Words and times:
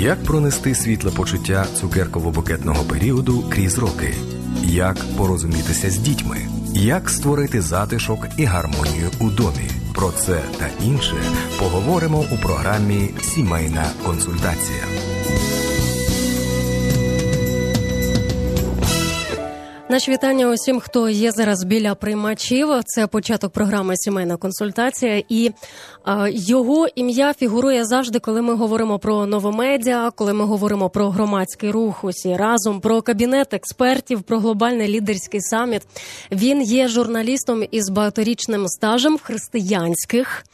Як 0.00 0.24
пронести 0.24 0.74
світле 0.74 1.10
почуття 1.10 1.66
цукерково-букетного 1.80 2.84
періоду 2.88 3.44
крізь 3.50 3.78
роки? 3.78 4.14
Як 4.62 4.96
порозумітися 5.16 5.90
з 5.90 5.96
дітьми? 5.98 6.36
Як 6.74 7.10
створити 7.10 7.60
затишок 7.60 8.18
і 8.36 8.44
гармонію 8.44 9.10
у 9.20 9.30
домі? 9.30 9.70
Про 9.94 10.10
це 10.12 10.42
та 10.58 10.84
інше 10.84 11.16
поговоримо 11.58 12.24
у 12.32 12.36
програмі 12.36 13.10
Сімейна 13.20 13.84
консультація. 14.06 14.84
Наші 19.90 20.10
вітання 20.10 20.48
усім, 20.50 20.80
хто 20.80 21.08
є 21.08 21.32
зараз 21.32 21.64
біля 21.64 21.94
приймачів. 21.94 22.68
Це 22.84 23.06
початок 23.06 23.52
програми 23.52 23.96
Сімейна 23.96 24.36
консультація, 24.36 25.22
і 25.28 25.50
його 26.32 26.88
ім'я 26.94 27.34
фігурує 27.34 27.84
завжди, 27.84 28.18
коли 28.18 28.42
ми 28.42 28.54
говоримо 28.54 28.98
про 28.98 29.26
новомедіа, 29.26 30.10
коли 30.10 30.32
ми 30.32 30.44
говоримо 30.44 30.90
про 30.90 31.10
громадський 31.10 31.70
рух 31.70 32.04
усі 32.04 32.36
разом, 32.36 32.80
про 32.80 33.02
кабінет 33.02 33.54
експертів, 33.54 34.22
про 34.22 34.38
глобальний 34.38 34.88
лідерський 34.88 35.40
саміт. 35.40 35.82
Він 36.32 36.62
є 36.62 36.88
журналістом 36.88 37.64
із 37.70 37.88
багаторічним 37.88 38.68
стажем 38.68 39.16
в 39.16 39.22
християнських 39.22 40.44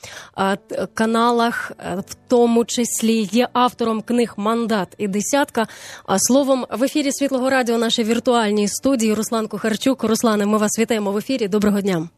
каналах, 0.94 1.72
е, 1.78 1.97
в 2.08 2.16
тому 2.28 2.64
числі 2.64 3.28
є 3.33 3.48
автором 3.53 4.00
книг 4.00 4.34
Мандат 4.36 4.88
і 4.98 5.08
десятка. 5.08 5.66
А 6.06 6.19
словом, 6.19 6.66
в 6.70 6.84
ефірі 6.84 7.12
Світлого 7.12 7.50
Радіо 7.50 7.78
нашій 7.78 8.05
віртуальній 8.05 8.69
студії. 8.69 9.14
Руслан 9.14 9.48
Кухарчук. 9.48 10.05
Руслане, 10.05 10.47
ми 10.47 10.58
вас 10.58 10.78
вітаємо 10.78 11.12
в 11.12 11.19
ефірі. 11.19 11.48
Доброго 11.48 11.81
дня. 11.81 12.08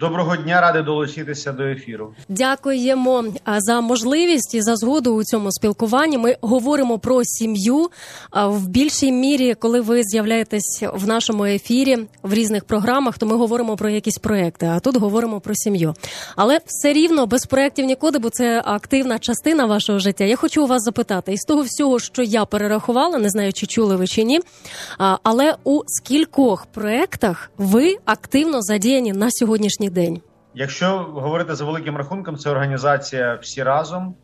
Доброго 0.00 0.36
дня, 0.36 0.60
радий 0.60 0.82
долучитися 0.82 1.52
до 1.52 1.62
ефіру. 1.62 2.14
Дякуємо 2.28 3.24
за 3.58 3.80
можливість 3.80 4.54
і 4.54 4.62
за 4.62 4.76
згоду 4.76 5.14
у 5.14 5.24
цьому 5.24 5.52
спілкуванні. 5.52 6.18
Ми 6.18 6.36
говоримо 6.40 6.98
про 6.98 7.24
сім'ю 7.24 7.90
в 8.32 8.68
більшій 8.68 9.12
мірі, 9.12 9.54
коли 9.54 9.80
ви 9.80 10.02
з'являєтесь 10.02 10.82
в 10.94 11.06
нашому 11.06 11.44
ефірі 11.44 11.98
в 12.22 12.34
різних 12.34 12.64
програмах, 12.64 13.18
то 13.18 13.26
ми 13.26 13.36
говоримо 13.36 13.76
про 13.76 13.90
якісь 13.90 14.18
проекти. 14.18 14.66
А 14.66 14.80
тут 14.80 14.96
говоримо 14.96 15.40
про 15.40 15.54
сім'ю. 15.54 15.94
Але 16.36 16.60
все 16.66 16.92
рівно 16.92 17.26
без 17.26 17.46
проєктів 17.46 17.84
нікуди, 17.84 18.18
бо 18.18 18.30
це 18.30 18.62
активна 18.64 19.18
частина 19.18 19.66
вашого 19.66 19.98
життя. 19.98 20.24
Я 20.24 20.36
хочу 20.36 20.64
у 20.64 20.66
вас 20.66 20.82
запитати 20.82 21.32
із 21.32 21.40
того 21.40 21.62
всього, 21.62 21.98
що 21.98 22.22
я 22.22 22.44
перерахувала, 22.44 23.18
не 23.18 23.30
знаю, 23.30 23.52
чи 23.52 23.66
чули 23.66 23.96
ви 23.96 24.06
чи 24.06 24.24
ні. 24.24 24.40
Але 25.22 25.54
у 25.64 25.80
скількох 25.86 26.66
проектах 26.66 27.50
ви 27.58 27.96
активно 28.04 28.62
задіяні 28.62 29.12
на 29.12 29.30
сьогоднішній 29.30 29.87
день. 29.90 30.20
Якщо 30.54 30.98
говорити 30.98 31.54
за 31.54 31.64
великим 31.64 31.96
рахунком, 31.96 32.36
це 32.36 32.50
організація 32.50 33.34
всі 33.34 33.62
разом, 33.62 34.14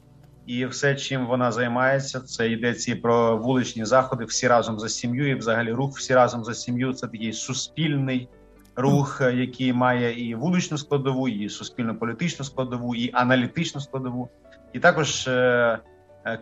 і 0.47 0.67
все, 0.67 0.95
чим 0.95 1.27
вона 1.27 1.53
займається, 1.53 2.21
це 2.21 2.51
йдеться 2.51 2.93
і 2.93 2.95
про 2.95 3.37
вуличні 3.37 3.85
заходи, 3.85 4.25
всі 4.25 4.49
разом 4.49 4.81
за 4.81 4.89
сім'ю, 4.89 5.31
і 5.31 5.35
взагалі 5.35 5.73
рух 5.73 5.99
всі 5.99 6.15
разом 6.15 6.45
за 6.45 6.55
сім'ю. 6.55 6.93
Це 6.93 7.07
такий 7.07 7.33
суспільний 7.33 8.29
рух, 8.77 9.23
який 9.35 9.73
має 9.73 10.29
і 10.29 10.35
вуличну 10.35 10.79
складову, 10.79 11.29
і 11.29 11.49
суспільно-політичну 11.49 12.45
складову, 12.45 12.95
і 12.95 13.11
аналітичну 13.13 13.81
складову, 13.81 14.29
і 14.73 14.79
також 14.79 15.29
е- 15.29 15.79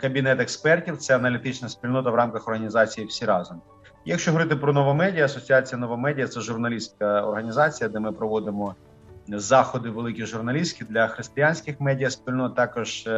кабінет 0.01 0.41
експертів 0.41 0.97
це 0.97 1.17
аналітична 1.17 1.69
спільнота 1.69 2.11
в 2.11 2.15
рамках 2.15 2.49
організації 2.49 3.07
всі 3.07 3.25
разом. 3.25 3.61
Якщо 4.05 4.31
говорити 4.31 4.57
про 4.57 4.73
новомедіа, 4.73 5.25
асоціація 5.25 5.79
новомедіа 5.79 6.29
це 6.29 6.41
журналістська 6.41 7.23
організація, 7.23 7.89
де 7.91 8.01
ми 8.01 8.13
проводимо 8.13 8.75
заходи 9.29 9.91
великі 9.91 10.27
журналістські 10.27 10.85
для 10.85 11.07
християнських 11.07 11.81
медіа 11.81 12.11
спільнот, 12.11 12.55
також 12.55 13.09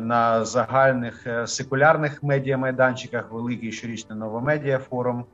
на 0.00 0.44
загальних 0.44 1.26
секулярних 1.46 2.22
медіа-майданчиках, 2.22 3.30
великий 3.30 3.72
щорічний 3.72 4.18
новомедіа 4.18 4.78
форум. 4.78 5.24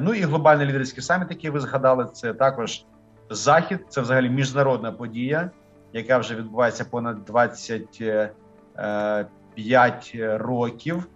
Ну 0.00 0.14
і 0.14 0.20
глобальний 0.20 0.66
лідерський 0.66 1.02
саміт, 1.02 1.26
який 1.30 1.50
ви 1.50 1.60
згадали, 1.60 2.06
це 2.12 2.34
також 2.34 2.84
захід, 3.30 3.80
це 3.88 4.00
взагалі 4.00 4.30
міжнародна 4.30 4.92
подія, 4.92 5.50
яка 5.92 6.18
вже 6.18 6.34
відбувається 6.34 6.84
понад 6.84 7.24
25 7.24 10.16
років 10.22 11.08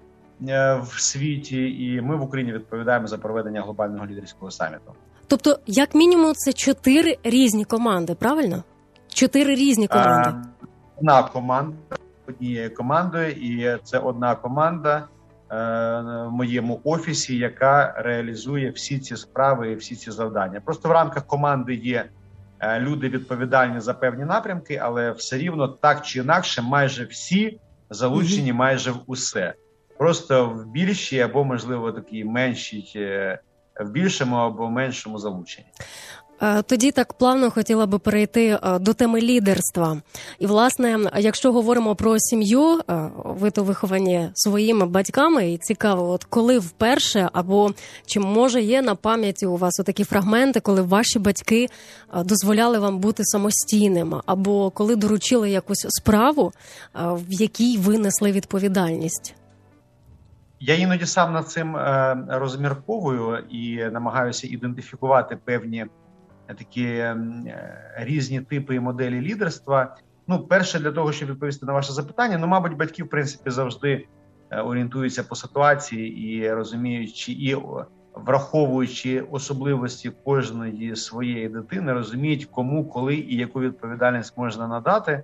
в 0.80 1.00
світі, 1.00 1.84
і 1.84 2.00
ми 2.00 2.16
в 2.16 2.22
Україні 2.22 2.52
відповідаємо 2.52 3.06
за 3.06 3.18
проведення 3.18 3.62
глобального 3.62 4.06
лідерського 4.06 4.50
саміту. 4.50 4.94
Тобто, 5.28 5.58
як 5.66 5.94
мінімум, 5.94 6.34
це 6.34 6.52
чотири 6.52 7.18
різні 7.24 7.64
команди, 7.64 8.14
правильно? 8.14 8.64
Чотири 9.08 9.54
різні 9.54 9.88
команди. 9.88 10.30
Одна 10.96 11.22
команда 11.22 11.76
однією 12.28 12.74
командою, 12.74 13.30
і 13.30 13.78
це 13.84 13.98
одна 13.98 14.34
команда 14.34 15.08
в 15.50 16.28
моєму 16.30 16.80
офісі, 16.84 17.36
яка 17.36 17.94
реалізує 17.96 18.70
всі 18.70 18.98
ці 18.98 19.16
справи 19.16 19.72
і 19.72 19.74
всі 19.74 19.96
ці 19.96 20.10
завдання. 20.10 20.60
Просто 20.60 20.88
в 20.88 20.92
рамках 20.92 21.26
команди 21.26 21.74
є 21.74 22.04
люди 22.78 23.08
відповідальні 23.08 23.80
за 23.80 23.94
певні 23.94 24.24
напрямки, 24.24 24.80
але 24.82 25.10
все 25.10 25.38
рівно 25.38 25.68
так 25.68 26.02
чи 26.02 26.18
інакше, 26.18 26.62
майже 26.62 27.04
всі 27.04 27.60
залучені, 27.90 28.52
майже 28.52 28.90
в 28.90 29.00
усе. 29.06 29.54
Просто 29.98 30.48
в 30.48 30.66
більшій 30.66 31.20
або 31.20 31.44
можливо 31.44 31.92
такій 31.92 32.24
меншій 32.24 32.82
в 33.80 33.90
більшому 33.90 34.36
або 34.36 34.70
меншому 34.70 35.18
залученні. 35.18 35.68
Тоді 36.66 36.90
так 36.90 37.12
плавно 37.12 37.50
хотіла 37.50 37.86
би 37.86 37.98
перейти 37.98 38.58
до 38.80 38.94
теми 38.94 39.20
лідерства. 39.20 40.02
І, 40.38 40.46
власне, 40.46 40.98
якщо 41.18 41.52
говоримо 41.52 41.94
про 41.94 42.18
сім'ю, 42.18 42.80
ви 43.14 43.50
то 43.50 43.64
виховані 43.64 44.30
своїми 44.34 44.86
батьками, 44.86 45.52
і 45.52 45.58
цікаво, 45.58 46.10
от 46.10 46.24
коли 46.24 46.58
вперше, 46.58 47.30
або 47.32 47.72
чи 48.06 48.20
може 48.20 48.62
є 48.62 48.82
на 48.82 48.94
пам'яті 48.94 49.46
у 49.46 49.56
вас 49.56 49.74
такі 49.86 50.04
фрагменти, 50.04 50.60
коли 50.60 50.82
ваші 50.82 51.18
батьки 51.18 51.68
дозволяли 52.24 52.78
вам 52.78 52.98
бути 52.98 53.24
самостійним, 53.24 54.14
або 54.26 54.70
коли 54.70 54.96
доручили 54.96 55.50
якусь 55.50 55.86
справу, 55.88 56.52
в 56.94 57.32
якій 57.32 57.78
ви 57.78 57.98
несли 57.98 58.32
відповідальність. 58.32 59.34
Я 60.66 60.74
іноді 60.74 61.06
сам 61.06 61.32
над 61.32 61.48
цим 61.48 61.76
е, 61.76 62.16
розмірковую 62.28 63.38
і 63.50 63.84
намагаюся 63.84 64.46
ідентифікувати 64.46 65.38
певні 65.44 65.86
такі 66.46 66.84
е, 66.84 67.16
різні 67.96 68.40
типи 68.40 68.74
і 68.74 68.80
моделі 68.80 69.20
лідерства. 69.20 69.96
Ну, 70.26 70.38
перше, 70.38 70.78
для 70.78 70.92
того, 70.92 71.12
щоб 71.12 71.28
відповісти 71.28 71.66
на 71.66 71.72
ваше 71.72 71.92
запитання, 71.92 72.38
ну, 72.38 72.46
мабуть, 72.46 72.76
батьки, 72.76 73.02
в 73.02 73.08
принципі, 73.08 73.50
завжди 73.50 74.06
орієнтуються 74.64 75.24
по 75.24 75.34
ситуації 75.34 76.36
і 76.36 76.52
розуміючи, 76.52 77.32
і 77.32 77.56
враховуючи 78.14 79.20
особливості 79.20 80.10
кожної 80.24 80.96
своєї 80.96 81.48
дитини, 81.48 81.92
розуміють, 81.92 82.44
кому, 82.44 82.84
коли 82.84 83.14
і 83.14 83.36
яку 83.36 83.60
відповідальність 83.60 84.38
можна 84.38 84.68
надати. 84.68 85.22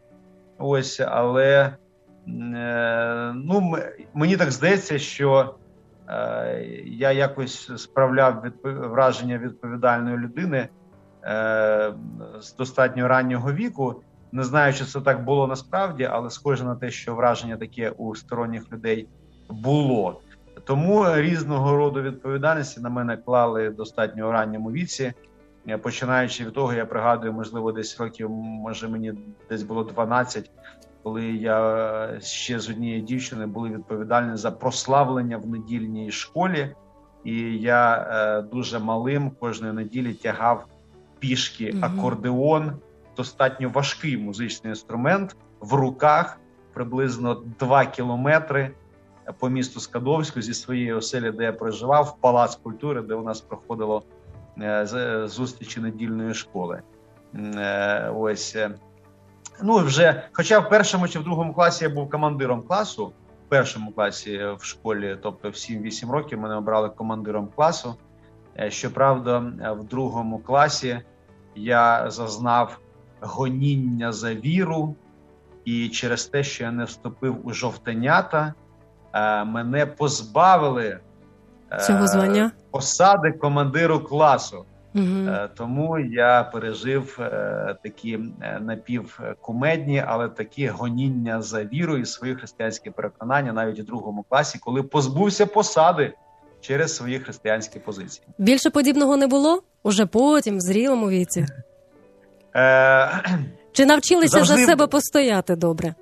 Ось, 0.58 1.00
але 1.00 1.76
ну, 2.26 3.76
мені 4.14 4.36
так 4.36 4.50
здається, 4.50 4.98
що 4.98 5.54
е, 6.08 6.64
я 6.84 7.12
якось 7.12 7.82
справляв 7.82 8.44
враження 8.64 9.38
відповідальної 9.38 10.16
людини 10.16 10.68
е, 11.24 11.94
з 12.40 12.56
достатньо 12.56 13.08
раннього 13.08 13.52
віку. 13.52 14.02
Не 14.32 14.44
знаю, 14.44 14.72
чи 14.72 14.84
це 14.84 15.00
так 15.00 15.24
було 15.24 15.46
насправді, 15.46 16.04
але 16.04 16.30
схоже 16.30 16.64
на 16.64 16.74
те, 16.74 16.90
що 16.90 17.14
враження 17.14 17.56
таке 17.56 17.90
у 17.90 18.14
сторонніх 18.14 18.72
людей 18.72 19.08
було. 19.50 20.20
Тому 20.64 21.14
різного 21.14 21.76
роду 21.76 22.02
відповідальності 22.02 22.80
на 22.80 22.88
мене 22.88 23.16
клали 23.16 23.70
достатньо 23.70 24.32
ранньому 24.32 24.72
віці. 24.72 25.12
Починаючи 25.82 26.44
від 26.44 26.54
того, 26.54 26.72
я 26.72 26.86
пригадую, 26.86 27.32
можливо, 27.32 27.72
десь 27.72 28.00
років, 28.00 28.30
може 28.30 28.88
мені 28.88 29.12
десь 29.48 29.62
було 29.62 29.84
12, 29.84 30.50
коли 31.02 31.24
я 31.24 32.20
ще 32.20 32.60
з 32.60 32.70
однією 32.70 33.02
дівчиною 33.02 33.48
були 33.48 33.70
відповідальні 33.70 34.36
за 34.36 34.50
прославлення 34.50 35.38
в 35.38 35.46
недільній 35.46 36.10
школі, 36.10 36.74
і 37.24 37.34
я 37.58 37.96
е, 37.96 38.42
дуже 38.42 38.78
малим 38.78 39.30
кожної 39.30 39.72
неділі 39.72 40.14
тягав 40.14 40.66
пішки 41.18 41.74
акордеон, 41.80 42.72
достатньо 43.16 43.68
важкий 43.68 44.16
музичний 44.16 44.70
інструмент 44.70 45.36
в 45.60 45.74
руках 45.74 46.40
приблизно 46.72 47.42
2 47.60 47.86
кілометри 47.86 48.70
по 49.38 49.48
місту 49.48 49.80
Скадовську 49.80 50.42
зі 50.42 50.54
своєї 50.54 50.92
оселі, 50.92 51.30
де 51.30 51.44
я 51.44 51.52
проживав, 51.52 52.04
в 52.04 52.20
палац 52.20 52.56
культури, 52.56 53.02
де 53.02 53.14
у 53.14 53.22
нас 53.22 53.40
проходило 53.40 54.02
зустрічі 55.24 55.80
недільної 55.80 56.34
школи. 56.34 56.82
Ось 58.14 58.56
ну 59.62 59.78
вже, 59.78 60.22
хоча 60.32 60.58
в 60.58 60.68
першому 60.68 61.08
чи 61.08 61.18
в 61.18 61.24
другому 61.24 61.54
класі 61.54 61.84
я 61.84 61.90
був 61.90 62.10
командиром 62.10 62.62
класу, 62.62 63.06
в 63.46 63.48
першому 63.48 63.92
класі 63.92 64.46
в 64.58 64.64
школі, 64.64 65.18
тобто 65.22 65.48
в 65.48 65.52
7-8 65.52 66.10
років, 66.10 66.40
мене 66.40 66.54
обрали 66.54 66.88
командиром 66.88 67.48
класу. 67.56 67.94
Щоправда, 68.68 69.38
в 69.80 69.84
другому 69.84 70.38
класі 70.38 71.00
я 71.54 72.10
зазнав 72.10 72.78
гоніння 73.20 74.12
за 74.12 74.34
віру, 74.34 74.94
і 75.64 75.88
через 75.88 76.26
те, 76.26 76.44
що 76.44 76.64
я 76.64 76.70
не 76.70 76.84
вступив 76.84 77.46
у 77.46 77.52
жовтенята, 77.52 78.54
е, 79.12 79.44
мене 79.44 79.86
позбавили 79.86 80.98
е, 81.72 81.78
цього 81.78 82.06
звання 82.06 82.50
посади 82.70 83.32
командиру 83.32 84.00
класу. 84.00 84.64
Угу. 84.94 85.28
Тому 85.56 85.98
я 85.98 86.42
пережив 86.52 87.18
такі 87.82 88.18
напівкумедні, 88.60 90.04
але 90.06 90.28
такі 90.28 90.66
гоніння 90.66 91.42
за 91.42 91.64
віру 91.64 91.96
і 91.96 92.06
свої 92.06 92.34
християнські 92.34 92.90
переконання 92.90 93.52
навіть 93.52 93.80
у 93.80 93.82
другому 93.82 94.24
класі, 94.28 94.58
коли 94.58 94.82
позбувся 94.82 95.46
посади 95.46 96.12
через 96.60 96.96
свої 96.96 97.18
християнські 97.18 97.78
позиції. 97.78 98.26
Більше 98.38 98.70
подібного 98.70 99.16
не 99.16 99.26
було 99.26 99.62
уже 99.82 100.06
потім, 100.06 100.56
в 100.56 100.60
зрілому 100.60 101.08
віці. 101.08 101.46
Е... 102.56 103.22
Чи 103.72 103.86
навчилися 103.86 104.28
завжди... 104.28 104.56
за 104.56 104.66
себе 104.66 104.86
постояти 104.86 105.56
добре? 105.56 105.94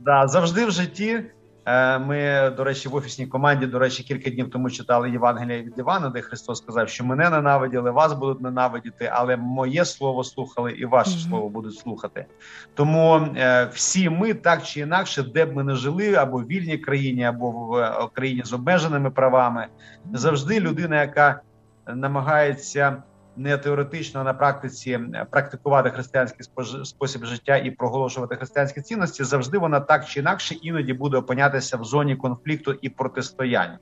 Да, 0.00 0.28
завжди 0.28 0.66
в 0.66 0.70
житті. 0.70 1.22
Е, 1.66 1.98
ми, 1.98 2.50
до 2.56 2.64
речі, 2.64 2.88
в 2.88 2.94
офісній 2.94 3.26
команді, 3.26 3.66
до 3.66 3.78
речі, 3.78 4.02
кілька 4.02 4.30
днів 4.30 4.50
тому 4.50 4.70
читали 4.70 5.10
Євангелія 5.10 5.62
від 5.62 5.78
Івана, 5.78 6.08
де 6.08 6.20
Христос 6.20 6.58
сказав, 6.58 6.88
що 6.88 7.04
мене 7.04 7.30
ненавиділи, 7.30 7.90
вас 7.90 8.12
будуть 8.12 8.40
ненавидіти, 8.40 9.10
але 9.12 9.36
моє 9.36 9.84
слово 9.84 10.24
слухали 10.24 10.72
і 10.72 10.84
ваше 10.84 11.10
mm-hmm. 11.10 11.28
слово 11.28 11.48
будуть 11.48 11.78
слухати. 11.78 12.26
Тому 12.74 13.16
е, 13.36 13.68
всі 13.72 14.10
ми 14.10 14.34
так 14.34 14.62
чи 14.62 14.80
інакше, 14.80 15.22
де 15.22 15.44
б 15.44 15.56
ми 15.56 15.64
не 15.64 15.74
жили, 15.74 16.14
або 16.14 16.38
в 16.38 16.46
вільній 16.46 16.78
країні, 16.78 17.24
або 17.24 17.50
в 17.50 17.76
е, 17.76 18.08
країні 18.12 18.42
з 18.44 18.52
обмеженими 18.52 19.10
правами, 19.10 19.66
завжди 20.12 20.60
людина, 20.60 21.00
яка 21.00 21.40
намагається 21.86 23.02
не 23.36 23.58
теоретично 23.58 24.20
а 24.20 24.24
на 24.24 24.34
практиці 24.34 24.90
е, 24.90 25.26
практикувати 25.30 25.90
християнський 25.90 26.46
спосіб 26.84 27.24
життя 27.24 27.56
і 27.56 27.70
проголошувати 27.70 28.36
християнські 28.36 28.80
цінності, 28.80 29.24
завжди 29.24 29.58
вона 29.58 29.80
так 29.80 30.06
чи 30.06 30.20
інакше 30.20 30.54
іноді 30.54 30.92
буде 30.92 31.16
опинятися 31.16 31.76
в 31.76 31.84
зоні 31.84 32.16
конфлікту 32.16 32.72
і 32.82 32.88
протистояння. 32.88 33.78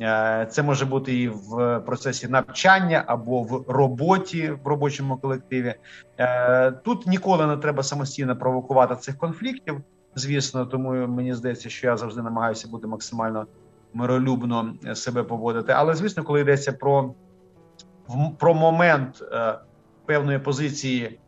Е, 0.00 0.46
це 0.50 0.62
може 0.62 0.84
бути 0.84 1.14
і 1.14 1.28
в 1.28 1.80
процесі 1.86 2.28
навчання 2.28 3.04
або 3.06 3.42
в 3.42 3.64
роботі 3.68 4.50
в 4.64 4.66
робочому 4.66 5.16
колективі. 5.16 5.74
Е, 6.18 6.70
тут 6.70 7.06
ніколи 7.06 7.46
не 7.46 7.56
треба 7.56 7.82
самостійно 7.82 8.36
провокувати 8.36 8.96
цих 8.96 9.18
конфліктів. 9.18 9.80
Звісно, 10.14 10.66
тому 10.66 11.06
мені 11.06 11.34
здається, 11.34 11.68
що 11.68 11.86
я 11.86 11.96
завжди 11.96 12.22
намагаюся 12.22 12.68
бути 12.68 12.86
максимально 12.86 13.46
миролюбно 13.94 14.74
себе 14.94 15.22
поводити. 15.22 15.72
Але 15.72 15.94
звісно, 15.94 16.24
коли 16.24 16.40
йдеться 16.40 16.72
про 16.72 17.14
про 18.38 18.54
момент 18.54 19.22
е, 19.32 19.58
певної 20.06 20.38
позиції 20.38 21.18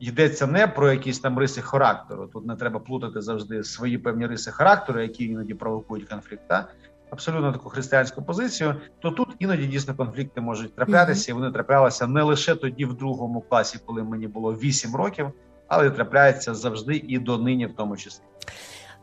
йдеться 0.00 0.46
не 0.46 0.66
про 0.66 0.92
якісь 0.92 1.18
там 1.18 1.38
риси 1.38 1.60
характеру. 1.60 2.26
Тут 2.32 2.46
не 2.46 2.56
треба 2.56 2.80
плутати 2.80 3.20
завжди 3.20 3.64
свої 3.64 3.98
певні 3.98 4.26
риси 4.26 4.50
характеру, 4.50 5.00
які 5.00 5.24
іноді 5.24 5.54
провокують 5.54 6.08
конфлікт. 6.08 6.42
Та? 6.48 6.68
Абсолютно 7.10 7.52
таку 7.52 7.68
християнську 7.68 8.22
позицію, 8.22 8.74
то 9.00 9.10
тут 9.10 9.28
іноді 9.38 9.66
дійсно 9.66 9.94
конфлікти 9.94 10.40
можуть 10.40 10.76
траплятися, 10.76 11.32
і 11.32 11.34
вони 11.34 11.50
траплялися 11.50 12.06
не 12.06 12.22
лише 12.22 12.54
тоді, 12.54 12.84
в 12.84 12.94
другому 12.94 13.40
класі, 13.40 13.78
коли 13.86 14.02
мені 14.02 14.26
було 14.26 14.52
8 14.52 14.96
років, 14.96 15.30
але 15.68 15.90
трапляються 15.90 16.54
завжди 16.54 16.96
і 17.08 17.18
донині, 17.18 17.66
в 17.66 17.74
тому 17.76 17.96
числі. 17.96 18.22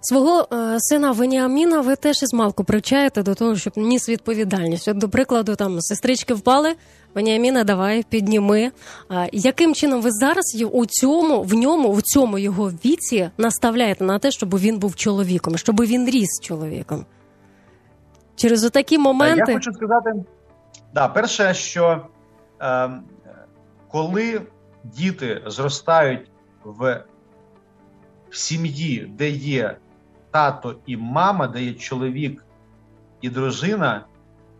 Свого 0.01 0.47
е, 0.53 0.75
сина 0.79 1.11
Веніаміна 1.11 1.81
ви 1.81 1.95
теж 1.95 2.23
із 2.23 2.33
малку 2.33 2.63
привчаєте 2.63 3.23
до 3.23 3.35
того, 3.35 3.56
щоб 3.56 3.73
ніс 3.77 4.09
відповідальність. 4.09 4.88
От, 4.88 4.97
До 4.97 5.09
прикладу, 5.09 5.56
там 5.56 5.81
сестрички 5.81 6.33
впали, 6.33 6.75
Веніаміна, 7.15 7.63
давай 7.63 8.03
підніми. 8.09 8.71
Яким 9.31 9.75
чином 9.75 10.01
ви 10.01 10.11
зараз 10.11 10.63
у 10.71 10.85
цьому, 10.85 11.41
в 11.41 11.53
ньому, 11.53 11.91
в 11.91 12.01
цьому 12.01 12.38
його 12.38 12.69
віці 12.69 13.29
наставляєте 13.38 14.03
на 14.03 14.19
те, 14.19 14.31
щоб 14.31 14.59
він 14.59 14.79
був 14.79 14.95
чоловіком, 14.95 15.57
щоб 15.57 15.81
він 15.81 16.09
ріс 16.09 16.39
чоловіком? 16.41 17.06
Через 18.35 18.63
отакі 18.63 18.97
моменти. 18.97 19.51
Я 19.51 19.53
хочу 19.53 19.73
сказати, 19.73 20.09
да, 20.94 21.07
перше, 21.07 21.53
що 21.53 22.06
е, 22.61 22.89
коли 23.91 24.41
діти 24.83 25.41
зростають 25.47 26.31
в, 26.63 27.03
в 28.29 28.35
сім'ї, 28.38 29.13
де 29.17 29.29
є 29.29 29.77
тато 30.31 30.75
і 30.85 30.97
мама, 30.97 31.47
де 31.47 31.63
є 31.63 31.73
чоловік 31.73 32.45
і 33.21 33.29
дружина, 33.29 34.06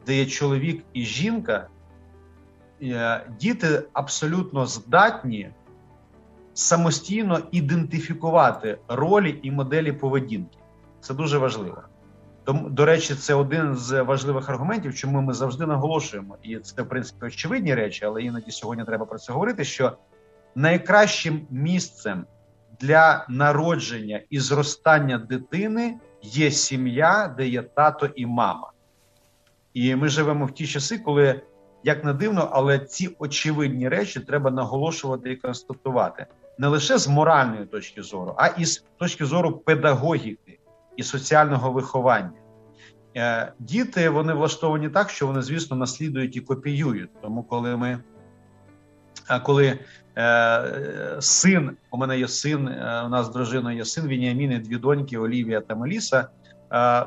де 0.06 0.16
є 0.16 0.25
чоловік 0.25 0.84
і 0.94 1.06
жінка, 1.06 1.54
е, 1.54 1.79
діти 3.40 3.84
абсолютно 3.94 4.66
здатні 4.66 5.50
самостійно 6.54 7.40
ідентифікувати 7.52 8.78
ролі 8.88 9.40
і 9.44 9.52
моделі 9.52 9.92
поведінки. 9.92 10.58
Це 11.02 11.14
дуже 11.14 11.38
важливо. 11.38 11.81
Тому, 12.44 12.70
до 12.70 12.86
речі, 12.86 13.16
це 13.16 13.34
один 13.34 13.76
з 13.76 14.02
важливих 14.02 14.50
аргументів, 14.50 14.96
чому 14.96 15.22
ми 15.22 15.34
завжди 15.34 15.66
наголошуємо, 15.66 16.38
і 16.44 16.58
це 16.58 16.81
в 16.81 16.90
принципі 16.90 17.26
очевидні 17.26 17.76
речі, 17.76 18.06
але 18.06 18.24
іноді 18.24 18.52
сьогодні 18.52 18.86
треба 18.86 19.06
про 19.06 19.20
це 19.20 19.34
говорити. 19.34 19.64
Що 19.64 19.98
найкращим 20.56 21.48
місцем 21.50 22.25
для 22.80 23.25
народження 23.30 24.22
і 24.30 24.40
зростання 24.40 25.18
дитини 25.18 25.96
є 26.22 26.52
сім'я, 26.52 27.36
де 27.38 27.48
є 27.48 27.62
тато 27.62 28.06
і 28.16 28.25
мама. 28.25 28.72
І 29.74 29.96
ми 29.96 30.08
живемо 30.08 30.46
в 30.46 30.52
ті 30.52 30.68
часи, 30.68 30.98
коли, 30.98 31.42
як 31.84 32.04
не 32.04 32.14
дивно, 32.14 32.50
але 32.52 32.80
ці 32.80 33.16
очевидні 33.20 33.90
речі 33.90 34.20
треба 34.20 34.52
наголошувати 34.52 35.31
і 35.31 35.36
констатувати 35.36 36.26
не 36.58 36.68
лише 36.68 36.98
з 36.98 37.08
моральної 37.08 37.66
точки 37.66 38.04
зору, 38.04 38.34
а 38.38 38.48
і 38.48 38.66
з 38.66 38.84
точки 38.98 39.26
зору 39.26 39.52
педагогіки 39.52 40.60
і 40.98 41.04
соціального 41.04 41.72
виховання. 41.72 42.31
Е, 43.18 43.54
діти 43.60 44.10
вони 44.10 44.34
влаштовані 44.34 44.90
так, 44.90 45.10
що 45.10 45.28
вони, 45.28 45.42
звісно, 45.42 45.77
наслідують 45.77 46.36
і 46.36 46.42
копіюють. 46.42 47.10
Тому, 47.22 47.44
коли 47.44 47.77
ми 47.77 48.00
коли 49.44 49.80
е, 50.18 51.18
син, 51.20 51.77
у 51.92 51.98
мене 51.98 52.20
є 52.20 52.27
син, 52.27 52.68
е, 52.68 53.03
у 53.06 53.10
нас 53.10 53.25
з 53.25 53.30
дружиною 53.30 53.77
є 53.77 53.86
син 53.86 54.08
Вініамін 54.08 54.51
і 54.51 54.60
дві 54.60 54.77
доньки 54.77 55.18
Олівія 55.18 55.62
та 55.62 55.75
Меліса, 55.75 56.27
е, 56.74 57.06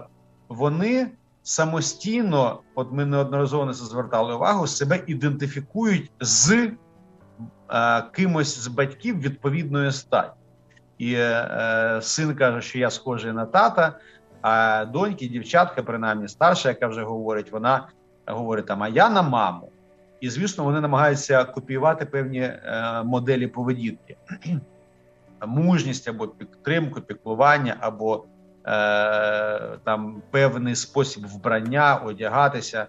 вони 0.49 1.11
самостійно, 1.43 2.61
от 2.75 2.93
ми 2.93 3.05
неодноразово 3.05 3.65
на 3.65 3.75
це 3.75 3.85
звертали 3.85 4.35
увагу, 4.35 4.67
себе 4.67 5.01
ідентифікують 5.07 6.11
з 6.21 6.71
е, 7.71 8.03
кимось 8.13 8.59
з 8.59 8.67
батьків 8.67 9.21
відповідної 9.21 9.93
статі. 9.93 10.33
І 10.99 11.15
е, 11.15 11.99
син 12.03 12.35
каже, 12.35 12.63
що 12.63 12.79
я 12.79 12.91
схожий 12.91 13.33
на 13.33 13.47
тата, 13.47 13.99
а 14.43 14.85
доньки, 14.85 15.29
дівчатка, 15.29 15.83
принаймні 15.83 16.29
старша, 16.29 16.69
яка 16.69 16.87
вже 16.87 17.03
говорить, 17.03 17.53
вона 17.53 17.89
говорить 18.27 18.67
там: 18.67 18.83
а 18.83 18.89
я 18.89 19.11
на 19.11 19.23
маму 19.23 19.73
і 20.23 20.31
звісно, 20.31 20.65
вони 20.65 20.81
намагаються 20.81 21.45
копіювати 21.45 22.07
певні 22.07 22.41
е, 22.41 23.03
моделі 23.05 23.47
поведінки, 23.47 24.17
мужність 25.47 26.09
або 26.09 26.29
підтримку, 26.29 27.01
піклування, 27.01 27.77
або 27.81 28.25
там 29.85 30.23
певний 30.31 30.77
спосіб 30.77 31.27
вбрання, 31.27 31.97
одягатися. 31.97 32.87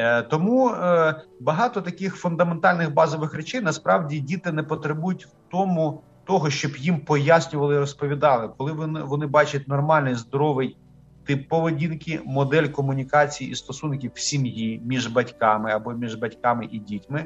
Е, 0.00 0.22
тому 0.22 0.70
е, 0.70 1.14
багато 1.40 1.80
таких 1.80 2.16
фундаментальних 2.16 2.94
базових 2.94 3.34
речей 3.34 3.60
насправді 3.60 4.20
діти 4.20 4.52
не 4.52 4.62
потребують 4.62 5.26
в 5.26 5.30
тому, 5.50 6.02
того, 6.24 6.50
щоб 6.50 6.76
їм 6.76 7.00
пояснювали 7.00 7.74
і 7.74 7.78
розповідали, 7.78 8.50
коли 8.58 8.72
вони, 8.72 9.02
вони 9.02 9.26
бачать 9.26 9.68
нормальний 9.68 10.14
здоровий 10.14 10.76
тип 11.26 11.48
поведінки, 11.48 12.20
модель 12.24 12.68
комунікації 12.68 13.50
і 13.50 13.54
стосунків 13.54 14.10
в 14.14 14.20
сім'ї 14.20 14.82
між 14.84 15.06
батьками 15.06 15.70
або 15.72 15.92
між 15.92 16.14
батьками 16.14 16.68
і 16.70 16.78
дітьми, 16.78 17.24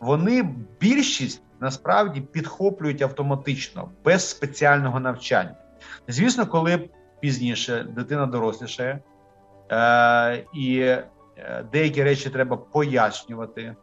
вони 0.00 0.54
більшість 0.80 1.42
насправді 1.60 2.20
підхоплюють 2.20 3.02
автоматично 3.02 3.88
без 4.04 4.30
спеціального 4.30 5.00
навчання. 5.00 5.54
Звісно, 6.08 6.46
коли 6.46 6.88
пізніше 7.22 7.86
дитина 7.96 8.26
дорослішає, 8.26 8.98
е, 9.70 10.44
і 10.54 10.78
е, 10.78 11.04
деякі 11.72 12.02
речі 12.02 12.30
треба 12.30 12.56
пояснювати 12.56 13.74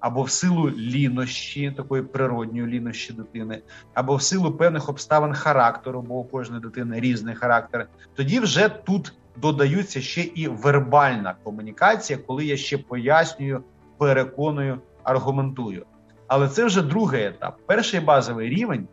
або 0.00 0.22
в 0.22 0.30
силу 0.30 0.70
лінощі, 0.70 1.70
такої 1.70 2.02
природньої 2.02 2.66
лінощі 2.66 3.12
дитини, 3.12 3.62
або 3.94 4.16
в 4.16 4.22
силу 4.22 4.52
певних 4.52 4.88
обставин 4.88 5.34
характеру, 5.34 6.02
бо 6.02 6.14
у 6.14 6.24
кожної 6.24 6.62
дитини 6.62 7.00
різний 7.00 7.34
характер, 7.34 7.88
тоді 8.14 8.40
вже 8.40 8.68
тут 8.68 9.14
додаються 9.36 10.00
ще 10.00 10.20
і 10.20 10.48
вербальна 10.48 11.34
комунікація, 11.44 12.18
коли 12.26 12.44
я 12.44 12.56
ще 12.56 12.78
пояснюю, 12.78 13.64
переконую, 13.98 14.80
аргументую. 15.02 15.86
Але 16.26 16.48
це 16.48 16.64
вже 16.64 16.82
другий 16.82 17.24
етап. 17.24 17.58
Перший 17.66 18.00
базовий 18.00 18.48
рівень 18.48 18.88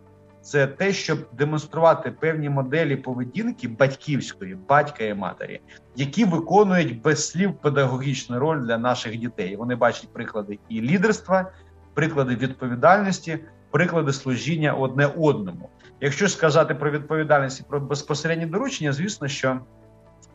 це 0.49 0.67
те, 0.67 0.93
щоб 0.93 1.19
демонструвати 1.33 2.11
певні 2.11 2.49
моделі 2.49 2.95
поведінки 2.95 3.67
батьківської, 3.67 4.57
батька 4.69 5.03
і 5.03 5.13
матері, 5.13 5.61
які 5.95 6.25
виконують 6.25 7.01
без 7.01 7.29
слів 7.29 7.53
педагогічну 7.53 8.39
роль 8.39 8.59
для 8.59 8.77
наших 8.77 9.17
дітей. 9.17 9.55
Вони 9.55 9.75
бачать 9.75 10.13
приклади 10.13 10.59
і 10.69 10.81
лідерства, 10.81 11.51
приклади 11.93 12.35
відповідальності, 12.35 13.39
приклади 13.71 14.13
служіння 14.13 14.73
одне 14.73 15.05
одному. 15.05 15.69
Якщо 16.01 16.29
сказати 16.29 16.75
про 16.75 16.91
відповідальність 16.91 17.59
і 17.59 17.63
про 17.69 17.79
безпосередні 17.79 18.45
доручення, 18.45 18.93
звісно, 18.93 19.27
що 19.27 19.59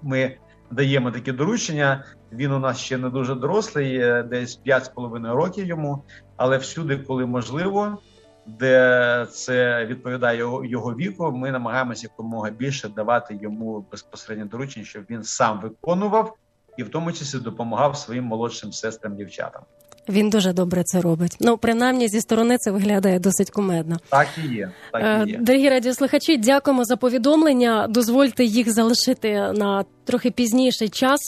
ми 0.02 0.36
даємо 0.70 1.10
такі 1.10 1.32
доручення. 1.32 2.04
Він 2.32 2.52
у 2.52 2.58
нас 2.58 2.78
ще 2.78 2.98
не 2.98 3.10
дуже 3.10 3.34
дорослий, 3.34 3.96
е, 3.96 4.22
десь 4.22 4.60
5,5 4.66 5.34
років 5.34 5.66
йому, 5.66 6.04
але 6.36 6.58
всюди, 6.58 6.96
коли 6.96 7.26
можливо, 7.26 7.98
де 8.46 9.26
це 9.30 9.86
відповідає 9.86 10.38
його, 10.38 10.64
його 10.64 10.94
віку, 10.94 11.32
ми 11.32 11.50
намагаємося 11.50 12.08
якомога 12.12 12.50
більше 12.50 12.88
давати 12.88 13.38
йому 13.42 13.86
безпосередньо 13.90 14.44
доручення, 14.44 14.86
щоб 14.86 15.04
він 15.10 15.24
сам 15.24 15.60
виконував 15.60 16.36
і 16.76 16.82
в 16.82 16.88
тому 16.88 17.12
числі 17.12 17.38
допомагав 17.38 17.96
своїм 17.96 18.24
молодшим 18.24 18.72
сестрам 18.72 19.16
дівчатам. 19.16 19.62
Він 20.08 20.30
дуже 20.30 20.52
добре 20.52 20.82
це 20.84 21.00
робить. 21.00 21.36
Ну, 21.40 21.58
принаймні, 21.58 22.08
зі 22.08 22.20
сторони 22.20 22.58
це 22.58 22.70
виглядає 22.70 23.18
досить 23.18 23.50
кумедно. 23.50 23.96
Так 24.08 24.28
і 24.44 24.54
є. 24.54 24.70
Так 24.92 25.26
і 25.26 25.30
є. 25.30 25.36
Е, 25.36 25.40
дорогі 25.40 25.68
радіослухачі, 25.68 26.36
дякуємо 26.36 26.84
за 26.84 26.96
повідомлення. 26.96 27.86
Дозвольте 27.88 28.44
їх 28.44 28.72
залишити 28.72 29.32
на 29.34 29.84
трохи 30.04 30.30
пізніший 30.30 30.88
час. 30.88 31.20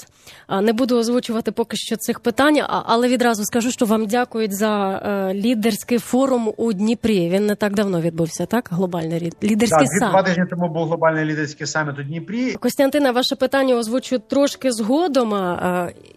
Не 0.62 0.72
буду 0.72 0.98
озвучувати 0.98 1.52
поки 1.52 1.76
що 1.76 1.96
цих 1.96 2.20
питань, 2.20 2.60
але 2.68 3.08
відразу 3.08 3.44
скажу, 3.44 3.70
що 3.70 3.86
вам 3.86 4.06
дякують 4.06 4.54
за 4.54 5.02
е, 5.04 5.34
лідерський 5.34 5.98
форум 5.98 6.52
у 6.56 6.72
Дніпрі. 6.72 7.28
Він 7.28 7.46
не 7.46 7.54
так 7.54 7.74
давно 7.74 8.00
відбувся, 8.00 8.46
так? 8.46 8.68
Глобальний 8.72 9.32
лідерський 9.42 9.86
саміт. 9.86 10.10
Два 10.10 10.22
тижні 10.22 10.44
тому 10.50 10.68
був 10.68 10.86
глобальний 10.86 11.24
лідерський 11.24 11.66
саміт 11.66 11.98
у 11.98 12.02
Дніпрі. 12.02 12.54
Костянтина, 12.54 13.10
ваше 13.10 13.36
питання 13.36 13.74
озвучу 13.74 14.18
трошки 14.18 14.72
згодом. 14.72 15.32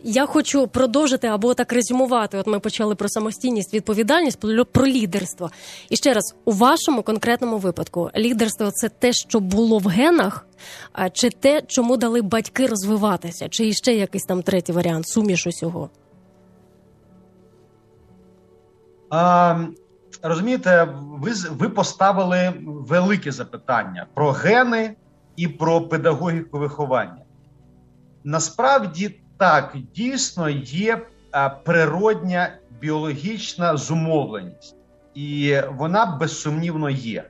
Я 0.04 0.26
хочу 0.26 0.68
продовжити 0.68 1.28
або 1.28 1.54
так 1.54 1.74
резюмувати. 1.74 2.38
От 2.38 2.48
ми 2.48 2.60
почали 2.60 2.96
про 2.96 3.10
самостійність, 3.10 3.74
відповідальність, 3.74 4.40
про 4.72 4.88
лідерство. 4.88 5.52
І 5.90 5.96
ще 5.96 6.14
раз, 6.14 6.36
у 6.46 6.52
вашому 6.52 7.04
конкретному 7.04 7.58
випадку, 7.58 8.10
лідерство 8.18 8.72
це 8.72 8.90
те, 8.90 9.14
що 9.14 9.40
було 9.40 9.78
в 9.78 9.88
генах, 9.88 10.46
чи 11.14 11.30
те, 11.30 11.62
чому 11.68 11.98
дали 11.98 12.22
батьки 12.22 12.68
розвиватися, 12.68 13.50
чи 13.50 13.68
іще 13.68 13.94
якийсь 13.94 14.26
там 14.26 14.42
третій 14.42 14.72
варіант, 14.72 15.08
суміш 15.08 15.48
усього? 15.48 15.90
А, 19.10 19.66
Розумієте, 20.22 20.88
ви 21.02 21.32
ви 21.50 21.70
поставили 21.70 22.54
велике 22.66 23.32
запитання 23.32 24.06
про 24.14 24.32
гени 24.32 24.96
і 25.36 25.48
про 25.48 25.82
педагогіку 25.82 26.60
виховання. 26.60 27.24
Насправді 28.24 29.22
так, 29.38 29.76
дійсно 29.96 30.50
є 30.50 31.06
природня 31.64 32.50
біологічна 32.82 33.78
зумовленість, 33.78 34.76
і 35.14 35.56
вона 35.78 36.18
безсумнівно 36.20 36.90
є. 36.90 37.29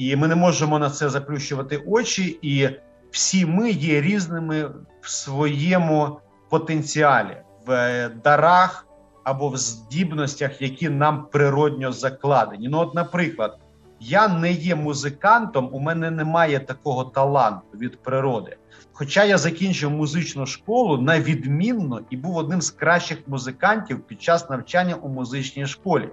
І 0.00 0.16
ми 0.16 0.28
не 0.28 0.34
можемо 0.34 0.78
на 0.78 0.90
це 0.90 1.08
заплющувати 1.08 1.82
очі, 1.86 2.38
і 2.42 2.68
всі 3.10 3.46
ми 3.46 3.70
є 3.70 4.00
різними 4.00 4.70
в 5.00 5.10
своєму 5.10 6.20
потенціалі, 6.50 7.36
в 7.66 8.08
дарах 8.24 8.86
або 9.24 9.48
в 9.48 9.56
здібностях, 9.56 10.62
які 10.62 10.88
нам 10.88 11.26
природньо 11.32 11.92
закладені. 11.92 12.68
Ну, 12.68 12.78
от, 12.78 12.94
наприклад, 12.94 13.58
я 14.00 14.28
не 14.28 14.52
є 14.52 14.74
музикантом, 14.74 15.68
у 15.72 15.80
мене 15.80 16.10
немає 16.10 16.60
такого 16.60 17.04
таланту 17.04 17.78
від 17.78 18.02
природи. 18.02 18.56
Хоча 18.92 19.24
я 19.24 19.38
закінчив 19.38 19.90
музичну 19.90 20.46
школу 20.46 20.98
на 20.98 21.20
відмінно 21.20 22.00
і 22.10 22.16
був 22.16 22.36
одним 22.36 22.62
з 22.62 22.70
кращих 22.70 23.18
музикантів 23.28 24.00
під 24.00 24.22
час 24.22 24.50
навчання 24.50 24.94
у 24.94 25.08
музичній 25.08 25.66
школі. 25.66 26.08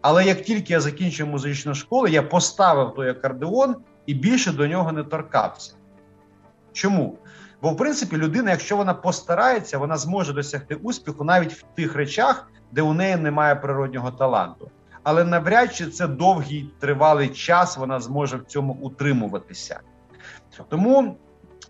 Але 0.00 0.24
як 0.24 0.42
тільки 0.42 0.72
я 0.72 0.80
закінчив 0.80 1.26
музичну 1.26 1.74
школу, 1.74 2.06
я 2.06 2.22
поставив 2.22 2.94
той 2.94 3.10
акордеон 3.10 3.76
і 4.06 4.14
більше 4.14 4.52
до 4.52 4.66
нього 4.66 4.92
не 4.92 5.04
торкався. 5.04 5.74
Чому? 6.72 7.18
Бо, 7.62 7.70
в 7.70 7.76
принципі, 7.76 8.16
людина, 8.16 8.50
якщо 8.50 8.76
вона 8.76 8.94
постарається, 8.94 9.78
вона 9.78 9.96
зможе 9.96 10.32
досягти 10.32 10.74
успіху 10.74 11.24
навіть 11.24 11.52
в 11.52 11.62
тих 11.62 11.94
речах, 11.94 12.50
де 12.72 12.82
у 12.82 12.92
неї 12.92 13.16
немає 13.16 13.54
природнього 13.54 14.10
таланту. 14.10 14.70
Але 15.02 15.24
навряд 15.24 15.74
чи 15.74 15.86
це 15.86 16.06
довгий 16.06 16.70
тривалий 16.78 17.28
час 17.28 17.76
вона 17.76 18.00
зможе 18.00 18.36
в 18.36 18.44
цьому 18.44 18.72
утримуватися. 18.72 19.80
Тому 20.68 21.16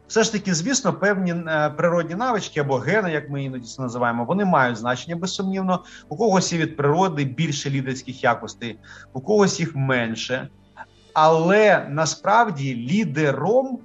все 0.09 0.23
ж 0.23 0.33
таки, 0.33 0.55
звісно, 0.55 0.93
певні 0.93 1.33
е, 1.33 1.71
природні 1.77 2.15
навички 2.15 2.61
або 2.61 2.77
гени, 2.77 3.13
як 3.13 3.31
ми 3.31 3.45
іноді 3.45 3.67
це 3.67 3.83
називаємо, 3.83 4.25
вони 4.25 4.45
мають 4.45 4.77
значення 4.77 5.17
безсумнівно. 5.17 5.85
У 6.09 6.17
когось 6.17 6.53
є 6.53 6.59
від 6.59 6.77
природи 6.77 7.25
більше 7.25 7.71
лідерських 7.71 8.25
якостей, 8.25 8.79
у 9.13 9.21
когось 9.21 9.61
їх 9.61 9.77
менше. 9.77 10.49
Але 11.13 11.87
насправді 11.91 12.75
лідером 12.75 13.79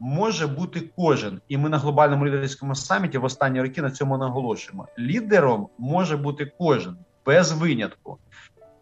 може 0.00 0.46
бути 0.46 0.90
кожен, 0.96 1.40
і 1.48 1.58
ми 1.58 1.68
на 1.68 1.78
глобальному 1.78 2.26
лідерському 2.26 2.74
саміті 2.74 3.18
в 3.18 3.24
останні 3.24 3.62
роки 3.62 3.82
на 3.82 3.90
цьому 3.90 4.18
наголошуємо. 4.18 4.88
Лідером 4.98 5.68
може 5.78 6.16
бути 6.16 6.52
кожен 6.58 6.96
без 7.26 7.52
винятку. 7.52 8.18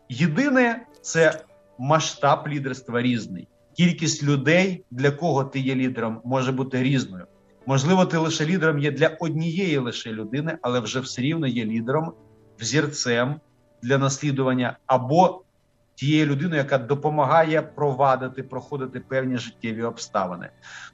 Єдине 0.08 0.86
це 1.02 1.40
масштаб 1.78 2.48
лідерства 2.48 3.02
різний. 3.02 3.48
Кількість 3.76 4.22
людей, 4.22 4.84
для 4.90 5.10
кого 5.10 5.44
ти 5.44 5.60
є 5.60 5.74
лідером, 5.74 6.20
може 6.24 6.52
бути 6.52 6.82
різною. 6.82 7.26
Можливо, 7.66 8.06
ти 8.06 8.16
лише 8.18 8.46
лідером 8.46 8.78
є 8.78 8.90
для 8.90 9.08
однієї 9.08 9.78
лише 9.78 10.12
людини, 10.12 10.58
але 10.62 10.80
вже 10.80 11.00
все 11.00 11.22
рівно 11.22 11.46
є 11.46 11.64
лідером, 11.64 12.12
взірцем 12.60 13.40
для 13.82 13.98
наслідування 13.98 14.78
або 14.86 15.42
тією 15.94 16.26
людиною, 16.26 16.56
яка 16.56 16.78
допомагає 16.78 17.62
провадити, 17.62 18.42
проходити 18.42 19.00
певні 19.00 19.38
життєві 19.38 19.82
обставини. 19.82 20.50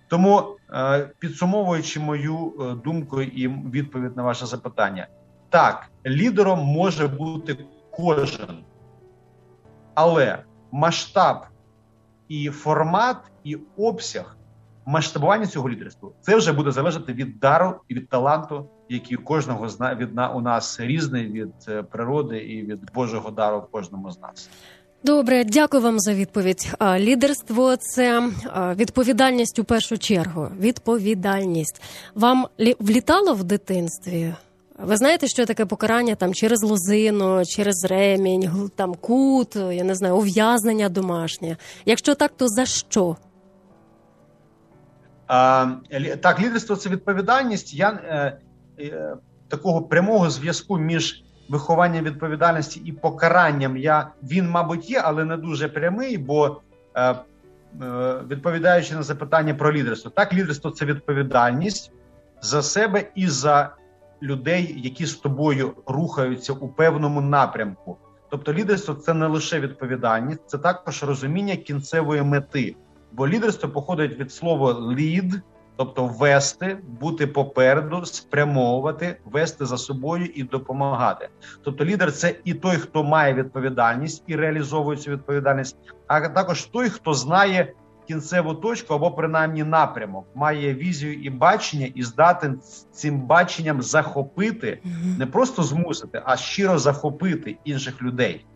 Тому, 0.08 0.56
е, 0.72 1.10
підсумовуючи 1.18 2.00
мою 2.00 2.52
е, 2.60 2.74
думку 2.84 3.22
і 3.22 3.48
відповідь 3.48 4.16
на 4.16 4.22
ваше 4.22 4.46
запитання, 4.46 5.06
так, 5.50 5.90
лідером 6.06 6.58
може 6.58 7.08
бути 7.08 7.58
кожен, 7.90 8.64
але 9.94 10.38
масштаб 10.72 11.46
і 12.32 12.50
формат, 12.50 13.16
і 13.44 13.58
обсяг 13.76 14.36
масштабування 14.86 15.46
цього 15.46 15.70
лідерства 15.70 16.08
це 16.20 16.36
вже 16.36 16.52
буде 16.52 16.70
залежати 16.70 17.12
від 17.12 17.38
дару 17.38 17.74
і 17.88 17.94
від 17.94 18.08
таланту, 18.08 18.68
який 18.88 19.16
у 19.16 19.22
кожного 19.22 19.68
з 19.68 19.94
від 19.94 20.08
у 20.34 20.40
нас 20.40 20.80
різний 20.80 21.26
від 21.26 21.52
е, 21.68 21.82
природи 21.82 22.38
і 22.38 22.62
від 22.62 22.78
Божого 22.94 23.30
дару 23.30 23.58
в 23.58 23.70
кожному 23.70 24.10
з 24.10 24.20
нас. 24.20 24.50
Добре, 25.04 25.44
дякую 25.44 25.82
вам 25.82 26.00
за 26.00 26.14
відповідь. 26.14 26.74
Лідерство 26.98 27.76
це 27.76 28.30
відповідальність 28.76 29.58
у 29.58 29.64
першу 29.64 29.98
чергу. 29.98 30.48
Відповідальність 30.60 31.82
вам 32.14 32.46
влітало 32.80 33.34
в 33.34 33.44
дитинстві? 33.44 34.34
Ви 34.78 34.96
знаєте, 34.96 35.28
що 35.28 35.46
таке 35.46 35.66
покарання 35.66 36.14
там 36.14 36.34
через 36.34 36.62
лозину, 36.62 37.44
через 37.44 37.84
ремінь, 37.84 38.70
там 38.76 38.94
кут, 38.94 39.56
я 39.56 39.84
не 39.84 39.94
знаю, 39.94 40.16
ув'язнення 40.16 40.88
домашнє. 40.88 41.56
Якщо 41.84 42.14
так, 42.14 42.32
то 42.36 42.48
за 42.48 42.66
що? 42.66 43.16
А, 45.26 45.66
Так, 46.20 46.40
лідерство 46.40 46.76
це 46.76 46.90
відповідальність. 46.90 47.74
Я 47.74 47.90
е, 47.90 48.38
е, 48.80 49.16
такого 49.48 49.82
прямого 49.82 50.30
зв'язку 50.30 50.78
між 50.78 51.22
вихованням 51.48 52.04
відповідальності 52.04 52.82
і 52.84 52.92
покаранням 52.92 53.76
я 53.76 54.08
він, 54.22 54.50
мабуть, 54.50 54.90
є, 54.90 55.00
але 55.04 55.24
не 55.24 55.36
дуже 55.36 55.68
прямий, 55.68 56.18
бо 56.18 56.60
е, 56.94 57.10
е, 57.10 57.16
відповідаючи 58.28 58.94
на 58.94 59.02
запитання 59.02 59.54
про 59.54 59.72
лідерство, 59.72 60.10
так, 60.10 60.32
лідерство 60.34 60.70
це 60.70 60.84
відповідальність 60.84 61.92
за 62.42 62.62
себе 62.62 63.10
і 63.14 63.28
за 63.28 63.70
людей, 64.22 64.80
які 64.84 65.06
з 65.06 65.14
тобою 65.14 65.74
рухаються 65.86 66.52
у 66.52 66.68
певному 66.68 67.20
напрямку. 67.20 67.96
Тобто, 68.30 68.52
лідерство 68.52 68.94
це 68.94 69.14
не 69.14 69.26
лише 69.26 69.60
відповідальність, 69.60 70.40
це 70.46 70.58
також 70.58 71.02
розуміння 71.02 71.56
кінцевої 71.56 72.22
мети. 72.22 72.76
Бо 73.12 73.28
лідерство 73.28 73.68
походить 73.68 74.18
від 74.18 74.32
слова 74.32 74.94
лід, 74.94 75.40
тобто 75.76 76.06
вести, 76.06 76.78
бути 77.00 77.26
попереду, 77.26 78.04
спрямовувати, 78.04 79.16
вести 79.24 79.66
за 79.66 79.76
собою 79.76 80.26
і 80.34 80.42
допомагати. 80.42 81.28
Тобто, 81.62 81.84
лідер 81.84 82.12
це 82.12 82.34
і 82.44 82.54
той, 82.54 82.76
хто 82.76 83.04
має 83.04 83.34
відповідальність 83.34 84.22
і 84.26 84.36
реалізовує 84.36 84.98
цю 84.98 85.10
відповідальність, 85.10 85.76
а 86.06 86.28
також 86.28 86.64
той, 86.64 86.88
хто 86.88 87.14
знає 87.14 87.72
кінцеву 88.12 88.54
точку 88.54 88.94
або 88.94 89.10
принаймні 89.10 89.64
напрямок, 89.64 90.26
має 90.34 90.74
візію 90.74 91.14
і 91.14 91.30
бачення, 91.30 91.88
і 91.94 92.02
здатен 92.02 92.60
цим 92.92 93.20
баченням 93.20 93.82
захопити, 93.82 94.78
не 95.18 95.26
просто 95.26 95.62
змусити, 95.62 96.22
а 96.24 96.36
щиро 96.36 96.78
захопити 96.78 97.56
інших 97.64 98.02
людей. 98.02 98.46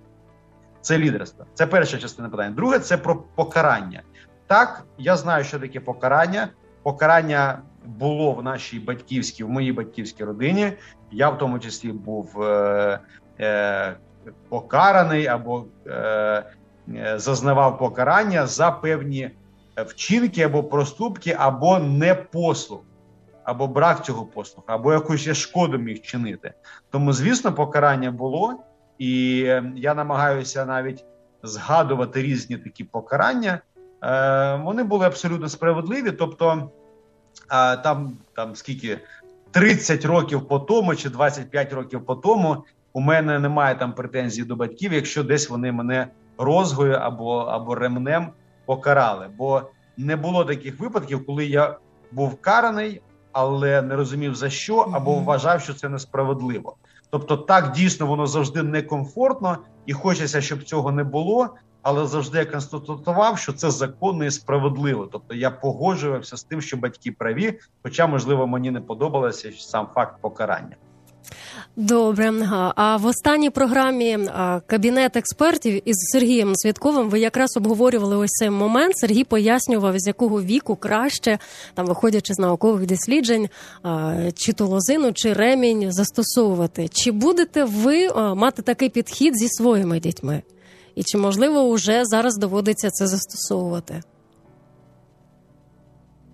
Це 0.81 0.99
лідерство. 0.99 1.47
Це 1.55 1.67
перша 1.67 1.99
частина 1.99 2.29
питання. 2.29 2.51
Друге, 2.51 2.79
це 2.79 2.99
про 2.99 3.17
покарання. 3.17 4.03
Так, 4.47 4.85
я 4.99 5.17
знаю, 5.17 5.45
що 5.45 5.59
таке 5.59 5.81
покарання. 5.81 6.49
Покарання 6.83 7.59
було 7.85 8.33
в 8.33 8.43
нашій 8.43 8.79
батьківській, 8.79 9.45
в 9.45 9.49
моїй 9.49 9.73
батьківській 9.73 10.25
родині. 10.25 10.73
Я 11.11 11.31
в 11.31 11.39
тому 11.39 11.59
числі 11.59 11.93
був 11.93 12.43
е, 12.43 13.01
е, 13.41 13.97
покараний 14.49 15.27
або 15.27 15.65
е, 15.87 16.45
Е, 16.95 17.19
зазнавав 17.19 17.79
покарання 17.79 18.47
за 18.47 18.71
певні 18.71 19.31
вчинки 19.83 20.43
або 20.43 20.65
проступки, 20.65 21.37
або 21.39 21.79
непослух, 21.79 22.81
або 23.45 23.67
брак 23.67 24.05
цього 24.05 24.27
послуху, 24.27 24.65
або 24.67 24.93
якусь 24.93 25.33
шкоду 25.33 25.79
міг 25.79 26.01
чинити. 26.01 26.53
Тому, 26.91 27.13
звісно, 27.13 27.53
покарання 27.53 28.11
було, 28.11 28.55
і 28.99 29.43
е, 29.47 29.73
я 29.77 29.95
намагаюся 29.95 30.65
навіть 30.65 31.05
згадувати 31.43 32.23
різні 32.23 32.57
такі 32.57 32.85
покарання. 32.85 33.61
Е, 34.03 34.57
вони 34.57 34.85
були 34.85 35.07
абсолютно 35.07 35.49
справедливі. 35.49 36.13
Тобто, 36.13 36.71
там 37.83 38.19
там 38.37 38.55
скільки 38.55 38.99
30 39.51 40.05
років 40.05 40.49
по 40.49 40.59
тому 40.59 40.97
чи 40.97 41.11
25 41.11 41.73
років 41.73 42.07
по 42.07 42.15
тому 42.15 42.65
у 42.93 43.01
мене 43.01 43.39
немає 43.39 43.75
там 43.75 43.93
претензій 43.93 44.45
до 44.45 44.57
батьків, 44.57 44.93
якщо 44.93 45.25
десь 45.25 45.51
вони 45.51 45.73
мене 45.73 46.09
розгою 46.39 46.95
або 46.95 47.39
або 47.39 47.75
ремнем 47.75 48.33
покарали. 48.67 49.27
Бо 49.39 49.63
не 49.97 50.17
було 50.17 50.45
таких 50.45 50.81
випадків, 50.81 51.27
коли 51.27 51.47
я 51.47 51.79
був 52.13 52.41
караний, 52.41 53.01
але 53.33 53.83
не 53.83 53.97
розумів 53.97 54.35
за 54.35 54.51
що, 54.51 54.77
або 54.77 55.15
вважав, 55.15 55.61
що 55.61 55.75
це 55.75 55.89
несправедливо. 55.89 56.77
Тобто, 57.11 57.37
так 57.37 57.73
дійсно 57.73 58.07
воно 58.07 58.27
завжди 58.27 58.63
некомфортно, 58.63 59.59
і 59.87 59.93
хочеться, 59.93 60.41
щоб 60.41 60.63
цього 60.63 60.93
не 60.93 61.05
було. 61.05 61.51
Але 61.83 62.07
завжди 62.07 62.39
я 62.39 62.45
констатував, 62.45 63.39
що 63.39 63.53
це 63.53 63.71
законно 63.71 64.25
і 64.25 64.31
справедливо. 64.31 65.09
Тобто 65.13 65.35
я 65.35 65.51
погоджувався 65.51 66.37
з 66.37 66.45
тим, 66.45 66.61
що 66.61 66.77
батьки 66.77 67.13
праві, 67.13 67.59
хоча 67.83 68.07
можливо 68.07 68.47
мені 68.47 68.71
не 68.71 68.81
подобалося 68.81 69.53
сам 69.53 69.89
факт 69.95 70.21
покарання. 70.21 70.77
Добре, 71.77 72.33
а 72.77 72.97
в 72.97 73.07
останній 73.07 73.51
програмі 73.51 74.19
кабінет 74.67 75.17
експертів 75.17 75.89
із 75.89 75.97
Сергієм 76.13 76.57
Святковим 76.57 77.11
ви 77.11 77.21
якраз 77.21 77.57
обговорювали 77.57 78.17
ось 78.17 78.31
цей 78.31 78.51
момент. 78.51 78.99
Сергій 78.99 79.25
пояснював, 79.25 79.99
з 79.99 80.07
якого 80.07 80.43
віку 80.43 80.77
краще, 80.77 81.39
там 81.75 81.87
виходячи 81.87 82.35
з 82.35 82.39
наукових 82.39 82.87
досліджень, 82.87 83.49
чи 84.35 84.53
то 84.53 84.67
лозину, 84.67 85.13
чи 85.13 85.33
ремінь 85.33 85.93
застосовувати. 85.93 86.89
Чи 86.89 87.11
будете 87.11 87.65
ви 87.65 88.09
мати 88.35 88.63
такий 88.63 88.89
підхід 88.89 89.39
зі 89.39 89.49
своїми 89.49 90.01
дітьми? 90.01 90.43
І 90.95 91.03
чи 91.03 91.19
можливо 91.19 91.71
вже 91.71 92.05
зараз 92.05 92.39
доводиться 92.39 92.91
це 92.91 93.07
застосовувати? 93.07 94.03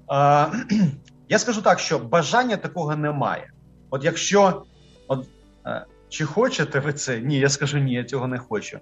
Я 1.28 1.38
скажу 1.38 1.62
так, 1.62 1.78
що 1.78 1.98
бажання 1.98 2.56
такого 2.56 2.96
немає. 2.96 3.50
От 3.90 4.04
якщо 4.04 4.62
От 5.12 5.28
е, 5.66 5.86
чи 6.08 6.24
хочете 6.24 6.80
ви 6.80 6.92
це? 6.92 7.20
Ні, 7.20 7.38
я 7.38 7.48
скажу 7.48 7.78
ні, 7.78 7.92
я 7.94 8.04
цього 8.04 8.26
не 8.26 8.38
хочу. 8.38 8.78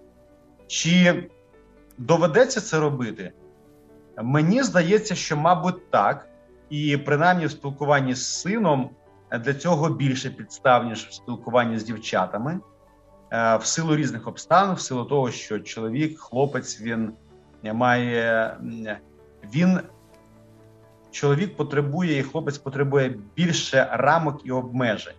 Чи 0.66 1.30
доведеться 1.98 2.60
це 2.60 2.80
робити? 2.80 3.32
Мені 4.22 4.62
здається, 4.62 5.14
що, 5.14 5.36
мабуть, 5.36 5.90
так. 5.90 6.26
І 6.70 6.96
принаймні 6.96 7.46
в 7.46 7.50
спілкуванні 7.50 8.14
з 8.14 8.26
сином 8.26 8.90
для 9.40 9.54
цього 9.54 9.88
більше 9.88 10.30
підстав, 10.30 10.84
ніж 10.84 11.06
в 11.06 11.12
спілкуванні 11.12 11.78
з 11.78 11.84
дівчатами, 11.84 12.60
е, 13.30 13.56
в 13.56 13.64
силу 13.64 13.96
різних 13.96 14.28
обставин, 14.28 14.74
в 14.74 14.80
силу 14.80 15.04
того, 15.04 15.30
що 15.30 15.58
чоловік, 15.60 16.20
хлопець, 16.20 16.80
він 16.80 17.12
має 17.62 18.56
він. 19.54 19.80
Чоловік 21.10 21.56
потребує 21.56 22.18
і 22.18 22.22
хлопець 22.22 22.58
потребує 22.58 23.14
більше 23.36 23.88
рамок 23.92 24.40
і 24.46 24.50
обмежень 24.50 25.14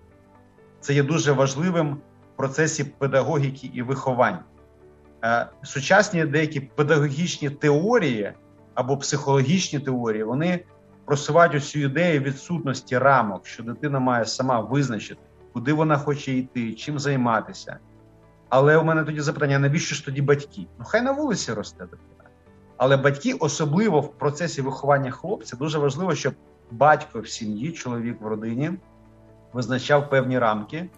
це 0.81 0.93
є 0.93 1.03
дуже 1.03 1.31
важливим 1.31 1.93
в 1.93 2.37
процесі 2.37 2.83
педагогіки 2.83 3.71
і 3.73 3.81
виховання. 3.81 4.43
Е, 5.23 5.47
сучасні 5.63 6.25
деякі 6.25 6.59
педагогічні 6.59 7.49
теорії 7.49 8.33
або 8.73 8.97
психологічні 8.97 9.79
теорії 9.79 10.23
вони 10.23 10.65
просувають 11.05 11.55
усю 11.55 11.79
ідею 11.79 12.21
відсутності 12.21 12.97
рамок, 12.97 13.47
що 13.47 13.63
дитина 13.63 13.99
має 13.99 14.25
сама 14.25 14.59
визначити, 14.59 15.21
куди 15.53 15.73
вона 15.73 15.97
хоче 15.97 16.33
йти, 16.33 16.73
чим 16.73 16.99
займатися. 16.99 17.79
Але 18.49 18.77
у 18.77 18.83
мене 18.83 19.03
тоді 19.03 19.21
запитання: 19.21 19.59
навіщо 19.59 19.95
ж 19.95 20.05
тоді 20.05 20.21
батьки? 20.21 20.67
Ну, 20.79 20.85
хай 20.85 21.01
на 21.01 21.11
вулиці 21.11 21.53
росте 21.53 21.83
дитина. 21.83 22.29
Але 22.77 22.97
батьки, 22.97 23.33
особливо 23.33 24.01
в 24.01 24.13
процесі 24.17 24.61
виховання 24.61 25.11
хлопця, 25.11 25.55
дуже 25.55 25.79
важливо, 25.79 26.15
щоб 26.15 26.33
батько 26.71 27.19
в 27.19 27.27
сім'ї, 27.27 27.71
чоловік 27.71 28.21
в 28.21 28.27
родині 28.27 28.71
визначав 29.53 30.09
певні 30.09 30.39
рамки 30.39 30.89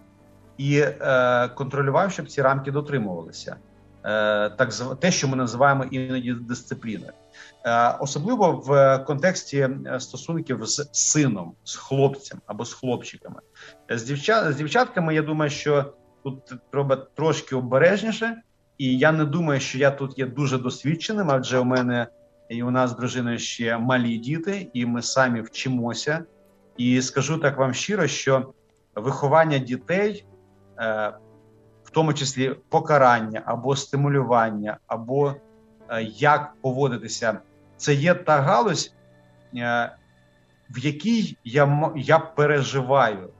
і 0.58 0.78
е, 0.78 1.48
контролював, 1.48 2.12
щоб 2.12 2.28
ці 2.28 2.42
рамки 2.42 2.70
дотримувалися. 2.70 3.56
Е, 4.04 4.50
так 4.50 4.72
те, 5.00 5.10
що 5.10 5.28
ми 5.28 5.36
називаємо 5.36 5.84
іноді 5.84 6.32
дисципліною, 6.32 7.12
е, 7.66 7.96
особливо 8.00 8.52
в 8.52 8.98
контексті 8.98 9.58
е, 9.86 10.00
стосунків 10.00 10.66
з 10.66 10.88
сином, 10.92 11.54
з 11.64 11.76
хлопцем 11.76 12.40
або 12.46 12.64
з 12.64 12.72
хлопчиками, 12.72 13.40
з 13.90 14.02
дівчат 14.02 14.52
з 14.52 14.56
дівчатками. 14.56 15.14
Я 15.14 15.22
думаю, 15.22 15.50
що 15.50 15.94
тут 16.24 16.52
треба 16.70 16.96
трошки 16.96 17.56
обережніше, 17.56 18.36
і 18.78 18.98
я 18.98 19.12
не 19.12 19.24
думаю, 19.24 19.60
що 19.60 19.78
я 19.78 19.90
тут 19.90 20.18
є 20.18 20.26
дуже 20.26 20.58
досвідченим, 20.58 21.30
адже 21.30 21.58
у 21.58 21.64
мене 21.64 22.06
і 22.48 22.62
у 22.62 22.70
нас 22.70 22.90
з 22.90 22.96
дружиною 22.96 23.38
ще 23.38 23.78
малі 23.78 24.18
діти, 24.18 24.70
і 24.72 24.86
ми 24.86 25.02
самі 25.02 25.40
вчимося 25.40 26.24
і 26.76 27.02
скажу 27.02 27.38
так 27.38 27.58
вам 27.58 27.74
щиро, 27.74 28.06
що 28.06 28.52
виховання 28.94 29.58
дітей, 29.58 30.26
е, 30.78 31.12
в 31.84 31.90
тому 31.90 32.14
числі 32.14 32.56
покарання 32.68 33.42
або 33.44 33.76
стимулювання, 33.76 34.78
або 34.86 35.34
е, 35.88 36.02
як 36.02 36.54
поводитися, 36.60 37.38
це 37.76 37.94
є 37.94 38.14
та 38.14 38.40
галузь, 38.40 38.94
е, 39.56 39.96
в 40.70 40.78
якій 40.78 41.36
я 41.44 41.92
я 41.96 42.18
переживаю, 42.18 43.30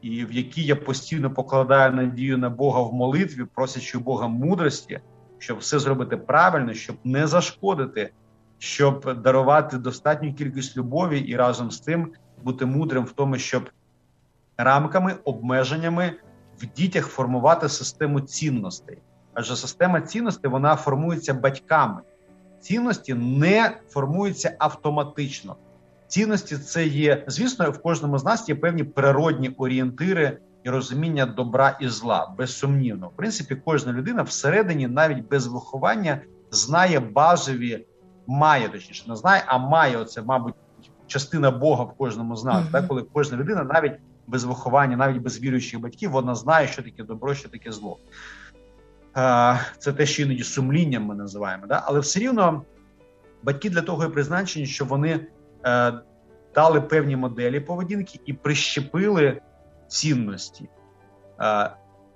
і 0.00 0.24
в 0.24 0.32
якій 0.32 0.62
я 0.62 0.76
постійно 0.76 1.30
покладаю 1.30 1.92
надію 1.92 2.38
на 2.38 2.50
Бога 2.50 2.82
в 2.82 2.92
молитві, 2.92 3.44
просячи 3.54 3.98
Бога 3.98 4.28
мудрості, 4.28 5.00
щоб 5.38 5.58
все 5.58 5.78
зробити 5.78 6.16
правильно, 6.16 6.74
щоб 6.74 6.96
не 7.04 7.26
зашкодити, 7.26 8.10
щоб 8.58 9.22
дарувати 9.22 9.78
достатню 9.78 10.34
кількість 10.34 10.76
любові 10.76 11.20
і 11.20 11.36
разом 11.36 11.70
з 11.70 11.80
тим 11.80 12.12
бути 12.42 12.66
мудрим 12.66 13.04
в 13.04 13.12
тому, 13.12 13.38
щоб 13.38 13.70
рамками, 14.56 15.14
обмеженнями 15.24 16.12
в 16.58 16.66
дітях 16.66 17.06
формувати 17.06 17.68
систему 17.68 18.20
цінностей. 18.20 18.98
Адже 19.34 19.56
система 19.56 20.00
цінностей 20.00 20.50
вона 20.50 20.76
формується 20.76 21.34
батьками. 21.34 22.00
Цінності 22.60 23.14
не 23.14 23.80
формуються 23.88 24.56
автоматично. 24.58 25.56
Цінності 26.06 26.56
це 26.56 26.86
є, 26.86 27.24
звісно, 27.26 27.70
в 27.70 27.82
кожному 27.82 28.18
з 28.18 28.24
нас 28.24 28.48
є 28.48 28.54
певні 28.54 28.84
природні 28.84 29.48
орієнтири 29.48 30.38
і 30.64 30.70
розуміння 30.70 31.26
добра 31.26 31.76
і 31.80 31.88
зла, 31.88 32.34
безсумнівно. 32.38 33.08
В 33.08 33.16
принципі, 33.16 33.56
кожна 33.64 33.92
людина 33.92 34.22
всередині, 34.22 34.88
навіть 34.88 35.28
без 35.28 35.46
виховання, 35.46 36.20
знає 36.50 37.00
базові, 37.00 37.86
має 38.26 38.68
точніше, 38.68 39.04
не 39.08 39.16
знає, 39.16 39.42
а 39.46 39.58
має 39.58 39.96
оце, 39.96 40.22
мабуть, 40.22 40.54
частина 41.14 41.50
Бога 41.50 41.84
в 41.84 41.92
кожному 41.96 42.36
з 42.36 42.44
нас. 42.44 42.56
Mm-hmm. 42.56 42.72
Так, 42.72 42.88
коли 42.88 43.04
кожна 43.12 43.36
людина, 43.36 43.64
навіть 43.64 43.92
без 44.26 44.44
виховання, 44.44 44.96
навіть 44.96 45.22
без 45.22 45.40
віруючих 45.40 45.80
батьків, 45.80 46.10
вона 46.10 46.34
знає, 46.34 46.68
що 46.68 46.82
таке 46.82 47.02
добро, 47.02 47.34
що 47.34 47.48
таке 47.48 47.72
зло. 47.72 47.98
Це 49.78 49.92
те, 49.96 50.06
що 50.06 50.22
іноді 50.22 50.42
сумлінням 50.42 51.04
ми 51.04 51.14
називаємо. 51.14 51.66
Да? 51.66 51.82
Але 51.86 52.00
все 52.00 52.20
рівно 52.20 52.62
батьки 53.42 53.70
для 53.70 53.80
того 53.82 54.04
і 54.04 54.08
призначені, 54.08 54.66
щоб 54.66 54.88
вони 54.88 55.26
е, 55.66 55.92
дали 56.54 56.80
певні 56.80 57.16
моделі 57.16 57.60
поведінки 57.60 58.20
і 58.26 58.32
прищепили 58.32 59.40
цінності. 59.88 60.68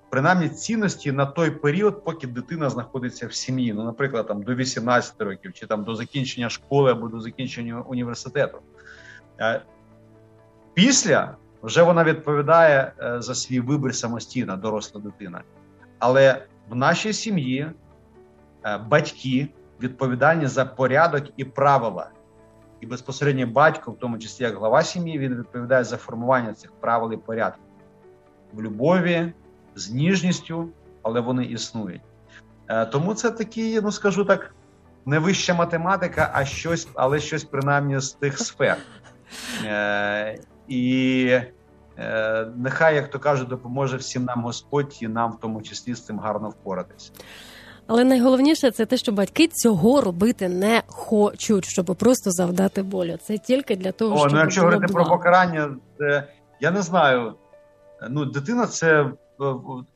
Принаймні 0.09 0.49
цінності 0.49 1.11
на 1.11 1.25
той 1.25 1.51
період, 1.51 2.03
поки 2.03 2.27
дитина 2.27 2.69
знаходиться 2.69 3.27
в 3.27 3.33
сім'ї. 3.33 3.73
Ну, 3.73 3.83
наприклад, 3.83 4.27
там 4.27 4.43
до 4.43 4.55
18 4.55 5.21
років, 5.21 5.53
чи 5.53 5.67
там 5.67 5.83
до 5.83 5.95
закінчення 5.95 6.49
школи 6.49 6.91
або 6.91 7.07
до 7.07 7.19
закінчення 7.19 7.81
університету. 7.81 8.57
Е, 9.39 9.61
після 10.73 11.35
вже 11.63 11.83
вона 11.83 12.03
відповідає 12.03 12.91
е, 12.99 13.21
за 13.21 13.35
свій 13.35 13.59
вибір 13.59 13.95
самостійно, 13.95 14.57
доросла 14.57 15.01
дитина. 15.01 15.41
Але 15.99 16.45
в 16.69 16.75
нашій 16.75 17.13
сім'ї 17.13 17.71
е, 18.65 18.77
батьки 18.77 19.47
відповідальні 19.81 20.47
за 20.47 20.65
порядок 20.65 21.23
і 21.37 21.45
правила, 21.45 22.09
і 22.81 22.85
безпосередньо 22.85 23.47
батько, 23.47 23.91
в 23.91 23.99
тому 23.99 24.17
числі 24.17 24.43
як 24.43 24.57
глава 24.57 24.83
сім'ї, 24.83 25.19
він 25.19 25.35
відповідає 25.35 25.83
за 25.83 25.97
формування 25.97 26.53
цих 26.53 26.71
правил 26.71 27.13
і 27.13 27.17
порядків 27.17 27.63
в 28.53 28.61
любові, 28.61 29.33
з 29.75 29.91
ніжністю, 29.91 30.69
але 31.01 31.19
вони 31.19 31.45
існують. 31.45 32.01
Тому 32.91 33.13
це 33.13 33.31
такі, 33.31 33.81
ну 33.81 33.91
скажу 33.91 34.25
так, 34.25 34.55
не 35.05 35.19
вища 35.19 35.53
математика, 35.53 36.31
а 36.33 36.45
щось, 36.45 36.87
але 36.95 37.19
щось 37.19 37.43
принаймні 37.43 37.99
з 37.99 38.11
тих 38.11 38.39
сфер. 38.39 38.77
Е, 39.65 40.39
І 40.67 41.39
е, 41.97 42.47
нехай, 42.55 42.95
як 42.95 43.09
то 43.09 43.19
кажуть, 43.19 43.47
допоможе 43.47 43.97
всім 43.97 44.23
нам 44.23 44.43
Господь 44.43 44.97
і 45.01 45.07
нам 45.07 45.31
в 45.31 45.39
тому 45.39 45.61
числі 45.61 45.93
з 45.95 46.05
цим 46.05 46.19
гарно 46.19 46.49
впоратися. 46.49 47.11
Але 47.87 48.03
найголовніше 48.03 48.71
це 48.71 48.85
те, 48.85 48.97
що 48.97 49.11
батьки 49.11 49.47
цього 49.47 50.01
робити 50.01 50.49
не 50.49 50.83
хочуть, 50.87 51.65
щоб 51.65 51.85
просто 51.85 52.31
завдати 52.31 52.83
болю. 52.83 53.17
Це 53.21 53.37
тільки 53.37 53.75
для 53.75 53.91
того, 53.91 54.15
О, 54.15 54.19
щоб 54.19 54.31
ну 54.33 54.39
якщо 54.39 54.61
говорити 54.61 54.93
про 54.93 55.05
покарання, 55.05 55.75
це, 55.97 56.27
я 56.59 56.71
не 56.71 56.81
знаю. 56.81 57.35
Ну, 58.09 58.25
дитина 58.25 58.67
це 58.67 59.01
е, 59.01 59.11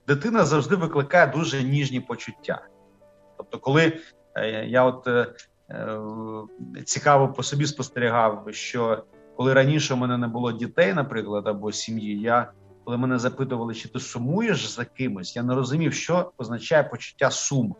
дитина 0.07 0.45
завжди 0.45 0.75
викликає 0.75 1.27
дуже 1.27 1.63
ніжні 1.63 1.99
почуття. 1.99 2.61
Тобто, 3.37 3.57
коли 3.59 3.93
я 4.65 4.83
от 4.83 5.07
цікаво 6.85 7.27
по 7.27 7.43
собі 7.43 7.65
спостерігав, 7.65 8.47
що 8.51 9.03
коли 9.37 9.53
раніше 9.53 9.93
у 9.93 9.97
мене 9.97 10.17
не 10.17 10.27
було 10.27 10.51
дітей, 10.51 10.93
наприклад, 10.93 11.47
або 11.47 11.71
сім'ї, 11.71 12.19
я 12.19 12.51
коли 12.83 12.97
мене 12.97 13.19
запитували, 13.19 13.73
чи 13.73 13.89
ти 13.89 13.99
сумуєш 13.99 14.69
за 14.69 14.85
кимось, 14.85 15.35
я 15.35 15.43
не 15.43 15.55
розумів, 15.55 15.93
що 15.93 16.31
означає 16.37 16.83
почуття 16.83 17.31
суму. 17.31 17.75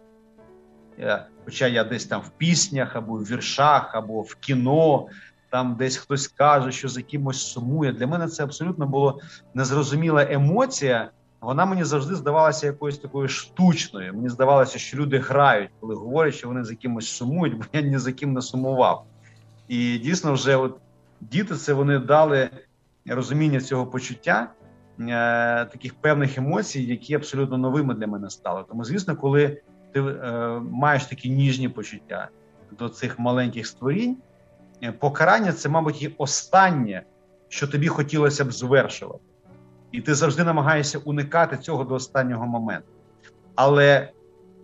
Хоча 1.46 1.68
я 1.68 1.84
десь 1.84 2.06
там 2.06 2.22
в 2.22 2.30
піснях, 2.30 2.96
або 2.96 3.14
в 3.14 3.24
віршах, 3.24 3.96
або 3.96 4.22
в 4.22 4.36
кіно, 4.36 5.08
там 5.50 5.76
десь 5.76 5.98
хтось 5.98 6.28
каже, 6.28 6.72
що 6.72 6.90
за 6.90 7.02
кимось 7.02 7.42
сумує. 7.42 7.94
Для 7.94 8.08
мене 8.08 8.28
це 8.28 8.44
абсолютно 8.44 8.88
було 8.88 9.20
незрозуміла 9.54 10.28
емоція. 10.30 11.12
Вона 11.42 11.66
мені 11.66 11.84
завжди 11.84 12.16
здавалася 12.16 12.68
якоюсь 12.68 12.98
такою 12.98 13.28
штучною. 13.28 14.14
Мені 14.14 14.30
здавалося, 14.30 14.80
що 14.80 14.98
люди 14.98 15.18
грають, 15.18 15.70
коли 15.80 15.96
говорять, 15.96 16.36
що 16.36 16.48
вони 16.48 16.64
за 16.64 16.76
кимось 16.76 17.08
сумують, 17.08 17.58
бо 17.58 17.64
я 17.74 17.82
ні 17.82 17.98
за 17.98 18.12
ким 18.12 18.34
не 18.34 18.42
сумував. 18.42 19.06
І 19.68 19.98
дійсно, 19.98 20.34
вже 20.34 20.56
от 20.56 20.78
діти 21.32 21.56
це 21.56 21.74
вони 21.74 22.00
дали 22.00 22.50
розуміння 23.06 23.62
цього 23.62 23.88
почуття, 23.88 24.52
е, 25.00 25.06
таких 25.66 25.94
певних 25.94 26.38
емоцій, 26.38 26.84
які 26.84 27.14
абсолютно 27.14 27.58
новими 27.58 27.94
для 27.94 28.08
мене 28.08 28.30
стали. 28.30 28.64
Тому, 28.70 28.84
звісно, 28.84 29.16
коли 29.16 29.62
ти 29.92 30.02
е, 30.02 30.60
маєш 30.72 31.06
такі 31.06 31.30
ніжні 31.30 31.70
почуття 31.70 32.30
до 32.80 32.90
цих 32.90 33.20
маленьких 33.20 33.68
створінь, 33.68 34.18
е, 34.84 34.92
покарання 34.92 35.54
це, 35.54 35.70
мабуть, 35.70 36.02
і 36.02 36.16
останнє, 36.18 37.04
що 37.48 37.68
тобі 37.68 37.88
хотілося 37.88 38.46
б 38.46 38.52
звершувати. 38.52 39.24
І 39.92 40.02
ти 40.02 40.16
завжди 40.16 40.44
намагаєшся 40.44 41.00
уникати 41.00 41.58
цього 41.58 41.84
до 41.84 41.94
останнього 41.94 42.46
моменту. 42.46 42.88
Але 43.56 44.10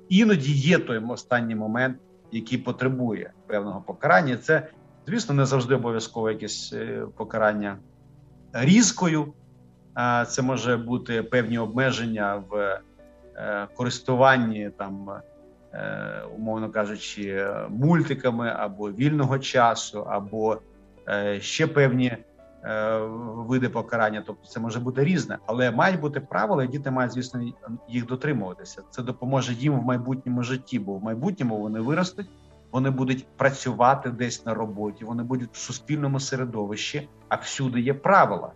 іноді 0.10 0.54
є 0.54 0.80
той 0.80 0.98
останній 0.98 1.56
момент, 1.56 1.98
який 2.32 2.58
потребує 2.58 3.32
певного 3.48 3.82
покарання. 3.82 4.38
Це, 4.38 4.68
звісно, 5.10 5.36
не 5.36 5.46
завжди 5.46 5.76
обов'язково 5.76 6.30
якесь 6.30 6.74
е, 6.74 7.06
покарання 7.18 7.78
різкою. 8.54 9.34
Це 10.28 10.42
може 10.42 10.78
бути 10.78 11.24
певні 11.24 11.58
обмеження 11.58 12.44
в 12.50 12.82
е, 13.36 13.68
користуванні 13.76 14.72
там, 14.78 15.10
е, 15.74 16.22
умовно 16.38 16.70
кажучи, 16.70 17.48
мультиками 17.70 18.54
або 18.58 18.92
вільного 18.92 19.40
часу, 19.40 20.02
або 20.10 20.58
ще 21.40 21.68
певні 21.68 22.18
види 23.36 23.70
покарання. 23.70 24.24
Тобто 24.28 24.48
це 24.48 24.60
може 24.60 24.80
бути 24.80 25.04
різне, 25.04 25.38
але 25.46 25.72
мають 25.72 26.00
бути 26.00 26.20
правила, 26.20 26.64
і 26.64 26.68
діти 26.68 26.92
мають, 26.92 27.12
звісно, 27.12 27.42
їх 27.90 28.06
дотримуватися. 28.06 28.82
Це 28.90 29.02
допоможе 29.04 29.54
їм 29.54 29.80
в 29.80 29.84
майбутньому 29.84 30.44
житті, 30.44 30.80
бо 30.80 30.94
в 30.94 31.04
майбутньому 31.04 31.58
вони 31.58 31.80
виростуть. 31.80 32.28
Вони 32.72 32.90
будуть 32.90 33.28
працювати 33.38 34.10
десь 34.10 34.46
на 34.46 34.54
роботі, 34.54 35.06
вони 35.06 35.24
будуть 35.24 35.50
в 35.54 35.58
суспільному 35.58 36.20
середовищі, 36.20 37.10
а 37.30 37.36
всюди 37.36 37.80
є 37.82 37.94
правила. 37.94 38.52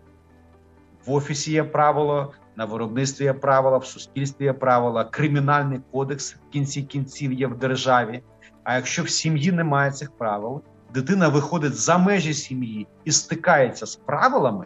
В 1.05 1.11
офісі 1.11 1.51
є 1.51 1.63
правило, 1.63 2.33
на 2.55 2.65
виробництві 2.65 3.23
є 3.23 3.33
правила, 3.33 3.77
в 3.77 3.85
суспільстві 3.85 4.45
є 4.45 4.53
правила, 4.53 5.05
кримінальний 5.05 5.81
кодекс 5.91 6.35
в 6.35 6.49
кінці 6.49 6.83
кінців 6.83 7.33
є 7.33 7.47
в 7.47 7.57
державі. 7.57 8.23
А 8.63 8.75
якщо 8.75 9.03
в 9.03 9.09
сім'ї 9.09 9.51
немає 9.51 9.91
цих 9.91 10.11
правил, 10.11 10.61
дитина 10.93 11.27
виходить 11.27 11.75
за 11.75 11.97
межі 11.97 12.33
сім'ї 12.33 12.87
і 13.03 13.11
стикається 13.11 13.85
з 13.85 13.95
правилами, 13.95 14.65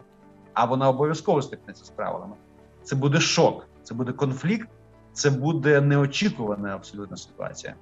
а 0.54 0.66
вона 0.66 0.90
обов'язково 0.90 1.42
стикнеться 1.42 1.86
з 1.86 1.90
правилами. 1.90 2.36
Це 2.84 2.96
буде 2.96 3.20
шок, 3.20 3.68
це 3.84 3.94
буде 3.94 4.12
конфлікт, 4.12 4.70
це 5.18 5.30
буде 5.30 5.82
неочікувана 5.82 6.76
абсолютна 6.76 7.18
ситуація. 7.18 7.76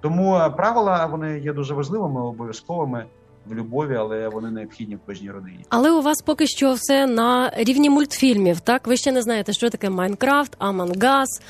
Тому 0.00 0.36
е, 0.36 0.50
правила 0.50 1.06
вони 1.06 1.38
є 1.38 1.52
дуже 1.52 1.74
важливими, 1.74 2.20
обов'язковими 2.20 3.04
в 3.46 3.54
любові, 3.54 3.96
але 3.96 4.28
вони 4.28 4.50
необхідні 4.50 4.96
в 4.96 5.00
кожній 5.06 5.30
родині. 5.30 5.64
Але 5.68 5.90
у 5.90 6.02
вас 6.02 6.22
поки 6.22 6.46
що 6.46 6.72
все 6.72 7.06
на 7.06 7.52
рівні 7.56 7.90
мультфільмів. 7.90 8.60
Так, 8.60 8.86
ви 8.86 8.96
ще 8.96 9.12
не 9.12 9.22
знаєте, 9.22 9.52
що 9.52 9.70
таке 9.70 9.90
Майнкрафт, 9.90 10.56
Амангас, 10.58 11.42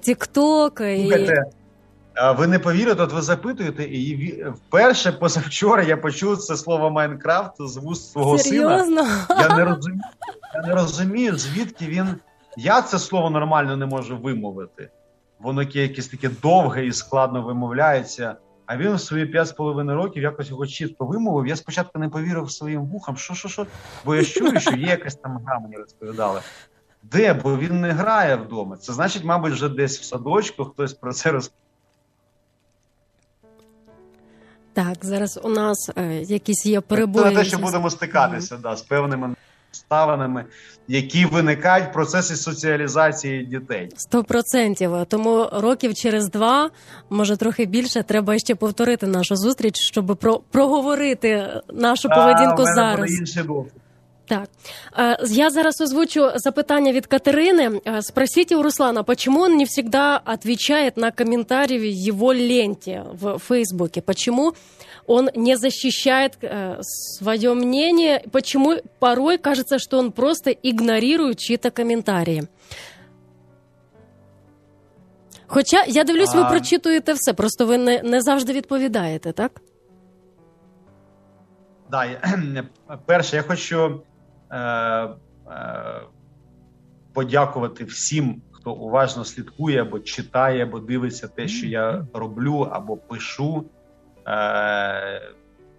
Тікток. 0.00 0.80
І... 0.80 1.02
Слухайте, 1.02 1.44
ви 2.36 2.46
не 2.46 2.58
повірите, 2.58 3.02
от 3.02 3.12
ви 3.12 3.22
запитуєте, 3.22 3.84
і 3.84 4.44
вперше 4.44 5.12
позавчора 5.12 5.82
я 5.82 5.96
почув 5.96 6.38
це 6.38 6.56
слово 6.56 6.90
Майнкрафт 6.90 7.52
з 7.58 7.76
вуст 7.76 8.12
свого 8.12 8.38
сина. 8.38 8.86
Я 9.40 9.56
не 9.56 9.64
розумію, 9.64 10.00
я 10.54 10.62
не 10.68 10.74
розумію, 10.74 11.38
звідки 11.38 11.86
він. 11.86 12.06
Я 12.56 12.82
це 12.82 12.98
слово 12.98 13.30
нормально 13.30 13.76
не 13.76 13.86
можу 13.86 14.18
вимовити. 14.18 14.90
Воно 15.38 15.62
якесь 15.62 16.08
таке 16.08 16.30
довге 16.42 16.86
і 16.86 16.92
складно 16.92 17.42
вимовляється. 17.42 18.36
А 18.66 18.76
він 18.76 18.94
в 18.94 19.00
свої 19.00 19.26
п'ять 19.26 19.48
з 19.48 19.52
половиною 19.52 19.98
років 19.98 20.22
якось 20.22 20.50
його 20.50 20.66
чітко 20.66 21.06
вимовив. 21.06 21.46
Я 21.46 21.56
спочатку 21.56 21.98
не 21.98 22.08
повірив 22.08 22.50
своїм 22.50 22.84
вухам, 22.86 23.16
що, 23.16 23.34
що, 23.34 23.48
що. 23.48 23.66
Бо 24.04 24.14
я 24.14 24.24
чую, 24.24 24.60
що 24.60 24.72
є 24.72 24.86
якась 24.86 25.14
там 25.14 25.38
гра, 25.46 25.58
мені 25.58 25.76
розповідали. 25.76 26.40
Де? 27.02 27.34
Бо 27.34 27.56
він 27.56 27.80
не 27.80 27.90
грає 27.90 28.36
вдома. 28.36 28.76
Це 28.76 28.92
значить, 28.92 29.24
мабуть, 29.24 29.52
вже 29.52 29.68
десь 29.68 30.00
в 30.00 30.04
садочку 30.04 30.64
хтось 30.64 30.94
про 30.94 31.12
це 31.12 31.30
розповідає. 31.30 31.66
Так, 34.72 34.96
зараз 35.02 35.40
у 35.42 35.48
нас 35.48 35.90
е, 35.96 36.22
якісь 36.22 36.66
є 36.66 36.76
Це 36.76 36.80
перебої. 36.80 37.34
те, 37.34 37.44
що 37.44 37.58
будемо 37.58 37.90
стикатися 37.90 38.56
да, 38.56 38.76
з 38.76 38.82
певними 38.82 39.34
обставинами, 39.76 40.44
які 40.88 41.24
виникають 41.24 41.88
в 41.88 41.92
процесі 41.92 42.36
соціалізації 42.36 43.44
дітей. 43.46 43.88
Сто 43.96 44.24
процентів. 44.24 44.92
Тому 45.08 45.48
років 45.52 45.94
через 45.94 46.30
два, 46.30 46.70
може 47.10 47.36
трохи 47.36 47.64
більше, 47.66 48.02
треба 48.02 48.38
ще 48.38 48.54
повторити 48.54 49.06
нашу 49.06 49.36
зустріч, 49.36 49.74
щоб 49.76 50.16
про 50.20 50.38
проговорити 50.50 51.48
нашу 51.72 52.08
поведінку 52.08 52.62
А, 52.62 52.74
зараз. 52.74 53.18
інший 53.20 53.42
досвід. 53.42 53.72
Так, 54.28 54.48
Э, 54.98 55.16
я 55.30 55.50
зараз 55.50 55.80
озвучу 55.80 56.30
запитання 56.36 56.92
від 56.92 57.06
Катерини. 57.06 57.68
Э, 57.68 58.02
Спросите 58.02 58.56
у 58.56 58.62
Руслана, 58.62 59.02
почему 59.02 59.40
он 59.40 59.56
не 59.56 59.64
всегда 59.64 60.20
отвечает 60.24 60.96
на 60.96 61.10
комментарии 61.10 61.78
в 61.78 62.08
его 62.14 62.34
ленте 62.34 63.02
в 63.20 63.38
Фейсбуке? 63.38 64.00
Почему 64.00 64.52
он 65.06 65.30
не 65.34 65.56
защищает 65.56 66.38
э, 66.42 66.76
свое 66.80 67.54
мнение? 67.54 68.22
Почему 68.32 68.76
порой 68.98 69.38
кажется, 69.38 69.78
что 69.78 69.98
он 69.98 70.12
просто 70.12 70.50
игнорирует 70.50 71.38
чьи-то 71.38 71.70
коментарі? 71.70 72.42
Хоча 75.46 75.84
я 75.86 76.04
дивлюсь, 76.04 76.34
ви 76.34 76.44
прочитуєте 76.44 77.12
все, 77.12 77.32
просто 77.32 77.66
ви 77.66 77.78
не, 77.78 78.02
не 78.02 78.20
завжди 78.20 78.52
відповідаєте, 78.52 79.32
так? 79.32 79.60
Да, 81.90 82.04
я, 82.04 82.20
перше, 83.06 83.36
я 83.36 83.42
хочу 83.42 84.02
е, 84.50 84.58
е, 84.58 85.08
подякувати 87.12 87.84
всім, 87.84 88.42
хто 88.52 88.72
уважно 88.72 89.24
слідкує 89.24 89.82
або 89.82 89.98
читає, 89.98 90.62
або 90.62 90.78
дивиться 90.78 91.28
те, 91.28 91.48
що 91.48 91.66
я 91.66 92.06
роблю 92.12 92.68
або 92.72 92.96
пишу. 92.96 93.64
Е, 94.26 95.22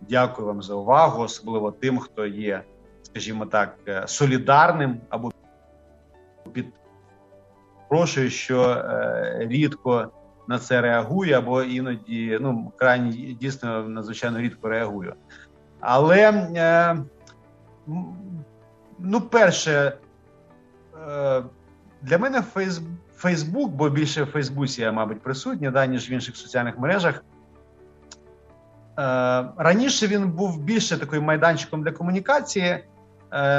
дякую 0.02 0.48
вам 0.48 0.62
за 0.62 0.74
увагу, 0.74 1.24
особливо 1.24 1.72
тим, 1.72 2.00
хто 2.00 2.26
є, 2.26 2.64
скажімо 3.04 3.46
так, 3.46 3.76
е, 3.88 4.08
солідарним 4.08 5.02
або 5.10 5.32
підпрошую, 6.54 8.30
що 8.30 8.70
е, 8.70 9.38
рідко 9.50 10.12
на 10.48 10.60
це 10.60 10.82
реагую, 10.82 11.38
або 11.38 11.64
іноді 11.64 12.38
ну 12.42 12.72
крайні 12.76 13.38
дійсно 13.42 13.84
надзвичайно 13.84 14.40
рідко 14.40 14.70
реагую. 14.70 15.14
Але 15.80 16.46
ну, 19.00 19.22
перше, 19.22 19.98
для 22.02 22.18
мене 22.18 22.42
Фейс, 22.42 22.82
Фейсбук, 23.16 23.72
бо 23.72 23.90
більше 23.90 24.24
в 24.24 24.26
Фейсбуці 24.26 24.82
я, 24.82 24.92
мабуть, 24.92 25.22
присутній, 25.22 25.72
да, 25.72 25.86
ніж 25.86 26.10
в 26.10 26.12
інших 26.12 26.38
соціальних 26.38 26.80
мережах. 26.80 27.24
Раніше 29.58 30.08
він 30.08 30.32
був 30.32 30.64
більше 30.64 30.98
таким 30.98 31.24
майданчиком 31.24 31.84
для 31.84 31.92
комунікації. 31.92 32.84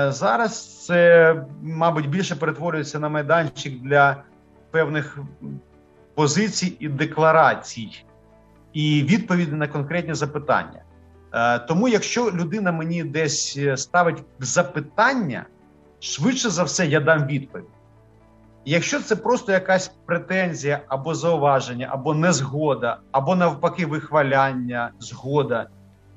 Зараз 0.08 0.84
це, 0.86 1.34
мабуть, 1.62 2.08
більше 2.08 2.36
перетворюється 2.36 2.98
на 2.98 3.08
майданчик 3.08 3.82
для 3.82 4.22
певних 4.70 5.18
позицій 6.14 6.76
і 6.80 6.88
декларацій, 6.88 8.04
і 8.72 9.02
відповіді 9.02 9.52
на 9.52 9.68
конкретні 9.68 10.14
запитання. 10.14 10.82
Тому, 11.68 11.88
якщо 11.88 12.30
людина 12.30 12.72
мені 12.72 13.04
десь 13.04 13.58
ставить 13.76 14.24
запитання, 14.38 15.46
швидше 16.00 16.50
за 16.50 16.62
все 16.62 16.86
я 16.86 17.00
дам 17.00 17.26
відповідь. 17.26 17.66
Якщо 18.64 19.00
це 19.00 19.16
просто 19.16 19.52
якась 19.52 19.88
претензія 20.06 20.80
або 20.88 21.14
зауваження, 21.14 21.88
або 21.90 22.14
незгода, 22.14 22.98
або 23.12 23.36
навпаки, 23.36 23.86
вихваляння, 23.86 24.90
згода, 25.00 25.66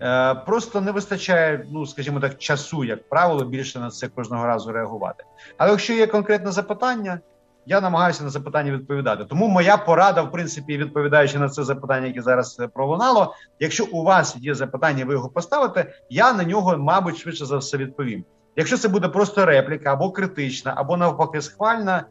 е, 0.02 0.36
просто 0.36 0.82
не 0.82 0.92
вистачає, 0.92 1.66
ну 1.72 1.86
скажімо 1.86 2.20
так, 2.20 2.38
часу, 2.38 2.84
як 2.84 3.10
правило, 3.10 3.46
більше 3.46 3.80
на 3.80 3.90
це 3.90 4.08
кожного 4.08 4.46
разу 4.46 4.72
реагувати. 4.72 5.24
Але 5.58 5.72
якщо 5.72 5.94
є 5.94 6.08
конкретне 6.08 6.52
запитання, 6.52 7.20
я 7.66 7.82
намагаюся 7.82 8.24
на 8.24 8.30
запитання 8.30 8.72
відповідати. 8.72 9.26
Тому 9.26 9.48
моя 9.48 9.78
порада, 9.78 10.22
в 10.22 10.32
принципі, 10.32 10.78
відповідаючи 10.78 11.40
на 11.40 11.50
це 11.50 11.64
запитання, 11.64 12.08
яке 12.08 12.22
зараз 12.22 12.58
е, 12.60 12.68
пролунало. 12.68 13.36
Якщо 13.60 13.86
у 13.92 14.04
вас 14.04 14.36
є 14.40 14.56
запитання, 14.56 15.06
ви 15.06 15.14
його 15.14 15.30
поставите, 15.30 15.94
я 16.10 16.34
на 16.34 16.44
нього, 16.44 16.78
мабуть, 16.78 17.18
швидше 17.18 17.46
за 17.46 17.58
все 17.58 17.78
відповім. 17.78 18.24
Якщо 18.56 18.78
це 18.78 18.88
буде 18.88 19.08
просто 19.08 19.46
репліка 19.46 19.94
або 19.94 20.12
критична, 20.12 20.74
або 20.76 20.98
навпаки, 20.98 21.42
схвальна 21.42 22.06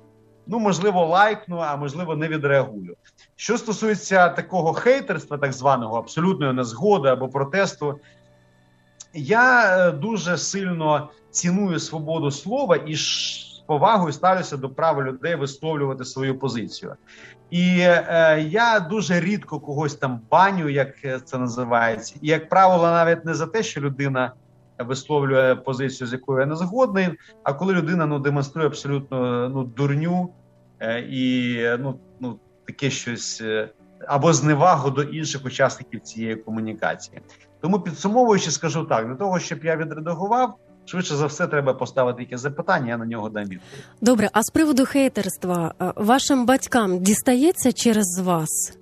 ну 0.50 0.58
можливо, 0.58 1.06
лайкну, 1.06 1.58
а 1.58 1.76
можливо, 1.76 2.16
не 2.16 2.28
відреагую. 2.28 2.96
Що 3.36 3.58
стосується 3.58 4.28
такого 4.28 4.72
хейтерства, 4.72 5.38
так 5.38 5.52
званого 5.52 5.98
абсолютної 5.98 6.52
незгоди 6.52 7.08
або 7.08 7.28
протесту, 7.28 7.98
я 9.14 9.76
е, 9.88 9.90
дуже 9.90 10.38
сильно 10.38 11.08
ціную 11.30 11.80
свободу 11.80 12.30
слова 12.30 12.76
і 12.76 12.94
з 12.94 13.62
повагою 13.66 14.12
ставлюся 14.12 14.56
до 14.56 14.70
права 14.70 15.02
людей 15.02 15.34
висловлювати 15.34 16.04
свою 16.04 16.38
позицію. 16.38 16.94
І 17.50 17.78
е, 17.80 18.46
я 18.48 18.80
дуже 18.80 19.20
рідко 19.20 19.60
когось 19.60 19.94
там 19.94 20.20
баню, 20.30 20.68
як 20.68 20.94
це 21.24 21.38
називається, 21.38 22.14
і 22.22 22.28
як 22.28 22.48
правило, 22.48 22.82
навіть 22.82 23.24
не 23.24 23.34
за 23.34 23.46
те, 23.46 23.62
що 23.62 23.80
людина 23.80 24.32
висловлює 24.84 25.54
позицію, 25.54 26.08
з 26.08 26.12
якою 26.12 26.40
я 26.40 26.46
не 26.46 26.56
згодний, 26.56 27.08
а 27.42 27.52
коли 27.52 27.74
людина 27.74 28.06
ну 28.06 28.18
демонструє 28.18 28.66
абсолютно 28.66 29.48
ну 29.48 29.64
дурню 29.64 30.28
е, 30.28 30.39
і 31.10 31.56
ну 31.78 31.98
ну 32.20 32.38
таке 32.66 32.90
щось 32.90 33.40
е, 33.40 33.68
або 34.06 34.32
зневагу 34.32 34.90
до 34.90 35.02
інших 35.02 35.44
учасників 35.44 36.00
цієї 36.00 36.36
комунікації. 36.36 37.20
Тому 37.60 37.80
підсумовуючи, 37.80 38.50
скажу 38.50 38.84
так: 38.84 39.08
для 39.08 39.14
того, 39.14 39.38
щоб 39.38 39.64
я 39.64 39.76
відредагував. 39.76 40.54
Швидше 40.84 41.16
за 41.16 41.26
все, 41.26 41.46
треба 41.46 41.74
поставити 41.74 42.22
якесь 42.22 42.40
запитання. 42.40 42.88
Я 42.88 42.96
на 42.96 43.06
нього 43.06 43.28
дам 43.28 43.42
відповідь. 43.42 43.84
Добре. 44.00 44.30
А 44.32 44.42
з 44.42 44.50
приводу 44.50 44.86
хейтерства 44.86 45.74
е, 45.80 45.92
вашим 45.96 46.46
батькам 46.46 46.98
дістається 46.98 47.72
через 47.72 48.18
вас? 48.24 48.78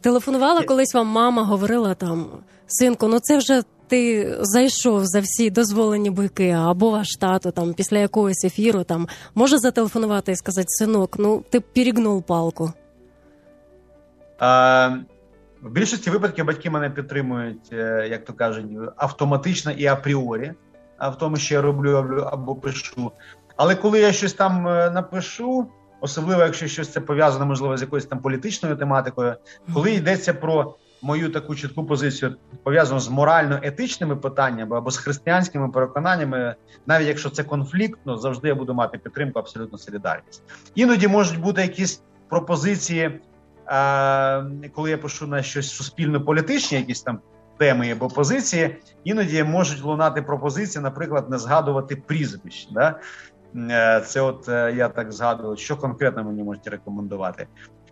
Телефонувала 0.00 0.62
колись 0.62 0.94
вам 0.94 1.06
мама, 1.06 1.44
говорила 1.44 1.94
там 1.94 2.26
синку, 2.66 3.08
ну 3.08 3.18
це 3.20 3.38
вже 3.38 3.62
ти 3.90 4.34
зайшов 4.40 5.06
за 5.06 5.20
всі 5.20 5.50
дозволені 5.50 6.10
буйки, 6.10 6.50
або 6.50 6.90
ваш 6.90 7.08
тато 7.20 7.50
там 7.50 7.74
після 7.74 7.98
якогось 7.98 8.44
ефіру 8.44 8.84
там 8.84 9.08
може 9.34 9.58
зателефонувати 9.58 10.32
і 10.32 10.36
сказати: 10.36 10.66
синок, 10.68 11.16
ну 11.18 11.44
ти 11.50 11.60
перегнув 11.60 12.22
палку. 12.22 12.72
А, 14.38 14.88
В 15.62 15.70
більшості 15.70 16.10
випадків 16.10 16.44
батьки 16.44 16.70
мене 16.70 16.90
підтримують, 16.90 17.72
е, 17.72 18.08
як 18.10 18.24
то 18.24 18.32
кажуть, 18.32 18.66
автоматично 18.96 19.72
і 19.72 19.86
апріорі, 19.86 20.52
а 20.98 21.08
в 21.08 21.18
тому, 21.18 21.36
що 21.36 21.54
я 21.54 21.62
роблю 21.62 22.28
або 22.32 22.54
пишу. 22.54 23.12
Але 23.56 23.74
коли 23.74 24.00
я 24.00 24.12
щось 24.12 24.32
там 24.32 24.68
е, 24.68 24.90
напишу, 24.90 25.66
особливо 26.00 26.42
якщо 26.42 26.66
щось 26.66 26.88
це 26.88 27.00
пов'язане, 27.00 27.44
можливо, 27.44 27.76
з 27.76 27.80
якоюсь 27.80 28.06
там 28.06 28.18
політичною 28.18 28.76
тематикою, 28.76 29.34
коли 29.74 29.92
йдеться 29.92 30.34
про 30.34 30.76
мою 31.02 31.32
таку 31.32 31.54
чітку 31.54 31.84
позицію 31.84 32.36
пов'язану 32.62 33.00
з 33.00 33.08
морально-етичними 33.08 34.16
питаннями 34.16 34.76
або 34.76 34.90
з 34.90 34.96
християнськими 34.96 35.68
переконаннями, 35.68 36.54
навіть 36.86 37.08
якщо 37.08 37.30
це 37.30 37.44
конфліктно, 37.44 38.16
завжди 38.16 38.48
я 38.48 38.54
буду 38.54 38.74
мати 38.74 38.98
підтримку, 38.98 39.38
абсолютно 39.38 39.78
солідарність. 39.78 40.42
Іноді 40.74 41.08
можуть 41.08 41.40
бути 41.40 41.62
якісь 41.62 42.02
пропозиції, 42.28 43.20
коли 44.74 44.90
я 44.90 44.98
пишу 44.98 45.26
на 45.26 45.42
щось 45.42 45.70
суспільно-політичні, 45.70 46.78
якісь 46.78 47.02
там. 47.02 47.20
Теми 47.58 47.90
або 47.90 48.08
позиції, 48.08 48.76
іноді 49.04 49.42
можуть 49.42 49.82
лунати 49.82 50.22
пропозиції, 50.22 50.82
наприклад, 50.82 51.30
не 51.30 51.38
згадувати 51.38 51.96
прізвищ. 51.96 52.68
Да? 52.70 53.00
Е, 53.56 54.00
це, 54.06 54.20
от 54.20 54.48
е, 54.48 54.72
я 54.76 54.88
так 54.88 55.12
згадував, 55.12 55.58
що 55.58 55.76
конкретно 55.76 56.24
мені 56.24 56.42
можуть 56.42 56.66
рекомендувати. 56.66 57.46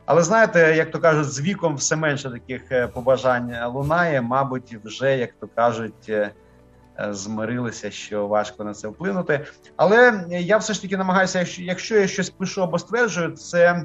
Але 0.08 0.22
знаєте, 0.22 0.76
як 0.76 0.90
то 0.90 0.98
кажуть, 0.98 1.32
з 1.32 1.40
віком 1.40 1.76
все 1.76 1.96
менше 1.96 2.30
таких 2.30 2.72
е, 2.72 2.86
побажань 2.86 3.54
лунає. 3.66 4.20
Мабуть, 4.20 4.76
вже 4.84 5.18
як 5.18 5.30
то 5.40 5.48
кажуть, 5.54 6.08
е, 6.08 6.30
е, 7.00 7.14
змирилися, 7.14 7.90
що 7.90 8.26
важко 8.26 8.64
на 8.64 8.74
це 8.74 8.88
вплинути. 8.88 9.46
Але 9.76 10.24
я 10.30 10.56
все 10.56 10.72
ж 10.72 10.82
таки 10.82 10.96
намагаюся, 10.96 11.46
якщо 11.58 11.98
я 11.98 12.06
щось 12.06 12.30
пишу 12.30 12.62
або 12.62 12.78
стверджую, 12.78 13.30
це 13.30 13.82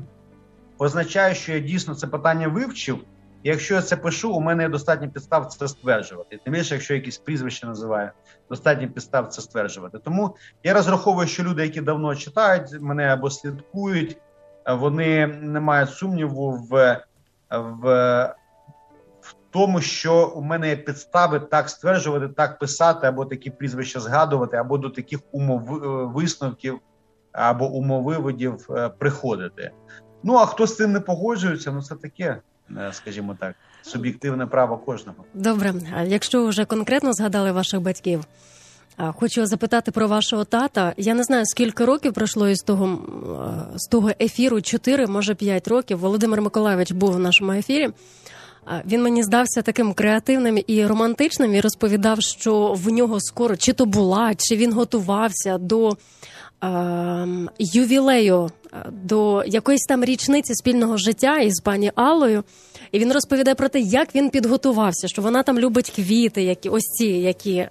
означає, 0.78 1.36
що 1.36 1.54
я 1.54 1.60
дійсно 1.60 1.96
це 1.96 2.08
питання 2.08 2.48
вивчив. 2.48 2.98
І 3.44 3.50
якщо 3.50 3.76
я 3.76 3.82
це 3.82 3.98
пишу, 3.98 4.34
у 4.34 4.40
мене 4.40 4.64
є 4.64 4.70
достатньо 4.70 5.10
підстав 5.10 5.46
це 5.46 5.68
стверджувати. 5.68 6.40
Тим 6.44 6.54
більше, 6.54 6.76
якщо 6.76 6.94
якісь 6.94 7.18
прізвище 7.18 7.68
називаю, 7.68 8.10
достатньо 8.50 8.88
підстав 8.88 9.28
це 9.28 9.42
стверджувати. 9.42 9.98
Тому 10.04 10.36
я 10.64 10.74
розраховую, 10.74 11.28
що 11.28 11.44
люди, 11.44 11.64
які 11.64 11.82
давно 11.82 12.16
читають 12.16 12.82
мене 12.82 13.14
або 13.14 13.30
слідкують 13.30 14.18
вони 14.68 15.28
не 15.28 15.60
мають 15.60 15.90
сумніву 15.90 16.52
в, 16.52 17.02
в, 17.52 18.36
тому, 19.50 19.82
що 19.82 20.28
у 20.36 20.42
мене 20.42 20.70
є 20.70 20.76
підстави 20.76 21.40
так 21.40 21.70
стверджувати, 21.70 22.28
так 22.28 22.60
писати, 22.60 23.08
або 23.08 23.26
такі 23.26 23.50
прізвища 23.50 24.00
згадувати, 24.00 24.58
або 24.58 24.78
до 24.78 24.90
таких 24.90 25.20
умов 25.32 25.62
висновків 26.14 26.80
або 27.32 27.70
умовиводів 27.70 28.68
е, 28.70 28.90
приходити. 28.90 29.72
Ну 30.24 30.38
а 30.38 30.46
хто 30.46 30.68
з 30.68 30.76
цим 30.76 30.92
не 30.92 31.00
погоджується, 31.00 31.72
ну 31.72 31.82
це 31.82 31.96
таке, 31.96 32.38
е, 32.78 32.90
скажімо 32.94 33.38
так, 33.40 33.56
суб'єктивне 33.82 34.48
право 34.48 34.78
кожного. 34.78 35.18
Добре, 35.34 35.74
а 35.98 36.04
якщо 36.04 36.48
вже 36.48 36.66
конкретно 36.66 37.14
згадали 37.14 37.52
ваших 37.52 37.82
батьків. 37.82 38.26
Хочу 38.98 39.46
запитати 39.46 39.92
про 39.92 40.08
вашого 40.08 40.44
тата. 40.44 40.94
Я 40.98 41.14
не 41.14 41.24
знаю, 41.24 41.46
скільки 41.46 41.86
років 41.86 42.14
пройшло 42.14 42.50
із 42.50 42.60
того 42.60 43.00
з 43.76 43.88
того 43.88 44.12
ефіру, 44.22 44.62
4, 44.62 45.08
може 45.08 45.36
5 45.36 45.68
років. 45.68 46.00
Володимир 46.00 46.42
Миколаївич 46.42 46.92
був 46.92 47.12
в 47.12 47.20
нашому 47.20 47.52
ефірі. 47.52 47.90
Він 48.86 49.04
мені 49.04 49.24
здався 49.24 49.62
таким 49.62 49.94
креативним 49.94 50.64
і 50.68 50.86
романтичним 50.86 51.56
і 51.56 51.62
розповідав, 51.62 52.22
що 52.22 52.74
в 52.74 52.90
нього 52.90 53.20
скоро 53.20 53.58
чи 53.58 53.74
то 53.74 53.86
була, 53.86 54.34
чи 54.38 54.56
він 54.56 54.74
готувався 54.74 55.58
до 55.58 55.90
е, 56.64 57.28
ювілею, 57.60 58.50
до 58.92 59.44
якоїсь 59.44 59.86
там 59.86 60.06
річниці 60.06 60.56
спільного 60.56 60.98
життя 60.98 61.38
із 61.38 61.60
пані 61.60 61.92
Аллою. 61.96 62.44
І 62.92 63.00
він 63.00 63.14
розповідає 63.14 63.56
про 63.56 63.70
те, 63.70 63.80
як 63.80 64.16
він 64.16 64.30
підготувався, 64.30 65.08
що 65.08 65.22
вона 65.22 65.44
там 65.44 65.60
любить 65.60 65.90
квіти, 65.90 66.44
які 66.44 66.70
ось 66.70 66.84
ці, 66.84 67.06
які 67.06 67.68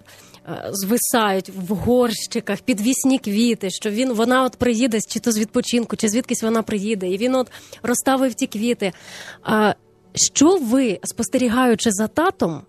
звисають 0.73 1.51
в 1.69 1.75
горщиках, 1.75 2.61
підвісні 2.61 3.19
квіти, 3.19 3.71
що 3.71 3.91
він 3.91 4.13
вона 4.13 4.43
от 4.43 4.57
приїде 4.57 4.99
чи 5.09 5.21
то 5.21 5.33
з 5.33 5.39
відпочинку, 5.39 5.97
чи 5.97 6.09
звідкись 6.09 6.43
вона 6.43 6.63
приїде, 6.63 7.09
і 7.09 7.19
він 7.19 7.35
от 7.35 7.51
розставив 7.83 8.35
ті 8.35 8.47
квіти. 8.47 8.93
А 9.43 9.75
що 10.15 10.57
ви 10.57 10.99
спостерігаючи 11.03 11.91
за 11.91 12.07
татом? 12.07 12.63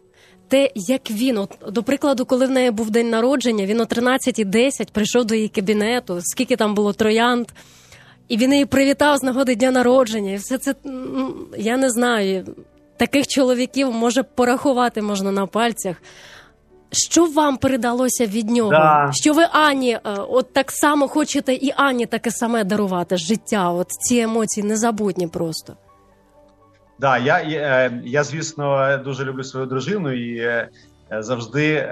Те, 0.48 0.72
як 0.76 1.12
він, 1.12 1.38
от 1.38 1.58
до 1.70 1.84
прикладу, 1.84 2.26
коли 2.26 2.46
в 2.46 2.52
неї 2.52 2.72
був 2.72 2.90
день 2.90 3.10
народження, 3.10 3.66
він 3.66 3.82
о 3.82 3.84
13.10 3.84 4.92
прийшов 4.92 5.26
до 5.26 5.36
її 5.36 5.48
кабінету, 5.48 6.20
скільки 6.22 6.56
там 6.56 6.76
було 6.76 6.94
троянд, 6.94 7.48
і 8.28 8.38
він 8.38 8.54
її 8.54 8.66
привітав 8.66 9.18
з 9.18 9.24
нагоди 9.24 9.56
дня 9.56 9.72
народження. 9.72 10.32
І 10.32 10.36
все 10.36 10.58
це 10.58 10.76
я 11.58 11.78
не 11.78 11.90
знаю. 11.90 12.56
Таких 12.98 13.28
чоловіків 13.28 13.92
може 13.92 14.24
порахувати 14.24 15.02
можна 15.02 15.32
на 15.32 15.48
пальцях. 15.48 15.96
Що 16.94 17.26
вам 17.26 17.58
передалося 17.58 18.26
від 18.26 18.50
нього? 18.50 18.70
Да. 18.70 19.10
Що 19.14 19.34
ви 19.34 19.44
Ані, 19.52 19.92
е, 19.92 20.00
от 20.30 20.54
так 20.54 20.72
само 20.72 21.08
хочете 21.08 21.54
і 21.54 21.74
Ані 21.76 22.06
таке 22.06 22.32
саме 22.32 22.64
дарувати 22.64 23.18
життя? 23.18 23.70
От 23.70 23.88
ці 23.90 24.20
емоції 24.20 24.68
незабутні 24.68 25.28
просто. 25.28 25.74
Да, 27.00 27.18
я, 27.18 27.42
я, 27.42 27.60
е, 27.60 28.02
я 28.06 28.24
звісно, 28.24 28.98
дуже 28.98 29.26
люблю 29.26 29.44
свою 29.44 29.66
дружину 29.66 30.14
і 30.14 30.38
е, 30.38 30.70
завжди 31.12 31.90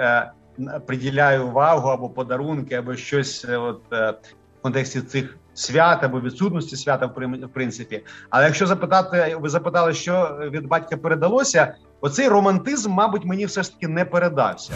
приділяю 0.87 1.47
увагу 1.47 1.89
або 1.89 2.09
подарунки, 2.09 2.75
або 2.75 2.95
щось 2.95 3.45
от, 3.49 3.81
в 3.91 4.15
контексті 4.61 5.01
цих 5.01 5.37
свята 5.53 6.05
або 6.05 6.21
відсутності 6.21 6.75
свята, 6.75 7.05
в 7.05 7.49
принципі. 7.53 8.03
Але 8.29 8.45
якщо 8.45 8.67
запитати, 8.67 9.37
ви 9.39 9.49
запитали, 9.49 9.93
що 9.93 10.39
від 10.51 10.67
батька 10.67 10.97
передалося, 10.97 11.75
оцей 12.01 12.27
романтизм, 12.27 12.91
мабуть, 12.91 13.25
мені 13.25 13.45
все 13.45 13.63
ж 13.63 13.73
таки 13.73 13.87
не 13.87 14.05
передався. 14.05 14.73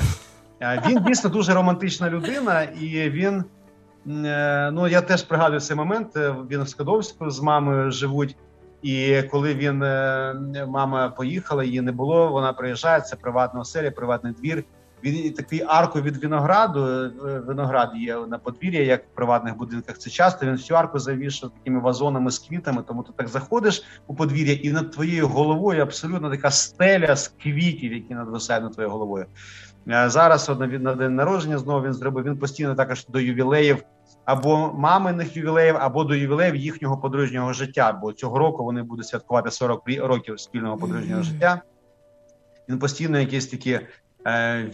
Е, 0.61 0.83
він 0.87 1.03
дійсно 1.03 1.29
дуже 1.29 1.53
романтична 1.53 2.09
людина, 2.09 2.63
і 2.63 3.09
він 3.09 3.43
е, 4.25 4.71
ну 4.73 4.87
я 4.87 5.01
теж 5.01 5.23
пригадую 5.23 5.59
цей 5.59 5.77
момент. 5.77 6.07
Він 6.51 6.63
в 6.63 6.69
Скадовську 6.69 7.29
з 7.29 7.39
мамою 7.39 7.91
живуть. 7.91 8.35
І 8.81 9.23
коли 9.31 9.53
він 9.53 9.79
мама 10.67 11.13
поїхала, 11.17 11.63
її 11.63 11.81
не 11.81 11.91
було. 11.91 12.31
Вона 12.31 12.53
приїжджає, 12.53 13.01
це 13.01 13.15
приватна 13.15 13.59
оселя, 13.59 13.91
приватний 13.91 14.33
двір. 14.33 14.63
Він 15.05 15.33
такий 15.33 15.63
арку 15.67 16.01
від 16.01 16.17
винограду. 16.17 16.85
Е, 16.85 17.39
виноград 17.39 17.91
є 17.95 18.15
на 18.15 18.37
подвір'я, 18.37 18.83
як 18.83 19.03
в 19.03 19.15
приватних 19.15 19.57
будинках. 19.57 19.97
Це 19.97 20.09
часто 20.09 20.45
він 20.45 20.53
всю 20.53 20.77
арку 20.77 20.99
завішав 20.99 21.49
такими 21.49 21.79
вазонами 21.79 22.31
з 22.31 22.39
квітами. 22.39 22.83
Тому 22.87 23.03
ти 23.03 23.11
так 23.15 23.27
заходиш 23.27 23.83
у 24.07 24.15
подвір'я, 24.15 24.53
і 24.53 24.71
над 24.71 24.91
твоєю 24.91 25.27
головою 25.27 25.81
абсолютно 25.81 26.29
така 26.29 26.51
стеля 26.51 27.15
з 27.15 27.27
квітів, 27.27 27.93
які 27.93 28.15
надвисають 28.15 28.63
над 28.63 28.73
твоєю 28.73 28.91
головою. 28.91 29.25
Е, 29.87 30.09
зараз 30.09 30.49
на 30.49 30.95
день 30.95 31.15
народження 31.15 31.57
знову 31.57 31.85
він 31.85 31.93
зробив. 31.93 32.25
Він 32.25 32.37
постійно 32.37 32.75
також 32.75 33.05
до 33.07 33.19
ювілеїв 33.19 33.83
або 34.25 34.73
маминих 34.73 35.37
ювілеїв, 35.37 35.77
або 35.79 36.03
до 36.03 36.15
ювілеїв 36.15 36.55
їхнього 36.55 36.97
подружнього 36.97 37.53
життя. 37.53 37.99
Бо 38.01 38.13
цього 38.13 38.37
року 38.37 38.63
вони 38.63 38.83
будуть 38.83 39.07
святкувати 39.07 39.51
40 39.51 39.83
років 39.99 40.39
спільного 40.39 40.77
подружнього 40.77 41.23
життя. 41.23 41.61
Він 42.69 42.79
постійно 42.79 43.19
якісь 43.19 43.47
такі 43.47 43.79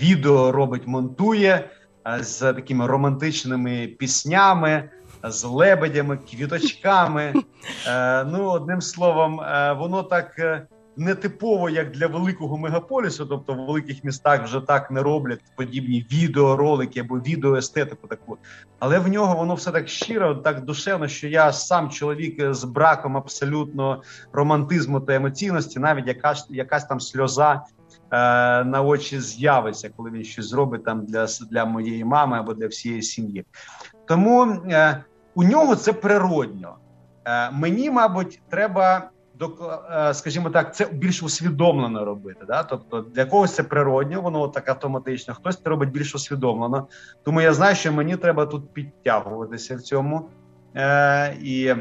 відео 0.02 0.52
робить, 0.52 0.88
монтує 0.88 1.70
е, 2.08 2.24
з 2.24 2.54
такими 2.54 2.88
романтичними 2.88 3.88
піснями, 4.00 4.90
з 5.24 5.44
лебедями, 5.44 6.18
квіточками. 6.18 7.34
Е, 7.88 8.24
ну, 8.24 8.50
одним 8.50 8.82
словом, 8.82 9.42
е, 9.42 9.74
воно 9.74 10.04
так. 10.04 10.40
Е, 10.40 10.68
не 10.98 11.16
типово 11.16 11.70
як 11.70 11.92
для 11.92 12.08
великого 12.08 12.58
мегаполісу, 12.58 13.26
тобто 13.26 13.54
в 13.54 13.66
великих 13.66 14.04
містах 14.04 14.44
вже 14.44 14.62
так 14.62 14.92
не 14.92 15.02
роблять 15.02 15.40
подібні 15.56 16.08
відеоролики 16.12 17.00
або 17.00 17.20
відеоестетику 17.20 18.08
таку. 18.08 18.38
Але 18.80 19.00
в 19.00 19.08
нього 19.08 19.36
воно 19.36 19.54
все 19.54 19.72
так 19.72 19.88
щиро, 19.88 20.36
так 20.36 20.66
душевно, 20.66 21.08
що 21.08 21.28
я 21.28 21.54
сам 21.54 21.90
чоловік 21.90 22.54
з 22.54 22.64
браком 22.64 23.18
абсолютно 23.18 24.04
романтизму 24.34 25.00
та 25.00 25.16
емоційності, 25.16 25.80
навіть 25.80 26.08
якась 26.08 26.48
якась 26.50 26.86
там 26.86 27.00
сльоза 27.00 27.54
е, 27.54 27.60
на 28.12 28.82
очі 28.82 29.20
з'явиться, 29.20 29.90
коли 29.98 30.12
він 30.12 30.24
щось 30.24 30.50
зробить 30.50 30.86
там 30.86 31.06
для 31.06 31.28
для 31.52 31.66
моєї 31.66 32.06
мами 32.06 32.40
або 32.40 32.54
для 32.54 32.68
всієї 32.68 33.02
сім'ї. 33.02 33.46
Тому 34.06 34.44
е, 34.44 35.04
у 35.36 35.44
нього 35.44 35.76
це 35.76 35.94
природньо. 35.94 36.76
Е, 37.26 37.52
мені, 37.52 37.90
мабуть, 37.90 38.42
треба 38.50 39.10
е, 39.92 40.14
скажімо 40.14 40.50
так, 40.50 40.76
це 40.76 40.86
більш 40.92 41.24
усвідомлено 41.24 42.06
робити. 42.06 42.46
Да? 42.48 42.64
Тобто 42.64 43.02
для 43.02 43.26
когось 43.26 43.56
це 43.56 43.64
природньо, 43.64 44.22
воно 44.22 44.48
так 44.48 44.70
автоматично, 44.70 45.34
хтось 45.34 45.62
це 45.62 45.70
робить 45.70 45.92
більш 45.92 46.16
усвідомлено. 46.16 46.88
Тому 47.24 47.42
я 47.42 47.54
знаю, 47.54 47.76
що 47.76 47.94
мені 47.94 48.18
треба 48.18 48.46
тут 48.46 48.74
підтягуватися 48.74 49.76
в 49.76 49.82
цьому. 49.82 50.30
Е, 50.76 51.36
і, 51.42 51.76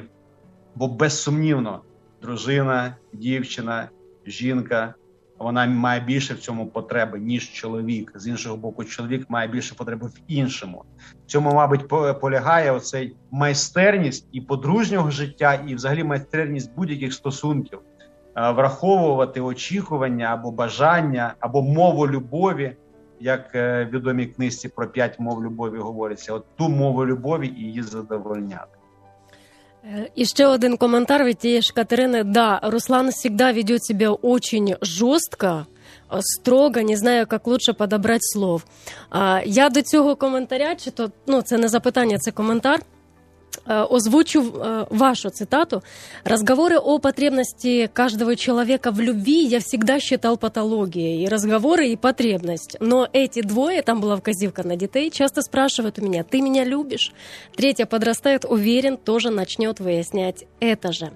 Бо 0.74 0.88
безсумнівно, 0.88 1.80
дружина, 2.22 2.96
дівчина, 3.12 3.88
жінка 4.26 4.94
вона 5.40 5.66
має 5.66 6.00
більше 6.00 6.34
в 6.34 6.38
цьому 6.38 6.66
потреби, 6.66 7.20
ніж 7.20 7.52
чоловік. 7.52 8.12
З 8.14 8.26
іншого 8.26 8.56
боку, 8.56 8.84
чоловік 8.84 9.30
має 9.30 9.48
більше 9.48 9.74
потреби 9.74 10.06
в 10.06 10.20
іншому. 10.28 10.84
В 11.26 11.30
цьому, 11.30 11.54
мабуть, 11.54 11.88
полягає 12.20 12.72
оцей 12.72 13.16
майстерність 13.30 14.28
і 14.32 14.40
подружнього 14.40 15.10
життя, 15.10 15.54
і 15.66 15.74
взагалі 15.74 16.04
майстерність 16.04 16.74
будь-яких 16.76 17.12
стосунків, 17.12 17.80
враховувати 18.34 19.40
очікування 19.40 20.26
або 20.26 20.50
бажання, 20.50 21.34
або 21.40 21.62
мову 21.62 22.08
любові. 22.08 22.76
Як 23.22 23.54
е, 23.54 23.88
відомій 23.92 24.26
книжці 24.26 24.68
про 24.68 24.86
п'ять 24.86 25.20
мов 25.20 25.44
любові 25.44 25.78
говориться, 25.78 26.32
от 26.32 26.44
ту 26.56 26.68
мову 26.68 27.06
любові 27.06 27.46
і 27.56 27.60
її 27.60 27.82
задовольняти. 27.82 28.79
И 29.84 30.22
еще 30.22 30.46
один 30.46 30.76
комментарий 30.76 31.28
від 31.28 31.38
тієї 31.38 31.62
ж 31.62 31.72
Катерины. 31.76 32.24
Да, 32.24 32.60
Руслан 32.62 33.08
всегда 33.08 33.52
ведет 33.52 33.84
себя 33.84 34.10
очень 34.10 34.74
жестко, 34.82 35.66
строго, 36.20 36.82
не 36.82 36.96
знаю, 36.96 37.26
як 37.30 37.46
лучше 37.46 37.72
подобрати 37.72 38.20
слов. 38.22 38.64
Я 39.44 39.70
до 39.70 39.82
цього 39.82 40.16
коментаря, 40.16 40.74
чи 40.74 40.90
то 40.90 41.10
ну 41.26 41.42
це 41.42 41.58
не 41.58 41.68
запитання, 41.68 42.18
це 42.18 42.30
коментар. 42.30 42.80
Э, 43.67 43.85
озвучу 43.89 44.41
э, 44.41 44.85
вашу 44.89 45.29
цитату. 45.29 45.81
«Разговоры 46.23 46.77
о 46.77 46.99
потребности 46.99 47.89
каждого 47.91 48.35
человека 48.35 48.91
в 48.91 48.99
любви 48.99 49.43
я 49.43 49.59
всегда 49.59 49.99
считал 49.99 50.37
патологией. 50.37 51.23
И 51.23 51.27
разговоры, 51.27 51.87
и 51.87 51.95
потребность. 51.95 52.77
Но 52.79 53.07
эти 53.11 53.41
двое, 53.41 53.81
там 53.81 54.01
была 54.01 54.17
вказивка 54.17 54.63
на 54.63 54.75
детей, 54.75 55.09
часто 55.09 55.41
спрашивают 55.41 55.99
у 55.99 56.03
меня, 56.03 56.23
ты 56.23 56.41
меня 56.41 56.63
любишь? 56.63 57.11
Третья 57.55 57.85
подрастает, 57.85 58.45
уверен, 58.45 58.97
тоже 58.97 59.31
начнет 59.31 59.79
выяснять 59.79 60.45
это 60.59 60.91
же. 60.91 61.11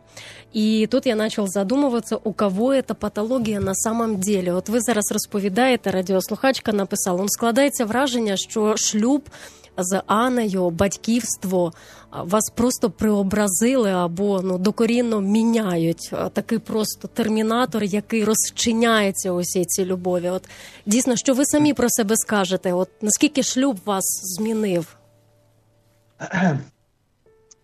И 0.52 0.88
тут 0.90 1.06
я 1.06 1.16
начал 1.16 1.46
задумываться, 1.48 2.18
у 2.24 2.34
кого 2.34 2.74
эта 2.74 2.96
патологія 2.96 3.60
на 3.60 3.76
самом 3.76 4.18
деле. 4.18 4.54
От 4.54 4.70
ви 4.70 4.80
зараз 4.80 5.12
розповідаєте, 5.12 5.92
радіослухачка 5.92 6.74
написала, 6.74 7.22
он 7.22 7.30
складається 7.30 7.86
враження, 7.86 8.38
що 8.38 8.76
шлюб 8.78 9.30
з 9.78 10.02
Анею, 10.08 10.70
батьківство 10.70 11.74
вас 12.23 12.51
просто 12.55 12.91
преобразили 12.91 13.91
або 13.91 14.41
ну 14.43 14.59
докорінно 14.59 15.21
міняють 15.21 16.13
такий 16.33 16.59
просто 16.59 17.09
термінатор, 17.09 17.83
який 17.83 18.25
розчиняється 18.25 19.33
усій 19.33 19.65
цій 19.65 19.85
любові. 19.85 20.29
От 20.29 20.49
дійсно, 20.87 21.17
що 21.17 21.35
ви 21.35 21.45
самі 21.45 21.75
про 21.75 21.91
себе 21.91 22.17
скажете? 22.17 22.73
От 22.73 22.89
наскільки 23.01 23.43
шлюб 23.43 23.79
вас 23.85 24.05
змінив? 24.39 24.97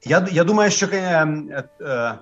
Я 0.05 0.27
я 0.33 0.45
думаю, 0.45 0.71
що 0.71 0.87
е, 0.93 1.27
е, 1.81 2.15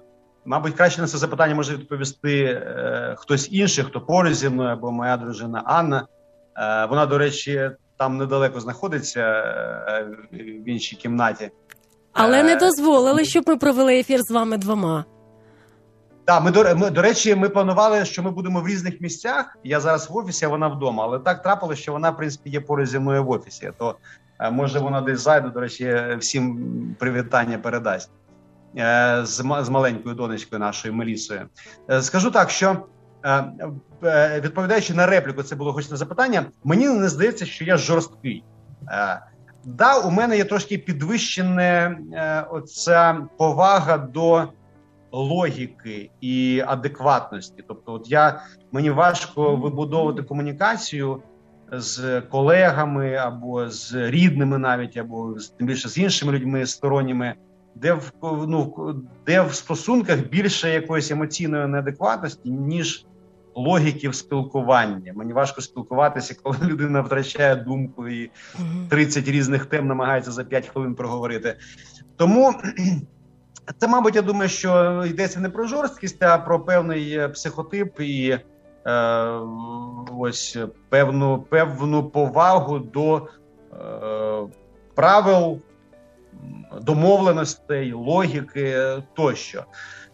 мабуть 0.44 0.74
краще 0.74 1.00
на 1.00 1.06
це 1.06 1.18
запитання 1.18 1.54
може 1.54 1.76
відповісти 1.76 2.44
е, 2.44 3.14
хтось 3.18 3.48
інший, 3.52 3.84
хто 3.84 4.00
поруч 4.00 4.34
зі 4.34 4.48
мною 4.48 4.70
або 4.70 4.92
моя 4.92 5.16
дружина 5.16 5.62
Анна. 5.66 6.06
Вона, 6.88 7.06
до 7.06 7.18
речі, 7.18 7.70
там 7.98 8.16
недалеко 8.16 8.60
знаходиться 8.60 9.42
в 10.32 10.68
іншій 10.68 10.96
кімнаті. 10.96 11.50
Але 12.18 12.42
не 12.42 12.52
е, 12.52 12.56
дозволили, 12.56 13.24
щоб 13.24 13.44
ми 13.48 13.56
провели 13.56 13.98
ефір 13.98 14.22
з 14.22 14.30
вами 14.30 14.56
двома. 14.56 15.04
Так, 16.24 16.44
ми 16.44 16.50
до 16.50 16.76
ми, 16.76 16.90
до 16.90 17.02
речі, 17.02 17.34
ми 17.34 17.48
планували, 17.48 18.04
що 18.04 18.22
ми 18.22 18.30
будемо 18.30 18.60
в 18.60 18.68
різних 18.68 19.00
місцях. 19.00 19.56
Я 19.64 19.80
зараз 19.80 20.10
в 20.10 20.16
офісі, 20.16 20.44
а 20.44 20.48
вона 20.48 20.68
вдома. 20.68 21.04
Але 21.04 21.18
так 21.18 21.42
трапилося, 21.42 21.82
що 21.82 21.92
вона, 21.92 22.10
в 22.10 22.16
принципі, 22.16 22.50
є 22.50 22.60
поруч 22.60 22.88
зі 22.88 22.98
мною 22.98 23.24
в 23.24 23.30
офісі. 23.30 23.72
То 23.78 23.96
е, 24.40 24.50
може 24.50 24.78
вона 24.78 25.00
десь 25.00 25.20
зайде, 25.20 25.48
до 25.48 25.60
речі, 25.60 25.96
всім 26.18 26.58
привітання 26.98 27.58
передасть 27.58 28.10
з 29.22 29.42
з 29.60 29.68
маленькою 29.68 30.14
донечкою 30.14 30.60
нашою 30.60 30.94
Мелісою. 30.94 31.40
Скажу 32.00 32.30
так, 32.30 32.50
що 32.50 32.76
відповідаючи 34.40 34.94
на 34.94 35.06
репліку, 35.06 35.42
це 35.42 35.56
було 35.56 35.72
хоч 35.72 35.90
на 35.90 35.96
запитання. 35.96 36.44
Мені 36.64 36.88
не 36.88 37.08
здається, 37.08 37.46
що 37.46 37.64
я 37.64 37.76
жорсткий. 37.76 38.44
Да, 39.76 39.98
у 39.98 40.10
мене 40.10 40.36
є 40.36 40.44
трошки 40.44 40.78
підвищена 40.78 41.98
е, 42.12 42.46
оця 42.50 43.26
повага 43.38 43.98
до 43.98 44.48
логіки 45.12 46.10
і 46.20 46.62
адекватності. 46.66 47.64
Тобто, 47.68 47.92
от 47.92 48.10
я 48.10 48.42
мені 48.72 48.90
важко 48.90 49.56
вибудовувати 49.56 50.22
комунікацію 50.22 51.22
з 51.72 52.20
колегами 52.20 53.14
або 53.14 53.70
з 53.70 53.94
рідними, 53.94 54.58
навіть 54.58 54.96
або 54.96 55.38
з 55.38 55.48
тим 55.48 55.66
більше 55.66 55.88
з 55.88 55.98
іншими 55.98 56.32
людьми 56.32 56.66
сторонніми, 56.66 57.34
де 57.74 57.92
в 57.92 58.12
ну 58.22 58.94
де 59.26 59.42
в 59.42 59.54
стосунках 59.54 60.18
більше 60.18 60.70
якоїсь 60.70 61.10
емоційної 61.10 61.66
неадекватності, 61.66 62.50
ніж 62.50 63.06
логіки 63.58 64.08
в 64.08 64.14
спілкуванні. 64.14 65.12
Мені 65.16 65.32
важко 65.32 65.60
спілкуватися, 65.60 66.36
коли 66.42 66.56
людина 66.62 67.00
втрачає 67.00 67.56
думку 67.56 68.08
і 68.08 68.30
30 68.88 69.28
різних 69.28 69.66
тем 69.66 69.86
намагається 69.86 70.30
за 70.32 70.44
5 70.44 70.66
хвилин 70.68 70.94
проговорити. 70.94 71.56
Тому 72.16 72.54
це, 73.78 73.88
мабуть, 73.88 74.16
я 74.16 74.22
думаю, 74.22 74.48
що 74.48 75.04
йдеться 75.06 75.40
не 75.40 75.50
про 75.50 75.66
жорсткість, 75.66 76.22
а 76.22 76.38
про 76.38 76.60
певний 76.60 77.12
е, 77.12 77.28
психотип 77.28 78.00
і 78.00 78.38
е, 78.86 78.92
ось 80.18 80.58
певну 80.88 81.38
певну 81.38 82.10
повагу 82.10 82.78
до 82.78 83.16
е, 83.16 84.48
правил. 84.94 85.60
Домовленостей, 86.82 87.92
логіки 87.92 88.76
тощо. 89.14 89.64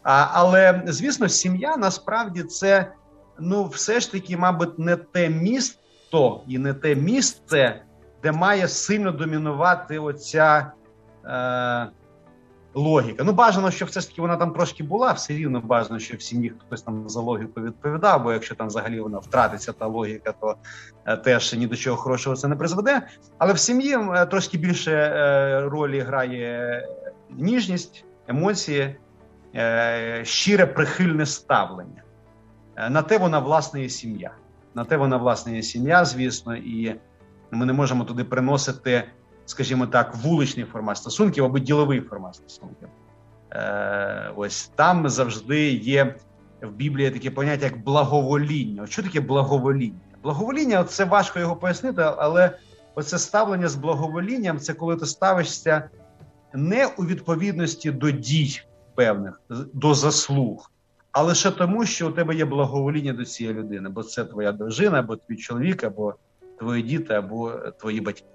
А, 0.03 0.27
Але 0.33 0.83
звісно, 0.87 1.29
сім'я 1.29 1.77
насправді 1.77 2.43
це 2.43 2.93
ну, 3.39 3.67
все 3.67 4.01
ж 4.01 4.13
таки, 4.13 4.37
мабуть, 4.37 4.79
не 4.79 4.97
те 4.97 5.29
місто 5.29 6.43
і 6.49 6.59
не 6.59 6.75
те 6.75 6.95
місце, 6.95 7.83
де 8.23 8.33
має 8.33 8.69
сильно 8.69 9.13
домінувати 9.13 9.99
оця 9.99 10.73
е, 11.25 11.87
логіка. 12.75 13.25
Ну, 13.25 13.33
бажано, 13.33 13.71
щоб 13.71 13.89
все 13.89 14.01
ж 14.01 14.09
таки 14.09 14.21
вона 14.21 14.37
там 14.37 14.53
трошки 14.53 14.83
була, 14.83 15.13
все 15.13 15.33
рівно 15.33 15.61
бажано, 15.61 15.99
щоб 15.99 16.17
в 16.17 16.23
сім'ї 16.23 16.53
хтось 16.67 16.83
там 16.83 17.09
за 17.09 17.21
логіку 17.21 17.61
відповідав, 17.61 18.23
бо 18.23 18.33
якщо 18.33 18.55
там 18.55 18.67
взагалі 18.67 19.01
вона 19.01 19.19
втратиться 19.19 19.73
та 19.73 19.87
логіка, 19.87 20.33
то 20.41 20.57
е, 21.07 21.17
теж 21.17 21.55
ні 21.55 21.67
до 21.67 21.77
чого 21.77 21.97
хорошого 21.97 22.37
це 22.37 22.49
не 22.49 22.57
призведе. 22.57 23.07
Але 23.39 23.53
в 23.53 23.59
сім'ї 23.59 23.99
е, 24.15 24.27
трошки 24.27 24.59
більше 24.59 24.93
е, 24.93 25.61
ролі 25.69 26.01
грає 26.01 26.89
ніжність, 27.31 28.05
емоції, 28.29 28.97
е, 29.55 30.21
щире 30.25 30.67
прихильне 30.67 31.27
ставлення. 31.27 32.04
Е, 32.77 32.91
на 32.91 33.03
те 33.03 33.19
вона 33.19 33.39
власне 33.39 33.83
є 33.83 33.89
сім'я. 33.89 34.31
На 34.75 34.85
те 34.85 34.97
вона 34.97 35.17
власне 35.17 35.57
є 35.57 35.63
сім'я, 35.63 36.05
звісно, 36.05 36.57
і 36.57 36.97
ми 37.51 37.67
не 37.67 37.73
можемо 37.73 38.05
туди 38.05 38.25
приносити 38.25 39.05
скажімо 39.47 39.87
так, 39.87 40.15
вуличний 40.17 40.65
формат 40.65 40.97
стосунків 40.97 41.45
або 41.45 41.59
діловий 41.59 42.01
формат 42.01 42.35
стосунків. 42.35 42.89
Е, 43.51 44.33
Ось 44.37 44.71
там 44.75 45.09
завжди 45.09 45.71
є 45.73 46.15
в 46.63 46.71
Біблії 46.71 47.11
таке 47.11 47.31
поняття 47.31 47.65
як 47.65 47.85
благовоління. 47.85 48.87
Що 48.87 49.03
таке 49.03 49.21
благовоління? 49.21 50.01
Благовоління 50.23 50.85
це 50.85 51.05
важко 51.05 51.39
його 51.39 51.57
пояснити, 51.57 52.03
але 52.03 52.59
оце 52.95 53.19
ставлення 53.19 53.69
з 53.69 53.75
благоволінням 53.75 54.59
це 54.59 54.75
коли 54.75 54.97
ти 54.97 55.07
ставишся 55.07 55.89
не 56.55 56.87
у 56.87 57.05
відповідності 57.05 57.91
до 57.91 58.11
дій 58.11 58.61
певних, 58.95 59.41
до 59.73 59.95
заслуг, 59.95 60.71
а 61.15 61.23
лише 61.23 61.51
тому, 61.51 61.85
що 61.87 62.09
у 62.09 62.13
тебе 62.13 62.35
є 62.35 62.45
благовоління 62.45 63.13
до 63.13 63.25
цієї 63.25 63.57
людини, 63.57 63.89
бо 63.89 64.03
це 64.03 64.25
твоя 64.25 64.53
дружина, 64.53 64.99
або 64.99 65.17
твій 65.17 65.37
чоловік, 65.37 65.85
або 65.85 66.15
твої 66.59 66.83
діти, 66.83 67.15
або 67.15 67.53
твої 67.81 68.01
батьки. 68.01 68.27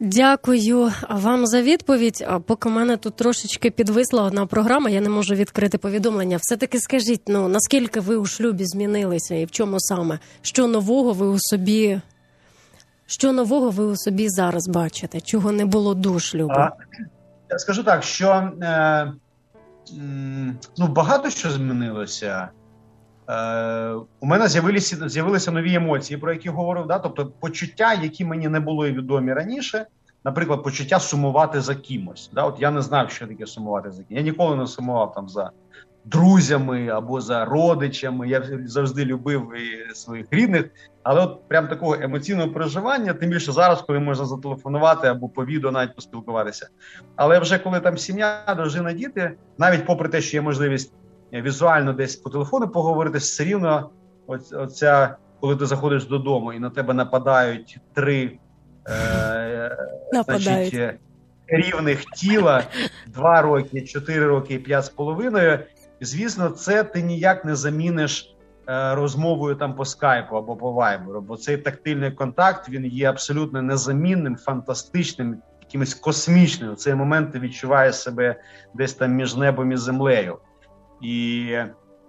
Дякую 0.00 0.92
вам 1.10 1.46
за 1.46 1.62
відповідь. 1.62 2.24
А 2.28 2.40
поки 2.40 2.68
в 2.68 2.72
мене 2.72 2.96
тут 2.96 3.16
трошечки 3.16 3.70
підвисла 3.70 4.22
одна 4.22 4.46
програма, 4.46 4.90
я 4.90 5.00
не 5.00 5.08
можу 5.08 5.34
відкрити 5.34 5.78
повідомлення. 5.78 6.38
Все 6.40 6.56
таки 6.56 6.80
скажіть, 6.80 7.22
ну 7.28 7.48
наскільки 7.48 8.00
ви 8.00 8.16
у 8.16 8.26
шлюбі 8.26 8.64
змінилися, 8.66 9.34
і 9.34 9.44
в 9.44 9.50
чому 9.50 9.80
саме? 9.80 10.18
Що 10.42 10.66
нового 10.66 11.12
ви 11.12 11.26
у 11.26 11.38
собі? 11.38 12.00
Що 13.06 13.32
нового 13.32 13.70
ви 13.70 13.84
у 13.84 13.96
собі 13.96 14.28
зараз 14.28 14.68
бачите? 14.68 15.20
Чого 15.20 15.52
не 15.52 15.64
було 15.64 15.94
до 15.94 16.18
шлюбу? 16.18 16.52
А, 16.52 16.70
скажу 17.58 17.84
так, 17.84 18.02
що 18.02 18.28
е, 18.62 19.12
ну 20.78 20.86
багато 20.88 21.30
що 21.30 21.50
змінилося. 21.50 22.48
Е, 23.28 23.94
у 24.20 24.26
мене 24.26 24.48
з'явилися 24.48 25.08
з'явилися 25.08 25.50
нові 25.50 25.74
емоції, 25.74 26.18
про 26.18 26.32
які 26.32 26.48
говорив. 26.48 26.86
Да? 26.86 26.98
Тобто 26.98 27.26
почуття, 27.26 27.94
які 27.94 28.24
мені 28.24 28.48
не 28.48 28.60
були 28.60 28.92
відомі 28.92 29.32
раніше, 29.32 29.86
наприклад, 30.24 30.62
почуття 30.62 31.00
сумувати 31.00 31.60
за 31.60 31.74
кимось. 31.74 32.30
Да? 32.34 32.44
От 32.44 32.60
я 32.60 32.70
не 32.70 32.82
знав, 32.82 33.10
що 33.10 33.26
таке 33.26 33.46
сумувати 33.46 33.90
за 33.90 34.02
кимось. 34.02 34.18
Я 34.18 34.22
ніколи 34.22 34.56
не 34.56 34.66
сумував 34.66 35.14
там 35.14 35.28
за 35.28 35.50
друзями 36.04 36.88
або 36.88 37.20
за 37.20 37.44
родичами. 37.44 38.28
Я 38.28 38.42
завжди 38.64 39.04
любив 39.04 39.52
і 39.56 39.94
своїх 39.94 40.26
рідних, 40.30 40.70
але 41.02 41.20
от 41.20 41.48
прям 41.48 41.68
такого 41.68 41.94
емоційного 41.94 42.52
переживання, 42.52 43.14
тим 43.14 43.30
більше 43.30 43.52
зараз, 43.52 43.82
коли 43.82 43.98
можна 43.98 44.24
зателефонувати 44.24 45.08
або 45.08 45.28
по 45.28 45.44
відео 45.44 45.70
навіть 45.70 45.94
поспілкуватися. 45.94 46.68
Але 47.16 47.38
вже 47.38 47.58
коли 47.58 47.80
там 47.80 47.98
сім'я, 47.98 48.54
дружина, 48.56 48.92
діти, 48.92 49.32
навіть 49.58 49.86
попри 49.86 50.08
те, 50.08 50.20
що 50.20 50.36
є 50.36 50.40
можливість 50.40 50.92
візуально 51.32 51.92
десь 51.92 52.16
по 52.16 52.30
телефону 52.30 52.68
поговорити, 52.68 53.18
все 53.18 53.44
рівно 53.44 53.90
оця, 54.52 55.16
коли 55.40 55.56
ти 55.56 55.66
заходиш 55.66 56.04
додому 56.04 56.52
і 56.52 56.58
на 56.58 56.70
тебе 56.70 56.94
нападають 56.94 57.78
три 57.94 58.38
е, 58.88 59.76
значить, 60.28 60.94
рівних 61.46 62.04
тіла, 62.04 62.62
два 63.06 63.42
роки, 63.42 63.82
чотири 63.82 64.26
роки 64.26 64.54
і 64.54 64.58
п'ять 64.58 64.84
з 64.84 64.88
половиною. 64.88 65.58
Звісно, 66.00 66.50
це 66.50 66.84
ти 66.84 67.02
ніяк 67.02 67.44
не 67.44 67.56
заміниш 67.56 68.36
е, 68.68 68.94
розмовою 68.94 69.54
там 69.54 69.74
по 69.74 69.84
скайпу 69.84 70.36
або 70.36 70.56
по 70.56 70.72
вайберу, 70.72 71.20
бо 71.20 71.36
цей 71.36 71.56
тактильний 71.56 72.10
контакт 72.10 72.68
він 72.68 72.84
є 72.84 73.10
абсолютно 73.10 73.62
незамінним, 73.62 74.36
фантастичним, 74.36 75.36
якимось 75.60 75.94
космічним. 75.94 76.72
В 76.72 76.76
цей 76.76 76.94
момент 76.94 77.32
ти 77.32 77.38
відчуваєш 77.38 77.96
себе 77.96 78.40
десь 78.74 78.94
там 78.94 79.12
між 79.12 79.36
небом 79.36 79.72
і 79.72 79.76
землею 79.76 80.38
і 81.00 81.46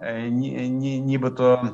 е, 0.00 0.28
ні, 0.30 0.50
ні, 0.68 1.00
нібито 1.00 1.70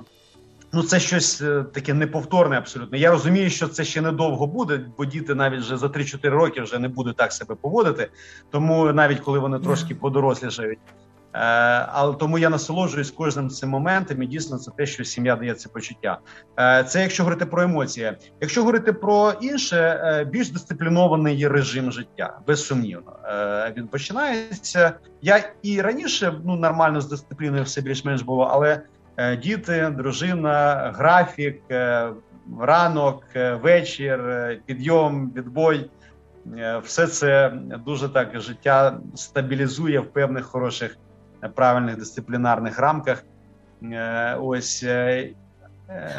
ну 0.73 0.83
це 0.83 1.01
щось 1.01 1.43
е, 1.43 1.65
таке 1.73 1.95
неповторне. 1.95 2.59
Абсолютно. 2.59 2.99
Я 2.99 3.11
розумію, 3.11 3.51
що 3.51 3.69
це 3.69 3.85
ще 3.85 4.01
недовго 4.01 4.47
буде, 4.47 4.87
бо 4.99 5.05
діти 5.05 5.35
навіть 5.35 5.61
вже 5.61 5.77
за 5.77 5.87
3-4 5.87 6.29
роки 6.31 6.61
вже 6.61 6.79
не 6.79 6.89
будуть 6.89 7.17
так 7.17 7.33
себе 7.33 7.55
поводити. 7.55 8.11
Тому 8.51 8.93
навіть 8.93 9.21
коли 9.21 9.39
вони 9.39 9.59
трошки 9.59 9.95
подорослішають. 9.95 10.79
Е, 11.39 11.41
але 11.93 12.15
тому 12.15 12.39
я 12.39 12.49
насолоджуюсь 12.49 13.11
кожним 13.11 13.49
цим 13.49 13.69
моментом 13.69 14.23
і 14.23 14.27
дійсно 14.27 14.59
це 14.59 14.71
те, 14.71 14.87
що 14.87 15.05
сім'я 15.05 15.37
дає 15.37 15.55
це 15.55 15.69
почуття. 15.69 16.19
Е, 16.59 16.85
це 16.85 17.03
якщо 17.03 17.23
говорити 17.23 17.47
про 17.47 17.63
емоції. 17.63 18.13
Якщо 18.41 18.61
говорити 18.61 18.93
про 18.93 19.33
інше, 19.41 19.77
е, 19.77 20.25
більш 20.25 20.51
дисциплінований 20.51 21.49
режим 21.49 21.93
життя, 21.93 22.39
безсумнівно 22.47 23.13
він 23.77 23.89
починається. 23.89 24.93
Я 25.23 25.53
і 25.63 25.81
раніше 25.81 26.35
ну 26.45 26.57
нормально 26.57 27.01
з 27.01 27.09
дисципліною 27.09 27.63
все 27.63 27.81
більш-менш 27.81 28.23
було, 28.23 28.43
але 28.43 28.81
діти, 29.43 29.95
дружина, 29.97 30.93
графік, 30.97 31.63
ранок, 32.61 33.25
вечір, 33.63 34.21
підйом, 34.67 35.33
відбой. 35.37 35.91
Все 36.83 37.07
це 37.07 37.53
дуже 37.87 38.09
так 38.09 38.41
життя 38.41 38.99
стабілізує 39.15 40.01
в 40.01 40.13
певних 40.13 40.45
хороших 40.45 40.97
правильних 41.55 41.97
дисциплінарних 41.97 42.79
рамках. 42.79 43.25
Е, 43.83 44.39
ось 44.41 44.83
е, 44.83 45.31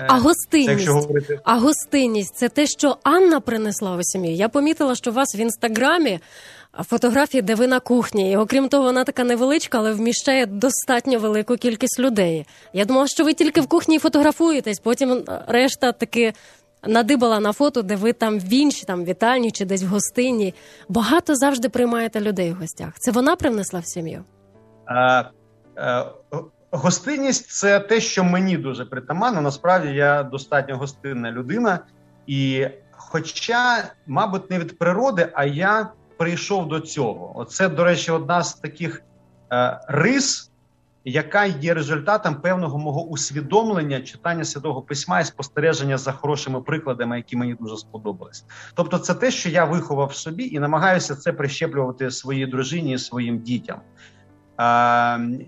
а 0.07 0.20
гостинність 0.20 0.86
це, 0.86 0.91
говорити... 0.91 1.39
а 1.43 1.57
гостинність 1.57 2.36
це 2.36 2.49
те, 2.49 2.67
що 2.67 2.97
Анна 3.03 3.39
принесла 3.39 3.95
у 3.95 4.03
сім'ю. 4.03 4.34
Я 4.34 4.49
помітила, 4.49 4.95
що 4.95 5.11
у 5.11 5.13
вас 5.13 5.36
в 5.36 5.39
інстаграмі 5.39 6.20
фотографії, 6.84 7.41
де 7.41 7.55
ви 7.55 7.67
на 7.67 7.80
кухні. 7.80 8.32
І 8.32 8.38
окрім 8.38 8.70
того, 8.70 8.84
вона 8.84 9.03
така 9.03 9.24
невеличка, 9.24 9.78
але 9.78 9.93
вміщає 9.93 10.45
достатньо 10.45 11.20
велику 11.20 11.55
кількість 11.55 11.99
людей. 11.99 12.45
Я 12.74 12.86
думала, 12.86 13.07
що 13.07 13.24
ви 13.24 13.34
тільки 13.34 13.61
в 13.61 13.67
кухні 13.67 13.99
фотографуєтесь, 13.99 14.80
потім 14.80 15.24
решта 15.47 15.91
таки 15.91 16.34
надибала 16.88 17.39
на 17.39 17.53
фото, 17.53 17.82
де 17.82 17.95
ви 17.95 18.13
там 18.13 18.39
в 18.39 18.53
іншій, 18.53 18.86
там 18.86 19.05
вітальні 19.05 19.51
чи 19.51 19.65
десь 19.65 19.84
в 19.84 19.88
гостині. 19.88 20.53
Багато 20.89 21.36
завжди 21.36 21.70
приймаєте 21.70 22.22
людей 22.22 22.51
в 22.51 22.55
гостях. 22.55 22.93
Це 22.99 23.11
вона 23.11 23.36
привнесла 23.36 23.80
в 23.80 23.86
сім'ю. 23.86 24.24
Е, 24.89 25.25
е, 25.77 26.05
гостинність 26.71 27.49
це 27.49 27.79
те, 27.79 28.01
що 28.01 28.23
мені 28.23 28.57
дуже 28.57 28.85
притаманно. 28.85 29.41
Насправді 29.41 29.93
я 29.93 30.23
достатньо 30.23 30.77
гостинна 30.77 31.31
людина, 31.31 31.79
і, 32.27 32.67
хоча, 32.91 33.83
мабуть, 34.07 34.49
не 34.49 34.59
від 34.59 34.79
природи, 34.79 35.29
а 35.33 35.45
я 35.45 35.91
прийшов 36.17 36.67
до 36.67 36.79
цього. 36.79 37.39
Оце, 37.39 37.69
до 37.69 37.83
речі, 37.83 38.11
одна 38.11 38.43
з 38.43 38.53
таких 38.53 39.03
е, 39.51 39.79
рис, 39.87 40.51
яка 41.05 41.45
є 41.45 41.73
результатом 41.73 42.35
певного 42.35 42.77
мого 42.77 43.03
усвідомлення 43.03 44.01
читання 44.01 44.45
святого 44.45 44.81
письма 44.81 45.19
і 45.19 45.25
спостереження 45.25 45.97
за 45.97 46.11
хорошими 46.11 46.61
прикладами, 46.61 47.17
які 47.17 47.37
мені 47.37 47.55
дуже 47.59 47.77
сподобались. 47.77 48.45
Тобто, 48.73 48.97
це 48.97 49.13
те, 49.13 49.31
що 49.31 49.49
я 49.49 49.65
виховав 49.65 50.15
собі, 50.15 50.43
і 50.43 50.59
намагаюся 50.59 51.15
це 51.15 51.33
прищеплювати 51.33 52.11
своїй 52.11 52.45
дружині 52.45 52.93
і 52.93 52.97
своїм 52.97 53.39
дітям. 53.39 53.81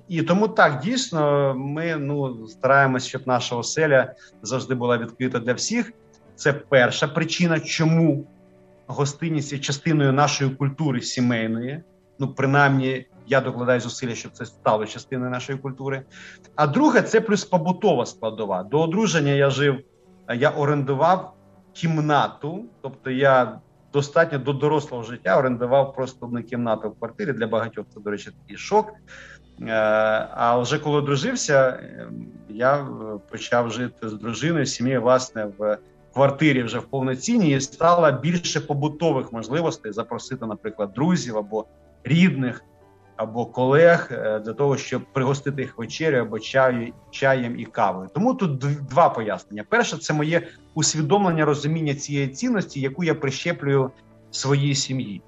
І 0.08 0.22
тому 0.22 0.48
так 0.48 0.80
дійсно 0.80 1.54
ми 1.58 1.96
ну 1.96 2.48
стараємось, 2.48 3.08
щоб 3.08 3.22
наша 3.28 3.56
оселя 3.56 4.14
завжди 4.42 4.76
була 4.76 4.98
відкрита 4.98 5.40
для 5.40 5.54
всіх. 5.54 5.94
Це 6.36 6.54
перша 6.54 7.08
причина, 7.08 7.60
чому 7.60 8.28
гостинність 8.88 9.54
є 9.54 9.60
частиною 9.60 10.14
нашої 10.14 10.50
культури 10.52 11.02
сімейної. 11.02 11.84
Ну, 12.20 12.28
принаймні, 12.28 13.06
я 13.28 13.42
докладаю 13.42 13.80
зусилля, 13.80 14.16
щоб 14.16 14.32
це 14.32 14.46
стало 14.46 14.86
частиною 14.86 15.32
нашої 15.32 15.60
культури. 15.60 16.02
А 16.56 16.68
друге, 16.68 17.02
це 17.02 17.22
плюс 17.22 17.46
побутова 17.46 18.06
складова. 18.06 18.64
До 18.64 18.82
одруження 18.82 19.32
я 19.32 19.50
жив, 19.50 19.80
я 20.36 20.50
орендував 20.50 21.34
кімнату, 21.74 22.66
тобто 22.82 23.12
я 23.12 23.60
достатньо 23.94 24.40
до 24.40 24.54
дорослого 24.54 25.04
життя 25.04 25.38
орендував 25.38 25.94
просто 25.94 26.26
одну 26.26 26.44
кімнату 26.44 26.90
в 26.90 27.00
квартирі 27.00 27.34
для 27.34 27.48
багатьох. 27.48 27.86
Це, 27.94 28.00
до 28.00 28.12
речі, 28.12 28.32
такий 28.42 28.58
шок. 28.58 28.94
Е, 29.62 29.72
а 30.32 30.58
вже 30.58 30.80
коли 30.80 30.98
одружився, 30.98 31.80
ем, 32.00 32.28
я 32.50 32.76
е, 32.76 32.86
почав 33.32 33.72
жити 33.72 34.10
з 34.10 34.14
дружиною, 34.14 34.66
сім'єю, 34.66 35.02
власне, 35.02 35.48
в 35.58 35.78
квартирі 36.14 36.64
вже 36.64 36.80
в 36.80 36.84
повноцінній 36.84 37.52
і 37.52 37.62
стало 37.62 38.12
більше 38.12 38.62
побутових 38.62 39.34
можливостей 39.34 39.92
запросити, 39.92 40.46
наприклад, 40.46 40.92
друзів 40.94 41.38
або 41.38 41.66
рідних 42.04 42.64
або 43.22 43.46
колег 43.46 44.08
е, 44.12 44.40
для 44.40 44.54
того, 44.54 44.78
щоб 44.78 45.02
пригостити 45.14 45.62
їх 45.62 45.78
вечерю 45.78 46.18
або 46.18 46.40
чаю, 46.40 46.94
чаєм 47.12 47.60
і 47.60 47.66
кавою. 47.66 48.10
Тому 48.14 48.34
тут 48.34 48.58
два 48.90 49.10
пояснення: 49.10 49.66
перше, 49.70 49.98
це 49.98 50.14
моє 50.14 50.48
усвідомлення 50.74 51.46
розуміння 51.46 51.96
цієї 51.96 52.28
цінності, 52.28 52.82
яку 52.82 53.04
я 53.04 53.16
прищеплюю 53.16 53.92
своїй 54.32 54.76
сім'ї. 54.76 55.22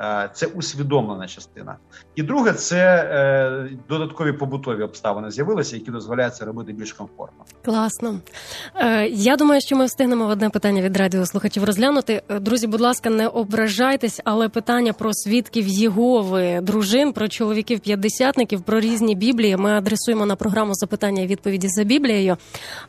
Е, 0.00 0.30
це 0.34 0.46
усвідомлена 0.46 1.26
частина. 1.26 1.76
І 2.14 2.22
друге, 2.22 2.52
це 2.52 3.08
е, 3.10 3.76
додаткові 3.88 4.32
побутові 4.32 4.82
обставини 4.82 5.30
з'явилися, 5.30 5.76
які 5.76 5.90
дозволяють 5.90 6.34
це 6.34 6.44
робити 6.44 6.72
більш 6.72 6.92
комфортно. 6.92 7.44
Класно. 7.64 8.20
Е, 8.76 9.06
я 9.08 9.36
думаю, 9.36 9.60
що 9.60 9.76
ми 9.76 9.84
встигнемо 9.84 10.26
одне 10.26 10.50
питання 10.50 10.82
від 10.82 10.96
радіослухачів 10.96 11.64
розглянути. 11.64 12.22
Е, 12.28 12.40
друзі, 12.40 12.66
будь 12.66 12.80
ласка, 12.80 13.10
не 13.10 13.28
ображайтесь, 13.28 14.20
але 14.24 14.48
питання 14.48 14.92
про 14.92 15.10
свідків 15.14 15.66
Єгови, 15.68 16.60
дружин, 16.62 17.12
про 17.12 17.28
чоловіків 17.28 17.80
п'ятдесятників, 17.80 18.62
про 18.62 18.80
різні 18.80 19.14
біблії. 19.14 19.56
Ми 19.56 19.70
адресуємо 19.70 20.26
на 20.26 20.36
програму 20.36 20.74
запитання 20.74 21.22
і 21.22 21.26
відповіді 21.26 21.68
за 21.68 21.84
Біблією. 21.84 22.36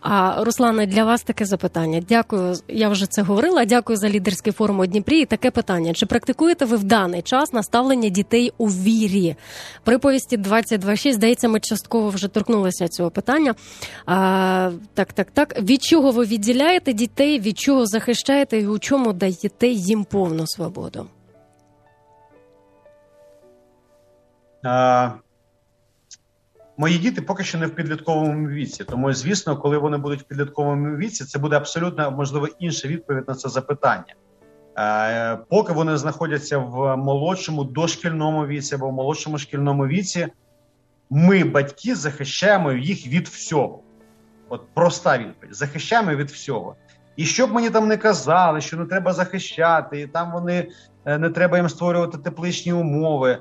А 0.01 0.43
Руслане, 0.43 0.85
для 0.85 1.03
вас 1.03 1.23
таке 1.23 1.45
запитання. 1.45 2.01
Дякую. 2.09 2.55
Я 2.67 2.89
вже 2.89 3.07
це 3.07 3.21
говорила. 3.21 3.65
Дякую 3.65 3.97
за 3.97 4.09
лідерський 4.09 4.53
форум 4.53 4.79
у 4.79 4.85
Дніпрі. 4.85 5.21
І 5.21 5.25
таке 5.25 5.51
питання: 5.51 5.93
чи 5.93 6.05
практикуєте 6.05 6.65
ви 6.65 6.77
в 6.77 6.83
даний 6.95 7.21
час 7.21 7.53
наставлення 7.53 8.09
дітей 8.09 8.53
у 8.57 8.67
вірі? 8.67 9.35
Приповісті 9.83 10.37
22.6, 10.37 11.11
здається, 11.11 11.47
ми 11.49 11.59
частково 11.59 12.09
вже 12.09 12.27
торкнулися 12.27 12.87
цього 12.87 13.11
питання. 13.11 13.55
А, 14.05 14.71
Так, 14.93 15.13
так, 15.13 15.31
так. 15.31 15.61
Від 15.61 15.83
чого 15.83 16.11
ви 16.11 16.25
відділяєте 16.25 16.93
дітей, 16.93 17.39
від 17.39 17.59
чого 17.59 17.85
захищаєте 17.85 18.57
і 18.57 18.67
у 18.67 18.79
чому 18.79 19.13
даєте 19.13 19.67
їм 19.67 20.03
повну 20.03 20.47
свободу? 20.47 21.05
А, 24.63 25.11
Мої 26.77 26.97
діти 26.97 27.21
поки 27.21 27.43
що 27.43 27.57
не 27.57 27.67
в 27.67 27.75
підлітковому 27.75 28.49
віці. 28.49 28.83
Тому, 28.83 29.13
звісно, 29.13 29.57
коли 29.57 29.77
вони 29.77 29.97
будуть 29.97 30.21
в 30.21 30.23
підлітковому 30.23 30.97
віці, 30.97 31.25
це 31.25 31.39
буде 31.39 31.55
абсолютно 31.55 32.11
можливо 32.11 32.47
інша 32.59 32.87
відповідь 32.87 33.27
на 33.27 33.35
це 33.35 33.49
запитання. 33.49 34.15
Е, 34.77 35.37
поки 35.49 35.73
вони 35.73 35.97
знаходяться 35.97 36.57
в 36.57 36.97
молодшому 36.97 37.63
дошкільному 37.63 38.45
віці 38.45 38.75
або 38.75 38.89
в 38.89 38.93
молодшому 38.93 39.37
шкільному 39.37 39.87
віці, 39.87 40.27
ми, 41.09 41.43
батьки, 41.43 41.95
захищаємо 41.95 42.71
їх 42.71 43.07
від 43.07 43.27
всього. 43.27 43.79
От 44.49 44.61
проста 44.73 45.17
відповідь: 45.17 45.55
захищаємо 45.55 46.15
від 46.15 46.31
всього. 46.31 46.75
І 47.15 47.25
щоб 47.25 47.53
мені 47.53 47.69
там 47.69 47.87
не 47.87 47.97
казали, 47.97 48.61
що 48.61 48.77
не 48.77 48.85
треба 48.85 49.13
захищати, 49.13 50.01
і 50.01 50.07
там 50.07 50.31
вони 50.31 50.67
е, 51.05 51.17
не 51.17 51.29
треба 51.29 51.57
їм 51.57 51.69
створювати 51.69 52.17
тепличні 52.17 52.73
умови. 52.73 53.37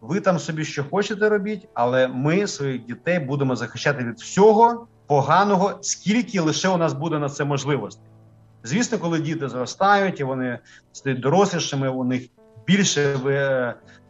Ви 0.00 0.20
там 0.20 0.38
собі 0.38 0.64
що 0.64 0.84
хочете 0.84 1.28
робіть, 1.28 1.68
але 1.74 2.08
ми 2.08 2.46
своїх 2.46 2.84
дітей 2.84 3.18
будемо 3.18 3.56
захищати 3.56 4.04
від 4.04 4.18
всього 4.18 4.86
поганого, 5.06 5.78
скільки 5.80 6.40
лише 6.40 6.68
у 6.68 6.76
нас 6.76 6.92
буде 6.92 7.18
на 7.18 7.28
це 7.28 7.44
можливості. 7.44 8.02
Звісно, 8.62 8.98
коли 8.98 9.18
діти 9.18 9.48
зростають 9.48 10.20
і 10.20 10.24
вони 10.24 10.58
стають 10.92 11.20
дорослішими, 11.20 11.88
у 11.88 12.04
них 12.04 12.22
більше 12.66 13.14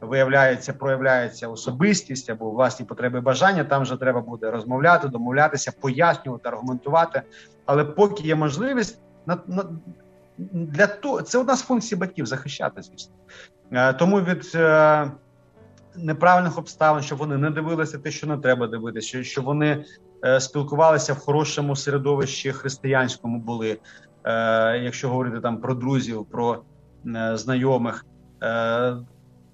виявляється, 0.01 0.73
проявляється 0.73 1.49
особистість 1.49 2.31
або 2.31 2.51
власні 2.51 2.87
потреби 2.87 3.21
бажання. 3.21 3.65
Там 3.65 3.83
вже 3.83 3.97
треба 3.97 4.21
буде 4.21 4.51
розмовляти, 4.51 5.09
домовлятися, 5.09 5.73
пояснювати, 5.81 6.49
аргументувати. 6.49 7.23
Але 7.67 7.85
поки 7.85 8.23
є 8.23 8.35
можливість, 8.35 9.01
на, 9.27 9.39
на 9.47 9.65
для 10.53 10.87
того 10.87 11.23
це 11.23 11.39
одна 11.39 11.57
з 11.57 11.63
функцій 11.63 11.97
батьків 11.97 12.27
захищати, 12.27 12.83
звісно. 12.83 13.15
Е, 13.73 13.93
тому 13.93 14.21
від 14.21 14.53
е, 14.55 15.11
неправильних 15.97 16.59
обставин, 16.59 17.03
щоб 17.03 17.19
вони 17.19 17.37
не 17.37 17.51
дивилися 17.51 17.99
те, 17.99 18.11
що 18.11 18.27
не 18.27 18.39
треба 18.39 18.67
дивитися, 18.67 19.25
щоб 19.25 19.45
вони 19.45 19.85
е, 20.25 20.41
спілкувалися 20.41 21.13
в 21.13 21.19
хорошому 21.19 21.77
середовищі 21.77 22.53
християнському 22.53 23.39
були. 23.39 23.79
Е, 24.29 24.79
якщо 24.79 25.09
говорити 25.09 25.41
там 25.41 25.57
про 25.57 25.75
друзів, 25.75 26.27
про 26.31 26.63
е, 27.07 27.37
знайомих. 27.37 28.07
Е, 28.43 28.97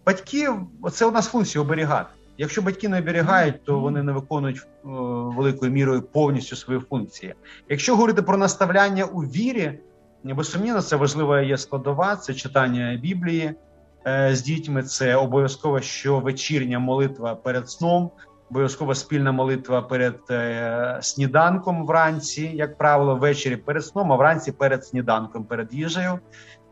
батьки 0.06 0.48
це 0.92 1.06
у 1.06 1.10
нас 1.10 1.26
функція 1.26 1.62
оберігати. 1.62 2.10
Якщо 2.38 2.62
батьки 2.62 2.88
не 2.88 2.98
оберігають, 2.98 3.64
то 3.64 3.80
вони 3.80 4.02
не 4.02 4.12
виконують 4.12 4.66
великою 4.82 5.72
мірою 5.72 6.02
повністю 6.02 6.56
свої 6.56 6.80
функції. 6.80 7.34
Якщо 7.68 7.94
говорити 7.94 8.22
про 8.22 8.36
наставляння 8.36 9.04
у 9.04 9.20
вірі, 9.20 9.78
безсумнівно, 10.24 10.82
це 10.82 10.96
важлива 10.96 11.40
є 11.40 11.58
складова, 11.58 12.16
це 12.16 12.34
читання 12.34 12.98
Біблії 13.02 13.54
з 14.30 14.42
дітьми, 14.42 14.82
це 14.82 15.16
обов'язково 15.16 15.80
що 15.80 16.20
вечірня 16.20 16.78
молитва 16.78 17.34
перед 17.34 17.70
сном 17.70 18.10
обов'язкова 18.50 18.94
спільна 18.94 19.32
молитва 19.32 19.82
перед 19.82 20.20
е, 20.30 20.98
сніданком 21.02 21.86
вранці, 21.86 22.42
як 22.42 22.78
правило, 22.78 23.16
ввечері 23.16 23.56
перед 23.56 23.84
сном, 23.84 24.12
а 24.12 24.16
вранці 24.16 24.52
перед 24.52 24.86
сніданком, 24.86 25.44
перед 25.44 25.74
їжею. 25.74 26.18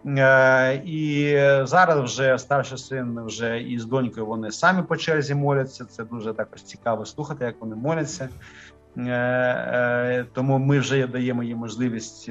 Е, 0.07 0.75
і 0.75 1.35
зараз 1.67 1.99
вже 2.01 2.39
старший 2.39 2.79
син 2.79 3.25
вже 3.25 3.61
із 3.61 3.85
донькою 3.85 4.27
вони 4.27 4.51
самі 4.51 4.83
по 4.83 4.97
черзі 4.97 5.35
моляться. 5.35 5.85
Це 5.85 6.05
дуже 6.05 6.33
також 6.33 6.63
цікаво 6.63 7.07
слухати, 7.07 7.45
як 7.45 7.55
вони 7.61 7.77
моляться. 7.77 8.29
Е, 8.99 10.27
тому 10.33 10.59
ми 10.59 10.79
вже 10.79 11.07
даємо 11.07 11.43
їм 11.43 11.59
можливість 11.59 12.31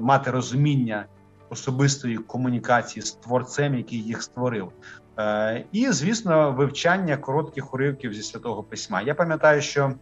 мати 0.00 0.30
розуміння 0.30 1.04
особистої 1.50 2.16
комунікації 2.16 3.02
з 3.02 3.12
творцем, 3.12 3.74
який 3.74 3.98
їх 4.02 4.22
створив. 4.22 4.72
Е, 5.20 5.64
і, 5.72 5.88
звісно, 5.90 6.52
вивчання 6.52 7.16
коротких 7.16 7.74
уривків 7.74 8.14
зі 8.14 8.22
святого 8.22 8.62
письма. 8.62 9.02
Я 9.02 9.14
пам'ятаю, 9.14 9.62
що 9.62 9.92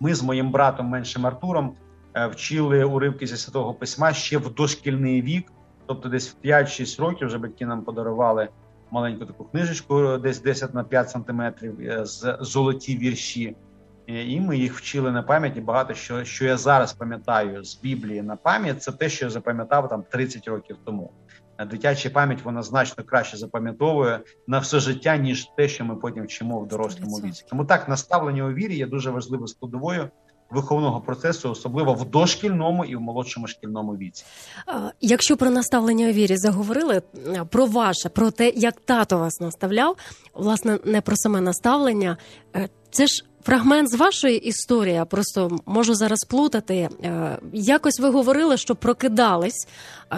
ми 0.00 0.14
з 0.14 0.22
моїм 0.22 0.50
братом 0.50 0.86
меншим 0.86 1.26
Артуром 1.26 1.74
е, 2.14 2.26
вчили 2.26 2.84
уривки 2.84 3.26
зі 3.26 3.36
святого 3.36 3.74
письма 3.74 4.12
ще 4.12 4.38
в 4.38 4.54
дошкільний 4.54 5.22
вік, 5.22 5.52
тобто 5.86 6.08
десь 6.08 6.28
в 6.28 6.46
5-6 6.46 7.00
років 7.00 7.28
вже 7.28 7.38
батьки 7.38 7.66
нам 7.66 7.82
подарували 7.82 8.48
маленьку 8.90 9.26
таку 9.26 9.44
книжечку, 9.44 10.18
десь 10.18 10.42
10 10.42 10.74
на 10.74 10.84
5 10.84 11.10
сантиметрів 11.10 11.80
е, 11.80 12.06
з 12.06 12.36
золоті 12.40 12.96
вірші. 12.96 13.56
І 14.06 14.40
ми 14.40 14.58
їх 14.58 14.74
вчили 14.74 15.12
на 15.12 15.22
пам'ять. 15.22 15.56
І 15.56 15.60
багато 15.60 15.94
що 15.94 16.24
що 16.24 16.44
я 16.44 16.56
зараз 16.56 16.92
пам'ятаю 16.92 17.64
з 17.64 17.80
Біблії 17.80 18.22
на 18.22 18.36
пам'ять, 18.36 18.82
це 18.82 18.92
те, 18.92 19.08
що 19.08 19.24
я 19.24 19.30
запам'ятав 19.30 19.88
там 19.88 20.04
30 20.10 20.48
років 20.48 20.76
тому 20.84 21.10
дитяча 21.70 22.10
пам'ять 22.10 22.44
вона 22.44 22.62
значно 22.62 23.04
краще 23.04 23.36
запам'ятовує 23.36 24.20
на 24.46 24.58
все 24.58 24.80
життя, 24.80 25.16
ніж 25.16 25.46
те, 25.56 25.68
що 25.68 25.84
ми 25.84 25.96
потім 25.96 26.24
вчимо 26.24 26.60
в 26.60 26.68
дорослому 26.68 27.16
віці. 27.16 27.44
Тому 27.48 27.64
так 27.64 27.88
наставлення 27.88 28.44
у 28.44 28.52
вірі 28.52 28.76
є 28.76 28.86
дуже 28.86 29.10
важливою 29.10 29.48
складовою. 29.48 30.10
Виховного 30.50 31.00
процесу, 31.00 31.50
особливо 31.50 31.94
в 31.94 32.10
дошкільному 32.10 32.84
і 32.84 32.96
в 32.96 33.00
молодшому 33.00 33.46
шкільному 33.46 33.96
віці, 33.96 34.24
якщо 35.00 35.36
про 35.36 35.50
наставлення 35.50 36.08
у 36.08 36.12
вірі 36.12 36.36
заговорили 36.36 37.02
про 37.50 37.66
ваше, 37.66 38.08
про 38.08 38.30
те, 38.30 38.48
як 38.48 38.80
тато 38.80 39.18
вас 39.18 39.40
наставляв, 39.40 39.96
власне, 40.34 40.78
не 40.84 41.00
про 41.00 41.16
саме 41.16 41.40
наставлення, 41.40 42.16
е, 42.56 42.68
це 42.90 43.06
ж 43.06 43.24
фрагмент 43.44 43.90
з 43.90 43.94
вашої 43.94 44.38
історії. 44.38 44.94
Я 44.94 45.04
просто 45.04 45.58
можу 45.66 45.94
зараз 45.94 46.24
плутати. 46.24 46.88
Е, 47.04 47.38
якось 47.52 48.00
ви 48.00 48.08
говорили, 48.08 48.56
що 48.56 48.74
прокидались 48.74 49.68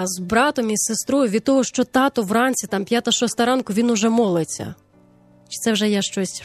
з 0.05 0.19
братом 0.19 0.71
і 0.71 0.77
сестрою 0.77 1.29
від 1.29 1.45
того, 1.45 1.65
що 1.65 1.85
тато 1.85 2.23
вранці, 2.23 2.67
там 2.67 2.85
п'ята-шоста 2.85 3.45
ранку, 3.45 3.73
він 3.73 3.91
уже 3.91 4.09
молиться. 4.09 4.75
Чи 5.49 5.59
це 5.59 5.73
вже 5.73 5.89
я 5.89 6.03
щось? 6.03 6.43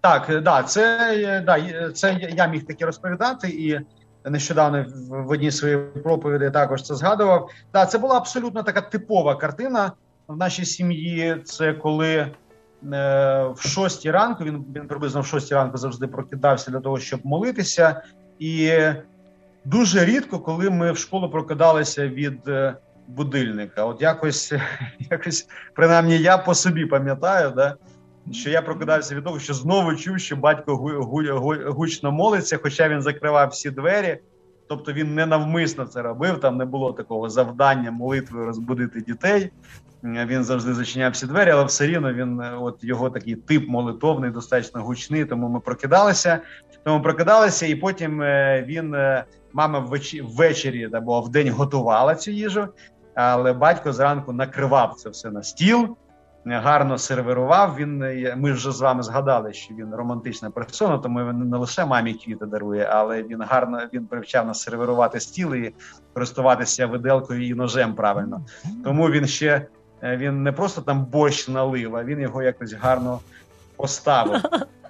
Так, 0.00 0.42
да, 0.42 0.62
це 0.62 1.42
да, 1.46 1.90
це 1.92 2.30
я 2.36 2.46
міг 2.46 2.66
таке 2.66 2.86
розповідати, 2.86 3.48
і 3.48 3.80
нещодавно 4.30 4.86
в 5.08 5.30
одній 5.30 5.50
своїй 5.50 5.76
проповіді 5.76 6.50
також 6.50 6.82
це 6.82 6.94
згадував. 6.94 7.50
Да, 7.72 7.86
це 7.86 7.98
була 7.98 8.16
абсолютно 8.16 8.62
така 8.62 8.80
типова 8.80 9.36
картина 9.36 9.92
в 10.28 10.36
нашій 10.36 10.64
сім'ї. 10.64 11.42
Це 11.44 11.72
коли 11.72 12.06
Е, 12.16 12.30
в 12.82 13.56
шостій 13.58 14.10
ранку. 14.10 14.44
Він 14.44 14.64
він 14.76 14.88
приблизно 14.88 15.20
в 15.20 15.26
шостій 15.26 15.54
ранку 15.54 15.78
завжди 15.78 16.06
прокидався 16.06 16.70
для 16.70 16.80
того, 16.80 16.98
щоб 16.98 17.20
молитися. 17.24 18.02
І 18.38 18.72
дуже 19.64 20.04
рідко, 20.04 20.38
коли 20.38 20.70
ми 20.70 20.92
в 20.92 20.98
школу 20.98 21.30
прокидалися 21.30 22.08
від 22.08 22.48
е, 22.48 22.74
будильника. 23.08 23.84
От 23.84 24.02
якось, 24.02 24.52
якось, 25.10 25.48
принаймні, 25.74 26.18
я 26.18 26.38
по 26.38 26.54
собі 26.54 26.86
пам'ятаю, 26.86 27.50
да, 27.50 27.74
що 28.32 28.50
я 28.50 28.62
прокидався 28.62 29.14
від 29.14 29.24
того, 29.24 29.38
що 29.38 29.54
знову 29.54 29.94
чув, 29.94 30.18
що 30.18 30.36
батько 30.36 30.76
гу, 30.76 30.88
гу, 30.88 31.22
гу, 31.30 31.54
гучно 31.66 32.12
молиться, 32.12 32.58
хоча 32.62 32.88
він 32.88 33.02
закривав 33.02 33.48
всі 33.48 33.70
двері. 33.70 34.18
Тобто 34.68 34.92
він 34.92 35.14
не 35.14 35.26
навмисно 35.26 35.84
це 35.84 36.02
робив, 36.02 36.40
там 36.40 36.56
не 36.56 36.64
було 36.64 36.92
такого 36.92 37.28
завдання 37.28 37.90
молитвою 37.90 38.46
розбудити 38.46 39.00
дітей. 39.00 39.50
Він 40.02 40.44
завжди 40.44 40.74
зачиняв 40.74 41.12
всі 41.12 41.26
двері, 41.26 41.50
але 41.50 41.64
все 41.64 41.86
рівно 41.86 42.12
він, 42.12 42.40
е, 42.40 42.56
от 42.60 42.84
його 42.84 43.10
такий 43.10 43.34
тип 43.34 43.68
молитовний, 43.68 44.30
достатньо 44.30 44.82
гучний. 44.82 45.24
Тому 45.24 45.48
ми 45.48 45.60
прокидалися. 45.60 46.40
Тому 46.84 47.02
прокидалися, 47.02 47.66
і 47.66 47.74
потім 47.74 48.22
е, 48.22 48.64
він 48.68 48.94
е, 48.94 49.24
мама 49.52 49.88
ввечері 50.22 50.88
або 50.92 51.20
в 51.20 51.28
день 51.28 51.50
готувала 51.50 52.14
цю 52.14 52.30
їжу, 52.30 52.68
але 53.14 53.52
батько 53.52 53.92
зранку 53.92 54.32
накривав 54.32 54.94
це 54.94 55.10
все 55.10 55.30
на 55.30 55.42
стіл. 55.42 55.96
Гарно 56.46 56.98
сервірував. 56.98 57.76
Він 57.76 57.98
ми 58.36 58.52
вже 58.52 58.72
з 58.72 58.80
вами 58.80 59.02
згадали, 59.02 59.52
що 59.52 59.74
він 59.74 59.94
романтична 59.94 60.50
персона, 60.50 60.98
тому 60.98 61.18
він 61.18 61.48
не 61.48 61.56
лише 61.56 61.84
мамі 61.84 62.14
квіти 62.14 62.46
дарує, 62.46 62.88
але 62.92 63.22
він 63.22 63.42
гарно 63.42 63.80
він 63.92 64.06
привчав 64.06 64.46
нас 64.46 64.62
сервірувати 64.62 65.20
стіл 65.20 65.54
і 65.54 65.74
користуватися 66.14 66.86
виделкою 66.86 67.46
і 67.46 67.54
ножем 67.54 67.94
правильно. 67.94 68.40
Тому 68.84 69.10
він 69.10 69.26
ще 69.26 69.66
е, 70.02 70.16
він 70.16 70.42
не 70.42 70.52
просто 70.52 70.80
там 70.80 71.04
борщ 71.04 71.48
налив, 71.48 71.96
а 71.96 72.04
він 72.04 72.20
його 72.20 72.42
якось 72.42 72.72
гарно 72.72 73.20
поставив 73.76 74.42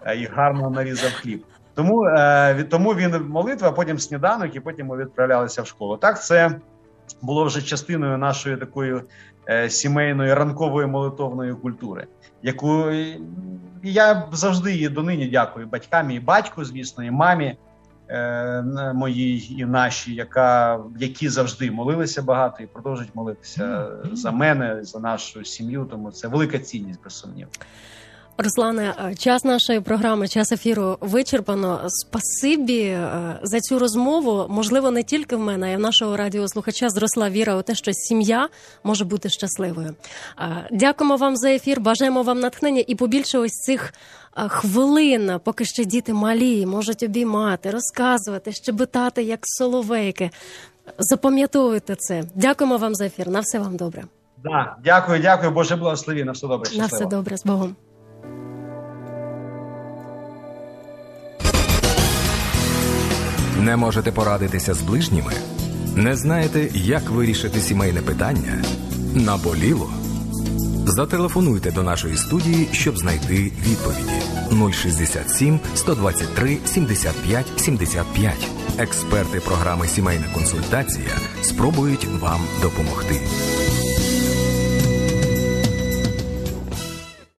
е, 0.04 0.16
і 0.16 0.24
гарно 0.26 0.70
нарізав 0.70 1.10
хліб. 1.10 1.44
Тому 1.74 2.04
е, 2.04 2.64
тому 2.64 2.94
він 2.94 3.28
молитва, 3.28 3.72
потім 3.72 3.98
сніданок, 3.98 4.56
і 4.56 4.60
потім 4.60 4.86
ми 4.86 4.96
відправлялися 4.96 5.62
в 5.62 5.66
школу. 5.66 5.96
Так, 5.96 6.24
це 6.24 6.60
було 7.22 7.44
вже 7.44 7.62
частиною 7.62 8.18
нашої 8.18 8.56
такої 8.56 9.02
е, 9.48 9.70
сімейної 9.70 10.34
ранкової 10.34 10.86
молитовної 10.86 11.54
культури, 11.54 12.06
яку 12.42 12.90
я 13.82 14.28
завжди 14.32 14.72
її 14.72 14.88
донині 14.88 15.26
дякую 15.26 15.66
батькам 15.66 16.10
і 16.10 16.20
батьку, 16.20 16.64
звісно, 16.64 17.04
і 17.04 17.10
мамі 17.10 17.56
е, 18.08 18.62
моїй 18.94 19.56
і 19.58 19.64
нашій, 19.64 20.14
яка 20.14 20.80
які 20.98 21.28
завжди 21.28 21.70
молилися 21.70 22.22
багато 22.22 22.62
і 22.62 22.66
продовжують 22.66 23.14
молитися 23.14 23.88
за 24.12 24.30
мене, 24.30 24.84
за 24.84 24.98
нашу 24.98 25.44
сім'ю. 25.44 25.86
Тому 25.90 26.10
це 26.10 26.28
велика 26.28 26.58
цінність 26.58 27.00
без 27.04 27.12
сумніву. 27.12 27.50
Руслане, 28.38 28.94
е, 28.98 29.14
час 29.14 29.44
нашої 29.44 29.80
програми, 29.80 30.28
час 30.28 30.52
ефіру 30.52 30.98
вичерпано. 31.00 31.80
Спасибі 31.88 32.80
е, 32.80 33.38
за 33.42 33.60
цю 33.60 33.78
розмову. 33.78 34.46
Можливо, 34.48 34.90
не 34.90 35.02
тільки 35.02 35.36
в 35.36 35.40
мене, 35.40 35.66
а 35.66 35.70
й 35.70 35.76
в 35.76 35.80
нашого 35.80 36.16
радіослухача 36.16 36.88
зросла 36.88 37.30
віра 37.30 37.56
у 37.56 37.62
те, 37.62 37.74
що 37.74 37.92
сім'я 37.92 38.48
може 38.84 39.04
бути 39.04 39.28
щасливою. 39.28 39.94
Е, 40.38 40.68
дякуємо 40.70 41.16
вам 41.16 41.36
за 41.36 41.50
ефір. 41.50 41.80
Бажаємо 41.80 42.22
вам 42.22 42.40
натхнення 42.40 42.84
і 42.86 42.94
побільше 42.94 43.38
ось 43.38 43.52
цих 43.52 43.94
хвилин, 44.48 45.40
поки 45.44 45.64
ще 45.64 45.84
діти 45.84 46.12
малі, 46.12 46.66
можуть 46.66 47.02
обіймати, 47.02 47.70
розказувати, 47.70 48.52
щебетати 48.52 49.22
як 49.22 49.40
соловейки. 49.42 50.30
Запам'ятовуйте 50.98 51.94
це. 51.94 52.24
Дякуємо 52.34 52.76
вам 52.76 52.94
за 52.94 53.06
ефір. 53.06 53.28
На 53.28 53.40
все 53.40 53.58
вам 53.58 53.76
добре. 53.76 54.04
Да, 54.44 54.76
дякую, 54.84 55.22
дякую. 55.22 55.50
Боже 55.50 55.76
благослови. 55.76 56.24
На 56.24 56.32
все 56.32 56.46
добре. 56.46 56.70
Щасливо. 56.70 56.88
На 56.90 56.96
все 56.96 57.06
добре 57.06 57.36
з 57.36 57.44
Богом. 57.44 57.76
Не 63.66 63.76
можете 63.76 64.12
порадитися 64.12 64.74
з 64.74 64.82
ближніми? 64.82 65.32
Не 65.96 66.16
знаєте, 66.16 66.68
як 66.74 67.10
вирішити 67.10 67.60
сімейне 67.60 68.00
питання? 68.00 68.64
Наболіло? 69.14 69.90
Зателефонуйте 70.86 71.70
до 71.70 71.82
нашої 71.82 72.16
студії, 72.16 72.68
щоб 72.72 72.98
знайти 72.98 73.52
відповіді 73.66 74.72
067 74.72 75.60
123 75.74 76.58
75 76.64 77.46
75. 77.56 78.32
Експерти 78.78 79.40
програми 79.40 79.86
Сімейна 79.86 80.26
консультація 80.34 81.16
спробують 81.42 82.08
вам 82.20 82.40
допомогти. 82.62 83.20